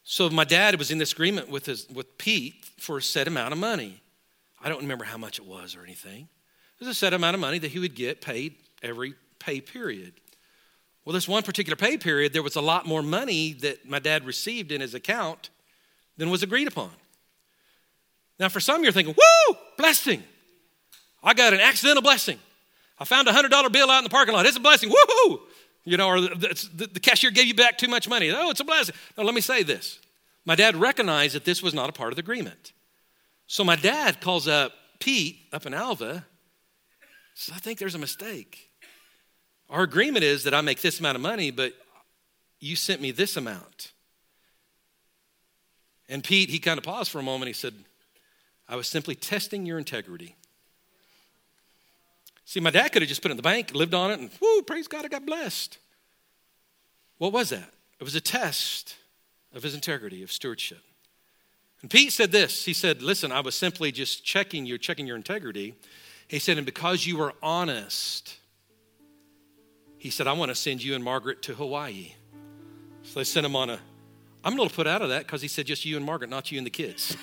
so 0.03 0.29
my 0.29 0.43
dad 0.45 0.77
was 0.77 0.91
in 0.91 0.97
this 0.97 1.11
agreement 1.11 1.49
with 1.49 1.65
his 1.65 1.89
with 1.89 2.17
Pete 2.17 2.65
for 2.77 2.97
a 2.97 3.01
set 3.01 3.27
amount 3.27 3.51
of 3.51 3.59
money. 3.59 4.01
I 4.63 4.69
don't 4.69 4.81
remember 4.81 5.03
how 5.03 5.17
much 5.17 5.39
it 5.39 5.45
was 5.45 5.75
or 5.75 5.83
anything. 5.83 6.29
It 6.79 6.79
was 6.79 6.87
a 6.87 6.93
set 6.93 7.13
amount 7.13 7.33
of 7.35 7.41
money 7.41 7.59
that 7.59 7.71
he 7.71 7.79
would 7.79 7.95
get 7.95 8.21
paid 8.21 8.55
every 8.81 9.15
pay 9.39 9.59
period. 9.59 10.13
Well, 11.05 11.13
this 11.13 11.27
one 11.27 11.43
particular 11.43 11.75
pay 11.75 11.97
period, 11.97 12.33
there 12.33 12.43
was 12.43 12.55
a 12.55 12.61
lot 12.61 12.85
more 12.85 13.01
money 13.01 13.53
that 13.53 13.87
my 13.87 13.99
dad 13.99 14.25
received 14.25 14.71
in 14.71 14.81
his 14.81 14.93
account 14.93 15.49
than 16.17 16.29
was 16.29 16.43
agreed 16.43 16.67
upon. 16.67 16.91
Now, 18.39 18.49
for 18.49 18.59
some, 18.59 18.83
you're 18.83 18.91
thinking, 18.91 19.15
woo, 19.15 19.57
blessing. 19.77 20.23
I 21.23 21.33
got 21.33 21.53
an 21.53 21.59
accidental 21.59 22.01
blessing. 22.01 22.39
I 22.99 23.05
found 23.05 23.27
a 23.27 23.31
$100 23.31 23.71
bill 23.71 23.89
out 23.89 23.99
in 23.99 24.03
the 24.03 24.09
parking 24.09 24.33
lot. 24.33 24.45
It's 24.45 24.57
a 24.57 24.61
blessing. 24.61 24.89
Woohoo! 24.89 25.39
You 25.85 25.97
know, 25.97 26.07
or 26.07 26.21
the, 26.21 26.69
the, 26.73 26.87
the, 26.87 26.99
cashier 26.99 27.31
gave 27.31 27.45
you 27.45 27.53
back 27.53 27.77
too 27.77 27.89
much 27.89 28.07
money. 28.07 28.31
Oh, 28.31 28.49
it's 28.49 28.61
a 28.61 28.63
blessing. 28.63 28.95
Now, 29.17 29.23
let 29.23 29.35
me 29.35 29.41
say 29.41 29.63
this. 29.63 29.99
My 30.45 30.55
dad 30.55 30.75
recognized 30.75 31.35
that 31.35 31.45
this 31.45 31.61
was 31.61 31.73
not 31.73 31.89
a 31.89 31.93
part 31.93 32.11
of 32.11 32.15
the 32.15 32.21
agreement. 32.21 32.71
So 33.47 33.63
my 33.63 33.75
dad 33.75 34.21
calls 34.21 34.47
up 34.47 34.71
Pete 34.99 35.39
up 35.51 35.65
in 35.65 35.73
Alva. 35.73 36.25
Says, 37.35 37.55
I 37.55 37.59
think 37.59 37.79
there's 37.79 37.95
a 37.95 37.99
mistake. 37.99 38.69
Our 39.69 39.83
agreement 39.83 40.23
is 40.23 40.43
that 40.43 40.53
I 40.53 40.61
make 40.61 40.81
this 40.81 40.99
amount 40.99 41.15
of 41.15 41.21
money, 41.21 41.51
but 41.51 41.73
you 42.59 42.75
sent 42.75 43.01
me 43.01 43.11
this 43.11 43.37
amount. 43.37 43.91
And 46.09 46.23
Pete, 46.23 46.49
he 46.49 46.59
kind 46.59 46.77
of 46.77 46.83
paused 46.83 47.11
for 47.11 47.19
a 47.19 47.23
moment. 47.23 47.47
He 47.47 47.53
said, 47.53 47.73
I 48.67 48.75
was 48.75 48.87
simply 48.87 49.15
testing 49.15 49.65
your 49.65 49.77
integrity. 49.77 50.35
See, 52.45 52.59
my 52.59 52.69
dad 52.69 52.89
could 52.89 53.01
have 53.01 53.09
just 53.09 53.21
put 53.21 53.31
it 53.31 53.33
in 53.33 53.37
the 53.37 53.43
bank, 53.43 53.73
lived 53.73 53.93
on 53.93 54.11
it, 54.11 54.19
and 54.19 54.29
whoo, 54.41 54.61
praise 54.61 54.87
God, 54.87 55.05
I 55.05 55.07
got 55.07 55.25
blessed. 55.25 55.77
What 57.17 57.33
was 57.33 57.49
that? 57.49 57.69
It 57.99 58.03
was 58.03 58.15
a 58.15 58.21
test 58.21 58.95
of 59.53 59.63
his 59.63 59.73
integrity, 59.73 60.23
of 60.23 60.31
stewardship. 60.31 60.81
And 61.81 61.89
Pete 61.89 62.13
said 62.13 62.31
this. 62.31 62.65
He 62.65 62.73
said, 62.73 63.01
Listen, 63.01 63.31
I 63.31 63.41
was 63.41 63.55
simply 63.55 63.91
just 63.91 64.23
checking 64.23 64.65
you, 64.65 64.77
checking 64.77 65.05
your 65.05 65.17
integrity. 65.17 65.75
He 66.27 66.39
said, 66.39 66.57
and 66.57 66.65
because 66.65 67.05
you 67.05 67.17
were 67.17 67.33
honest, 67.43 68.37
he 70.03 70.09
said, 70.09 70.27
I 70.27 70.33
want 70.33 70.49
to 70.49 70.55
send 70.55 70.83
you 70.83 70.95
and 70.95 71.03
Margaret 71.03 71.41
to 71.43 71.53
Hawaii. 71.53 72.11
So 73.03 73.21
they 73.21 73.23
sent 73.23 73.45
him 73.45 73.55
on 73.55 73.69
a, 73.69 73.79
I'm 74.43 74.51
a 74.51 74.55
little 74.57 74.69
put 74.69 74.85
out 74.85 75.01
of 75.01 75.07
that 75.07 75.25
because 75.25 75.41
he 75.41 75.47
said 75.47 75.65
just 75.65 75.85
you 75.85 75.95
and 75.95 76.05
Margaret, 76.05 76.29
not 76.29 76.51
you 76.51 76.57
and 76.57 76.67
the 76.67 76.71
kids. 76.71 77.15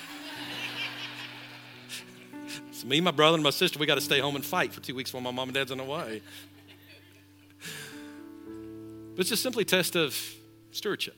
so 2.71 2.87
me, 2.87 2.99
my 2.99 3.11
brother, 3.11 3.35
and 3.35 3.43
my 3.43 3.51
sister, 3.51 3.77
we 3.77 3.85
got 3.85 3.95
to 3.95 4.01
stay 4.01 4.19
home 4.19 4.35
and 4.35 4.43
fight 4.43 4.73
for 4.73 4.81
two 4.81 4.95
weeks 4.95 5.13
while 5.13 5.21
my 5.21 5.29
mom 5.29 5.49
and 5.49 5.53
dad's 5.53 5.69
in 5.69 5.77
Hawaii. 5.77 6.21
But 9.11 9.19
it's 9.19 9.29
just 9.29 9.43
simply 9.43 9.61
a 9.61 9.65
test 9.65 9.95
of 9.95 10.19
stewardship 10.71 11.15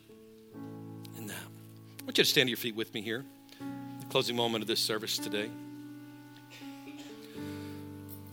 in 1.18 1.28
that. 1.28 1.34
Uh, 1.34 2.02
I 2.02 2.04
want 2.04 2.18
you 2.18 2.26
to 2.26 2.30
stand 2.30 2.48
to 2.48 2.50
your 2.50 2.58
feet 2.58 2.76
with 2.76 2.94
me 2.94 3.02
here, 3.02 3.24
the 4.02 4.06
closing 4.08 4.36
moment 4.36 4.64
of 4.64 4.68
this 4.68 4.82
service 4.82 5.18
today. 5.18 5.50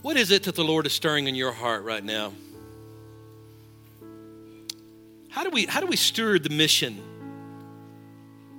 What 0.01 0.17
is 0.17 0.31
it 0.31 0.43
that 0.43 0.55
the 0.55 0.65
Lord 0.65 0.85
is 0.85 0.91
stirring 0.91 1.29
in 1.29 1.35
your 1.35 1.53
heart 1.53 1.85
right 1.85 2.03
now? 2.03 2.33
How 5.31 5.43
do 5.43 5.49
we, 5.49 5.65
how 5.65 5.79
do 5.79 5.87
we 5.87 5.95
steward 5.95 6.43
the 6.43 6.49
mission 6.49 7.01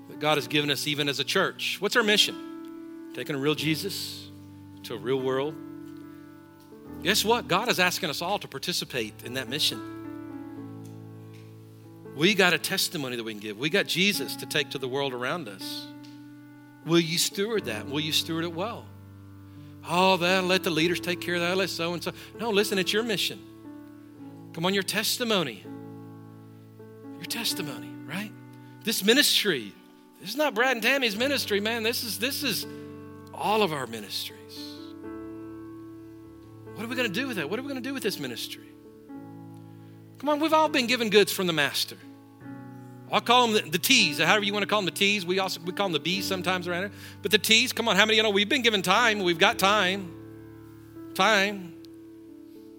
that 0.09 0.19
God 0.19 0.39
has 0.39 0.49
given 0.49 0.71
us, 0.71 0.87
even 0.87 1.09
as 1.09 1.21
a 1.21 1.25
church? 1.25 1.77
What's 1.81 1.97
our 1.97 2.03
mission? 2.03 3.13
Taking 3.15 3.37
a 3.37 3.39
real 3.39 3.55
Jesus 3.55 4.31
to 4.85 4.95
a 4.95 4.97
real 4.99 5.21
world. 5.21 5.55
Guess 7.03 7.25
what? 7.25 7.47
God 7.47 7.69
is 7.69 7.79
asking 7.79 8.09
us 8.09 8.23
all 8.23 8.39
to 8.39 8.49
participate 8.49 9.13
in 9.25 9.35
that 9.35 9.51
mission. 9.51 9.81
We 12.17 12.35
got 12.35 12.55
a 12.55 12.59
testimony 12.59 13.17
that 13.17 13.25
we 13.25 13.33
can 13.33 13.41
give. 13.41 13.59
We 13.59 13.69
got 13.69 13.87
Jesus 13.87 14.37
to 14.37 14.47
take 14.47 14.71
to 14.71 14.79
the 14.79 14.89
world 14.89 15.13
around 15.13 15.49
us. 15.49 15.87
Will 16.87 17.01
you 17.01 17.19
steward 17.19 17.67
that? 17.67 17.87
Will 17.87 18.01
you 18.01 18.13
steward 18.13 18.45
it 18.45 18.53
well? 18.55 18.87
Oh, 19.87 20.17
that 20.17 20.45
let 20.45 20.63
the 20.63 20.71
leaders 20.71 21.01
take 21.01 21.21
care 21.21 21.35
of 21.35 21.43
that. 21.43 21.57
Let 21.57 21.69
so 21.69 21.93
and 21.93 22.03
so. 22.03 22.13
No, 22.41 22.51
listen, 22.51 22.79
it's 22.79 22.93
your 22.93 23.03
mission. 23.03 23.41
Come 24.53 24.65
on, 24.65 24.73
your 24.73 24.83
testimony. 24.83 25.65
Your 27.23 27.29
testimony, 27.29 27.89
right? 28.05 28.33
This 28.83 29.05
ministry. 29.05 29.73
This 30.21 30.31
is 30.31 30.37
not 30.37 30.55
Brad 30.55 30.73
and 30.73 30.83
Tammy's 30.83 31.17
ministry, 31.17 31.61
man. 31.61 31.85
This 31.85 32.03
is 32.03 32.19
this 32.19 32.43
is 32.43 32.67
all 33.33 33.63
of 33.63 33.73
our 33.73 33.87
ministries. 33.87 34.59
What 36.75 36.85
are 36.85 36.89
we 36.89 36.97
going 36.97 37.07
to 37.07 37.15
do 37.15 37.29
with 37.29 37.37
that? 37.37 37.49
What 37.49 37.61
are 37.61 37.63
we 37.63 37.69
going 37.69 37.81
to 37.81 37.89
do 37.89 37.95
with 37.95 38.03
this 38.03 38.19
ministry? 38.19 38.67
Come 40.19 40.31
on, 40.31 40.41
we've 40.41 40.53
all 40.53 40.69
been 40.69 40.89
given 40.89 41.11
goods 41.11 41.31
from 41.31 41.47
the 41.47 41.53
master. 41.53 41.97
I'll 43.13 43.21
call 43.21 43.47
them 43.47 43.55
the, 43.55 43.71
the 43.71 43.79
T's, 43.79 44.19
however 44.19 44.45
you 44.45 44.53
want 44.53 44.65
to 44.65 44.67
call 44.67 44.81
them 44.81 44.87
the 44.87 44.91
T's. 44.91 45.25
We 45.25 45.39
also 45.39 45.61
we 45.61 45.73
call 45.73 45.87
them 45.87 45.93
the 45.93 46.01
B's 46.01 46.27
sometimes 46.27 46.67
around 46.67 46.83
here. 46.83 46.93
But 47.23 47.31
the 47.31 47.39
T's, 47.39 47.73
come 47.73 47.87
on, 47.87 47.95
how 47.95 48.05
many 48.05 48.17
you 48.17 48.25
know 48.25 48.31
we've 48.31 48.49
been 48.49 48.63
given 48.63 48.83
time? 48.83 49.21
We've 49.21 49.39
got 49.39 49.61
time. 49.61 50.13
Time. 51.15 51.75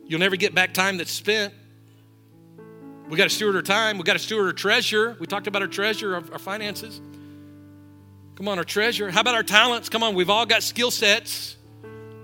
You'll 0.06 0.20
never 0.20 0.36
get 0.36 0.54
back 0.54 0.74
time 0.74 0.98
that's 0.98 1.14
spent. 1.14 1.54
We 3.10 3.18
got 3.18 3.26
to 3.26 3.30
steward 3.30 3.56
our 3.56 3.62
time. 3.62 3.98
We 3.98 4.04
got 4.04 4.14
to 4.14 4.20
steward 4.20 4.48
our 4.48 4.54
treasure. 4.54 5.18
We 5.20 5.28
talked 5.28 5.48
about 5.48 5.62
our 5.62 5.68
treasure, 5.68 6.16
our, 6.16 6.24
our 6.32 6.40
finances. 6.40 7.02
Come 8.36 8.48
on, 8.48 8.58
our 8.58 8.64
treasure. 8.64 9.12
How 9.12 9.22
about 9.22 9.36
our 9.36 9.44
talents? 9.44 9.90
Come 9.90 10.04
on, 10.04 10.16
we've 10.16 10.30
all 10.30 10.46
got 10.46 10.64
skill 10.64 10.92
sets. 10.92 11.58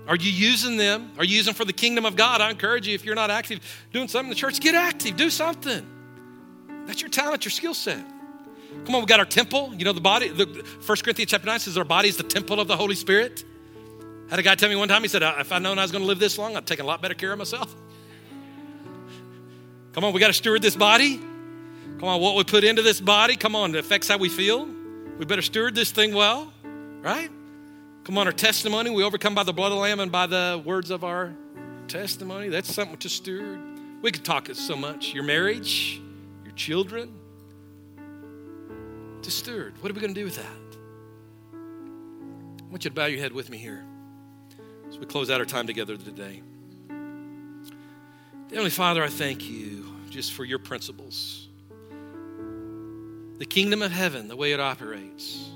Are 0.08 0.16
you 0.16 0.30
using 0.32 0.76
them? 0.76 1.12
Are 1.18 1.24
you 1.24 1.36
using 1.36 1.52
them 1.52 1.54
for 1.54 1.64
the 1.64 1.72
kingdom 1.72 2.04
of 2.04 2.16
God? 2.16 2.40
I 2.40 2.50
encourage 2.50 2.88
you, 2.88 2.94
if 2.94 3.04
you're 3.04 3.14
not 3.14 3.30
active 3.30 3.60
doing 3.92 4.08
something 4.08 4.26
in 4.26 4.30
the 4.30 4.36
church, 4.36 4.58
get 4.58 4.74
active, 4.74 5.16
do 5.16 5.30
something. 5.30 5.86
That's 6.86 7.00
your 7.00 7.10
talent, 7.10 7.44
your 7.44 7.52
skill 7.52 7.74
set. 7.74 8.04
Come 8.84 8.94
on, 8.94 9.02
we 9.02 9.06
got 9.06 9.20
our 9.20 9.26
temple. 9.26 9.72
You 9.76 9.84
know, 9.84 9.92
the 9.92 10.00
body, 10.00 10.28
the 10.28 10.46
1 10.46 10.98
Corinthians 11.04 11.30
chapter 11.30 11.46
9 11.46 11.60
says 11.60 11.78
our 11.78 11.84
body 11.84 12.08
is 12.08 12.16
the 12.16 12.24
temple 12.24 12.58
of 12.58 12.66
the 12.66 12.76
Holy 12.76 12.94
Spirit. 12.94 13.44
I 14.26 14.30
had 14.30 14.38
a 14.38 14.42
guy 14.42 14.54
tell 14.54 14.68
me 14.68 14.76
one 14.76 14.88
time, 14.88 15.02
he 15.02 15.08
said, 15.08 15.22
if 15.22 15.52
I'd 15.52 15.62
known 15.62 15.78
I 15.78 15.82
was 15.82 15.92
going 15.92 16.02
to 16.02 16.08
live 16.08 16.18
this 16.18 16.38
long, 16.38 16.56
I'd 16.56 16.66
taken 16.66 16.84
a 16.84 16.88
lot 16.88 17.02
better 17.02 17.14
care 17.14 17.32
of 17.32 17.38
myself. 17.38 17.74
Come 19.92 20.04
on, 20.04 20.12
we 20.12 20.20
got 20.20 20.28
to 20.28 20.32
steward 20.32 20.62
this 20.62 20.76
body. 20.76 21.16
Come 21.16 22.08
on, 22.08 22.20
what 22.20 22.36
we 22.36 22.44
put 22.44 22.64
into 22.64 22.82
this 22.82 23.00
body, 23.00 23.36
come 23.36 23.54
on, 23.54 23.74
it 23.74 23.78
affects 23.78 24.08
how 24.08 24.16
we 24.16 24.28
feel. 24.28 24.66
We 25.18 25.26
better 25.26 25.42
steward 25.42 25.74
this 25.74 25.90
thing 25.90 26.14
well, 26.14 26.52
right? 27.02 27.30
Come 28.04 28.16
on, 28.16 28.26
our 28.26 28.32
testimony, 28.32 28.90
we 28.90 29.02
overcome 29.02 29.34
by 29.34 29.42
the 29.42 29.52
blood 29.52 29.72
of 29.72 29.76
the 29.76 29.82
Lamb 29.82 30.00
and 30.00 30.10
by 30.10 30.26
the 30.26 30.62
words 30.64 30.90
of 30.90 31.04
our 31.04 31.34
testimony. 31.88 32.48
That's 32.48 32.72
something 32.72 32.96
to 32.98 33.08
steward. 33.08 33.60
We 34.00 34.12
could 34.12 34.24
talk 34.24 34.48
so 34.52 34.76
much. 34.76 35.12
Your 35.12 35.24
marriage, 35.24 36.00
your 36.44 36.54
children, 36.54 37.12
to 39.20 39.30
steward. 39.30 39.74
What 39.82 39.90
are 39.90 39.94
we 39.94 40.00
going 40.00 40.14
to 40.14 40.20
do 40.20 40.24
with 40.24 40.36
that? 40.36 40.78
I 41.52 42.70
want 42.70 42.84
you 42.84 42.90
to 42.90 42.94
bow 42.94 43.06
your 43.06 43.20
head 43.20 43.32
with 43.32 43.50
me 43.50 43.58
here 43.58 43.84
as 44.88 44.98
we 44.98 45.04
close 45.04 45.28
out 45.30 45.40
our 45.40 45.46
time 45.46 45.66
together 45.66 45.96
today. 45.96 46.42
Heavenly 48.50 48.70
Father, 48.70 49.00
I 49.04 49.08
thank 49.08 49.48
you 49.48 49.86
just 50.10 50.32
for 50.32 50.44
your 50.44 50.58
principles. 50.58 51.46
The 53.38 53.46
kingdom 53.46 53.80
of 53.80 53.92
heaven, 53.92 54.26
the 54.26 54.34
way 54.34 54.50
it 54.50 54.58
operates. 54.58 55.48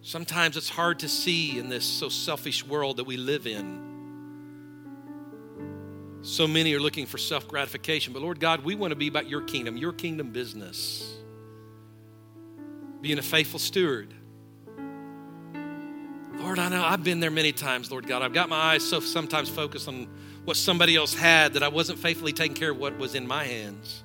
Sometimes 0.00 0.56
it's 0.56 0.70
hard 0.70 1.00
to 1.00 1.10
see 1.10 1.58
in 1.58 1.68
this 1.68 1.84
so 1.84 2.08
selfish 2.08 2.64
world 2.64 2.96
that 2.96 3.04
we 3.04 3.18
live 3.18 3.46
in. 3.46 3.82
So 6.22 6.46
many 6.46 6.72
are 6.72 6.80
looking 6.80 7.04
for 7.04 7.18
self 7.18 7.46
gratification. 7.46 8.14
But 8.14 8.22
Lord 8.22 8.40
God, 8.40 8.64
we 8.64 8.74
want 8.74 8.92
to 8.92 8.96
be 8.96 9.08
about 9.08 9.28
your 9.28 9.42
kingdom, 9.42 9.76
your 9.76 9.92
kingdom 9.92 10.30
business. 10.30 11.18
Being 13.02 13.18
a 13.18 13.22
faithful 13.22 13.58
steward. 13.58 14.14
Lord, 16.38 16.58
I 16.58 16.70
know 16.70 16.82
I've 16.82 17.04
been 17.04 17.20
there 17.20 17.30
many 17.30 17.52
times, 17.52 17.90
Lord 17.90 18.06
God. 18.06 18.22
I've 18.22 18.32
got 18.32 18.48
my 18.48 18.56
eyes 18.56 18.82
so 18.82 19.00
sometimes 19.00 19.50
focused 19.50 19.86
on 19.86 20.08
what 20.44 20.56
somebody 20.56 20.96
else 20.96 21.14
had 21.14 21.54
that 21.54 21.62
I 21.62 21.68
wasn't 21.68 21.98
faithfully 21.98 22.32
taking 22.32 22.56
care 22.56 22.70
of 22.70 22.78
what 22.78 22.98
was 22.98 23.14
in 23.14 23.26
my 23.26 23.44
hands. 23.44 24.02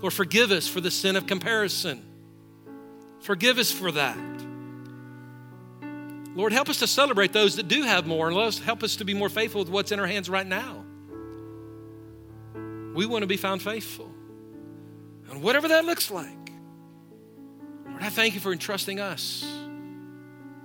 Lord, 0.00 0.12
forgive 0.12 0.52
us 0.52 0.68
for 0.68 0.80
the 0.80 0.90
sin 0.90 1.16
of 1.16 1.26
comparison. 1.26 2.04
Forgive 3.20 3.58
us 3.58 3.72
for 3.72 3.90
that. 3.92 4.16
Lord, 6.36 6.52
help 6.52 6.68
us 6.68 6.78
to 6.78 6.86
celebrate 6.86 7.32
those 7.32 7.56
that 7.56 7.66
do 7.66 7.82
have 7.82 8.06
more, 8.06 8.30
and 8.30 8.54
help 8.60 8.84
us 8.84 8.96
to 8.96 9.04
be 9.04 9.12
more 9.12 9.28
faithful 9.28 9.60
with 9.60 9.70
what's 9.70 9.90
in 9.90 9.98
our 9.98 10.06
hands 10.06 10.30
right 10.30 10.46
now. 10.46 10.84
We 12.94 13.06
want 13.06 13.22
to 13.22 13.26
be 13.26 13.36
found 13.36 13.60
faithful. 13.60 14.08
And 15.30 15.42
whatever 15.42 15.66
that 15.68 15.84
looks 15.84 16.12
like, 16.12 16.52
Lord, 17.88 18.02
I 18.02 18.08
thank 18.08 18.34
you 18.34 18.40
for 18.40 18.52
entrusting 18.52 19.00
us 19.00 19.44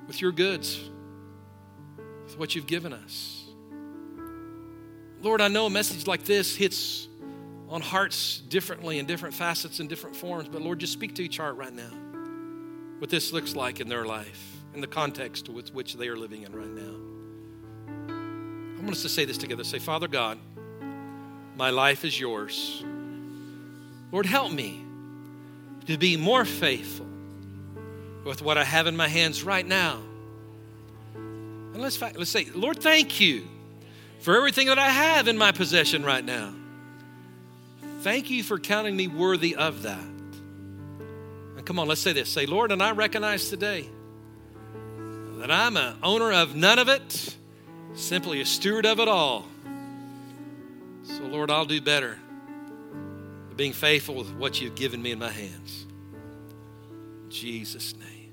with 0.05 0.21
your 0.21 0.31
goods, 0.31 0.79
with 2.25 2.37
what 2.37 2.53
you've 2.53 2.67
given 2.67 2.93
us. 2.93 3.32
Lord, 5.23 5.39
I 5.39 5.47
know 5.47 5.67
a 5.67 5.69
message 5.69 6.05
like 6.05 6.25
this 6.25 6.53
hits 6.53 7.07
on 7.69 7.81
hearts 7.81 8.39
differently 8.49 8.99
in 8.99 9.05
different 9.05 9.33
facets 9.33 9.79
and 9.79 9.87
different 9.87 10.17
forms, 10.17 10.49
but 10.49 10.61
Lord, 10.61 10.79
just 10.79 10.91
speak 10.91 11.15
to 11.15 11.23
each 11.23 11.37
heart 11.37 11.55
right 11.55 11.73
now 11.73 11.89
what 12.99 13.09
this 13.09 13.31
looks 13.31 13.55
like 13.55 13.79
in 13.79 13.87
their 13.87 14.05
life, 14.05 14.57
in 14.73 14.81
the 14.81 14.87
context 14.87 15.47
with 15.47 15.73
which 15.73 15.95
they 15.95 16.09
are 16.09 16.17
living 16.17 16.43
in 16.43 16.51
right 16.53 16.69
now. 16.69 16.93
I 18.77 18.81
want 18.81 18.91
us 18.91 19.01
to 19.03 19.09
say 19.09 19.23
this 19.23 19.37
together. 19.37 19.63
Say, 19.63 19.79
Father 19.79 20.09
God, 20.09 20.37
my 21.55 21.69
life 21.69 22.03
is 22.03 22.19
yours. 22.19 22.83
Lord, 24.11 24.25
help 24.25 24.51
me 24.51 24.83
to 25.87 25.97
be 25.97 26.17
more 26.17 26.43
faithful 26.43 27.07
with 28.25 28.41
what 28.41 28.57
I 28.57 28.65
have 28.65 28.87
in 28.87 28.97
my 28.97 29.07
hands 29.07 29.41
right 29.41 29.65
now. 29.65 30.01
And 31.13 31.81
let's, 31.81 31.99
let's 32.01 32.29
say, 32.29 32.47
Lord, 32.53 32.81
thank 32.81 33.21
you 33.21 33.47
for 34.23 34.37
everything 34.37 34.67
that 34.67 34.79
I 34.79 34.87
have 34.87 35.27
in 35.27 35.37
my 35.37 35.51
possession 35.51 36.05
right 36.05 36.23
now. 36.23 36.53
Thank 37.99 38.29
you 38.29 38.41
for 38.41 38.57
counting 38.57 38.95
me 38.95 39.07
worthy 39.07 39.53
of 39.53 39.83
that. 39.83 39.99
And 39.99 41.65
come 41.65 41.77
on, 41.77 41.89
let's 41.89 41.99
say 41.99 42.13
this. 42.13 42.29
Say, 42.29 42.45
Lord, 42.45 42.71
and 42.71 42.81
I 42.81 42.91
recognize 42.91 43.49
today 43.49 43.89
that 45.39 45.51
I'm 45.51 45.75
an 45.75 45.97
owner 46.01 46.31
of 46.31 46.55
none 46.55 46.79
of 46.79 46.87
it, 46.87 47.35
simply 47.95 48.39
a 48.39 48.45
steward 48.45 48.85
of 48.85 49.01
it 49.01 49.09
all. 49.09 49.45
So, 51.03 51.23
Lord, 51.23 51.51
I'll 51.51 51.65
do 51.65 51.81
better 51.81 52.17
being 53.57 53.73
faithful 53.73 54.15
with 54.15 54.33
what 54.35 54.61
you've 54.61 54.75
given 54.75 55.01
me 55.01 55.11
in 55.11 55.19
my 55.19 55.29
hands. 55.29 55.85
In 57.25 57.29
Jesus' 57.29 57.93
name. 57.93 58.31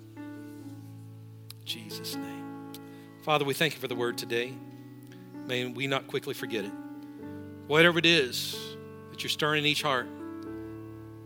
Jesus' 1.64 2.14
name. 2.14 2.72
Father, 3.22 3.44
we 3.44 3.54
thank 3.54 3.74
you 3.74 3.80
for 3.80 3.88
the 3.88 3.96
word 3.96 4.16
today. 4.16 4.54
May 5.50 5.64
we 5.64 5.88
not 5.88 6.06
quickly 6.06 6.32
forget 6.32 6.64
it. 6.64 6.70
Whatever 7.66 7.98
it 7.98 8.06
is 8.06 8.56
that 9.10 9.24
you're 9.24 9.30
stirring 9.30 9.64
in 9.64 9.66
each 9.66 9.82
heart, 9.82 10.06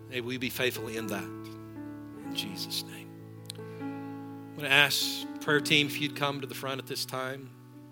may 0.08 0.22
we 0.22 0.38
be 0.38 0.48
faithful 0.48 0.88
in 0.88 1.08
that. 1.08 1.22
In 1.22 2.34
Jesus' 2.34 2.84
name. 2.84 3.10
I'm 3.58 4.56
going 4.56 4.66
to 4.66 4.74
ask 4.74 5.26
prayer 5.42 5.60
team 5.60 5.88
if 5.88 6.00
you'd 6.00 6.16
come 6.16 6.40
to 6.40 6.46
the 6.46 6.54
front 6.54 6.78
at 6.78 6.86
this 6.86 7.04
time. 7.04 7.50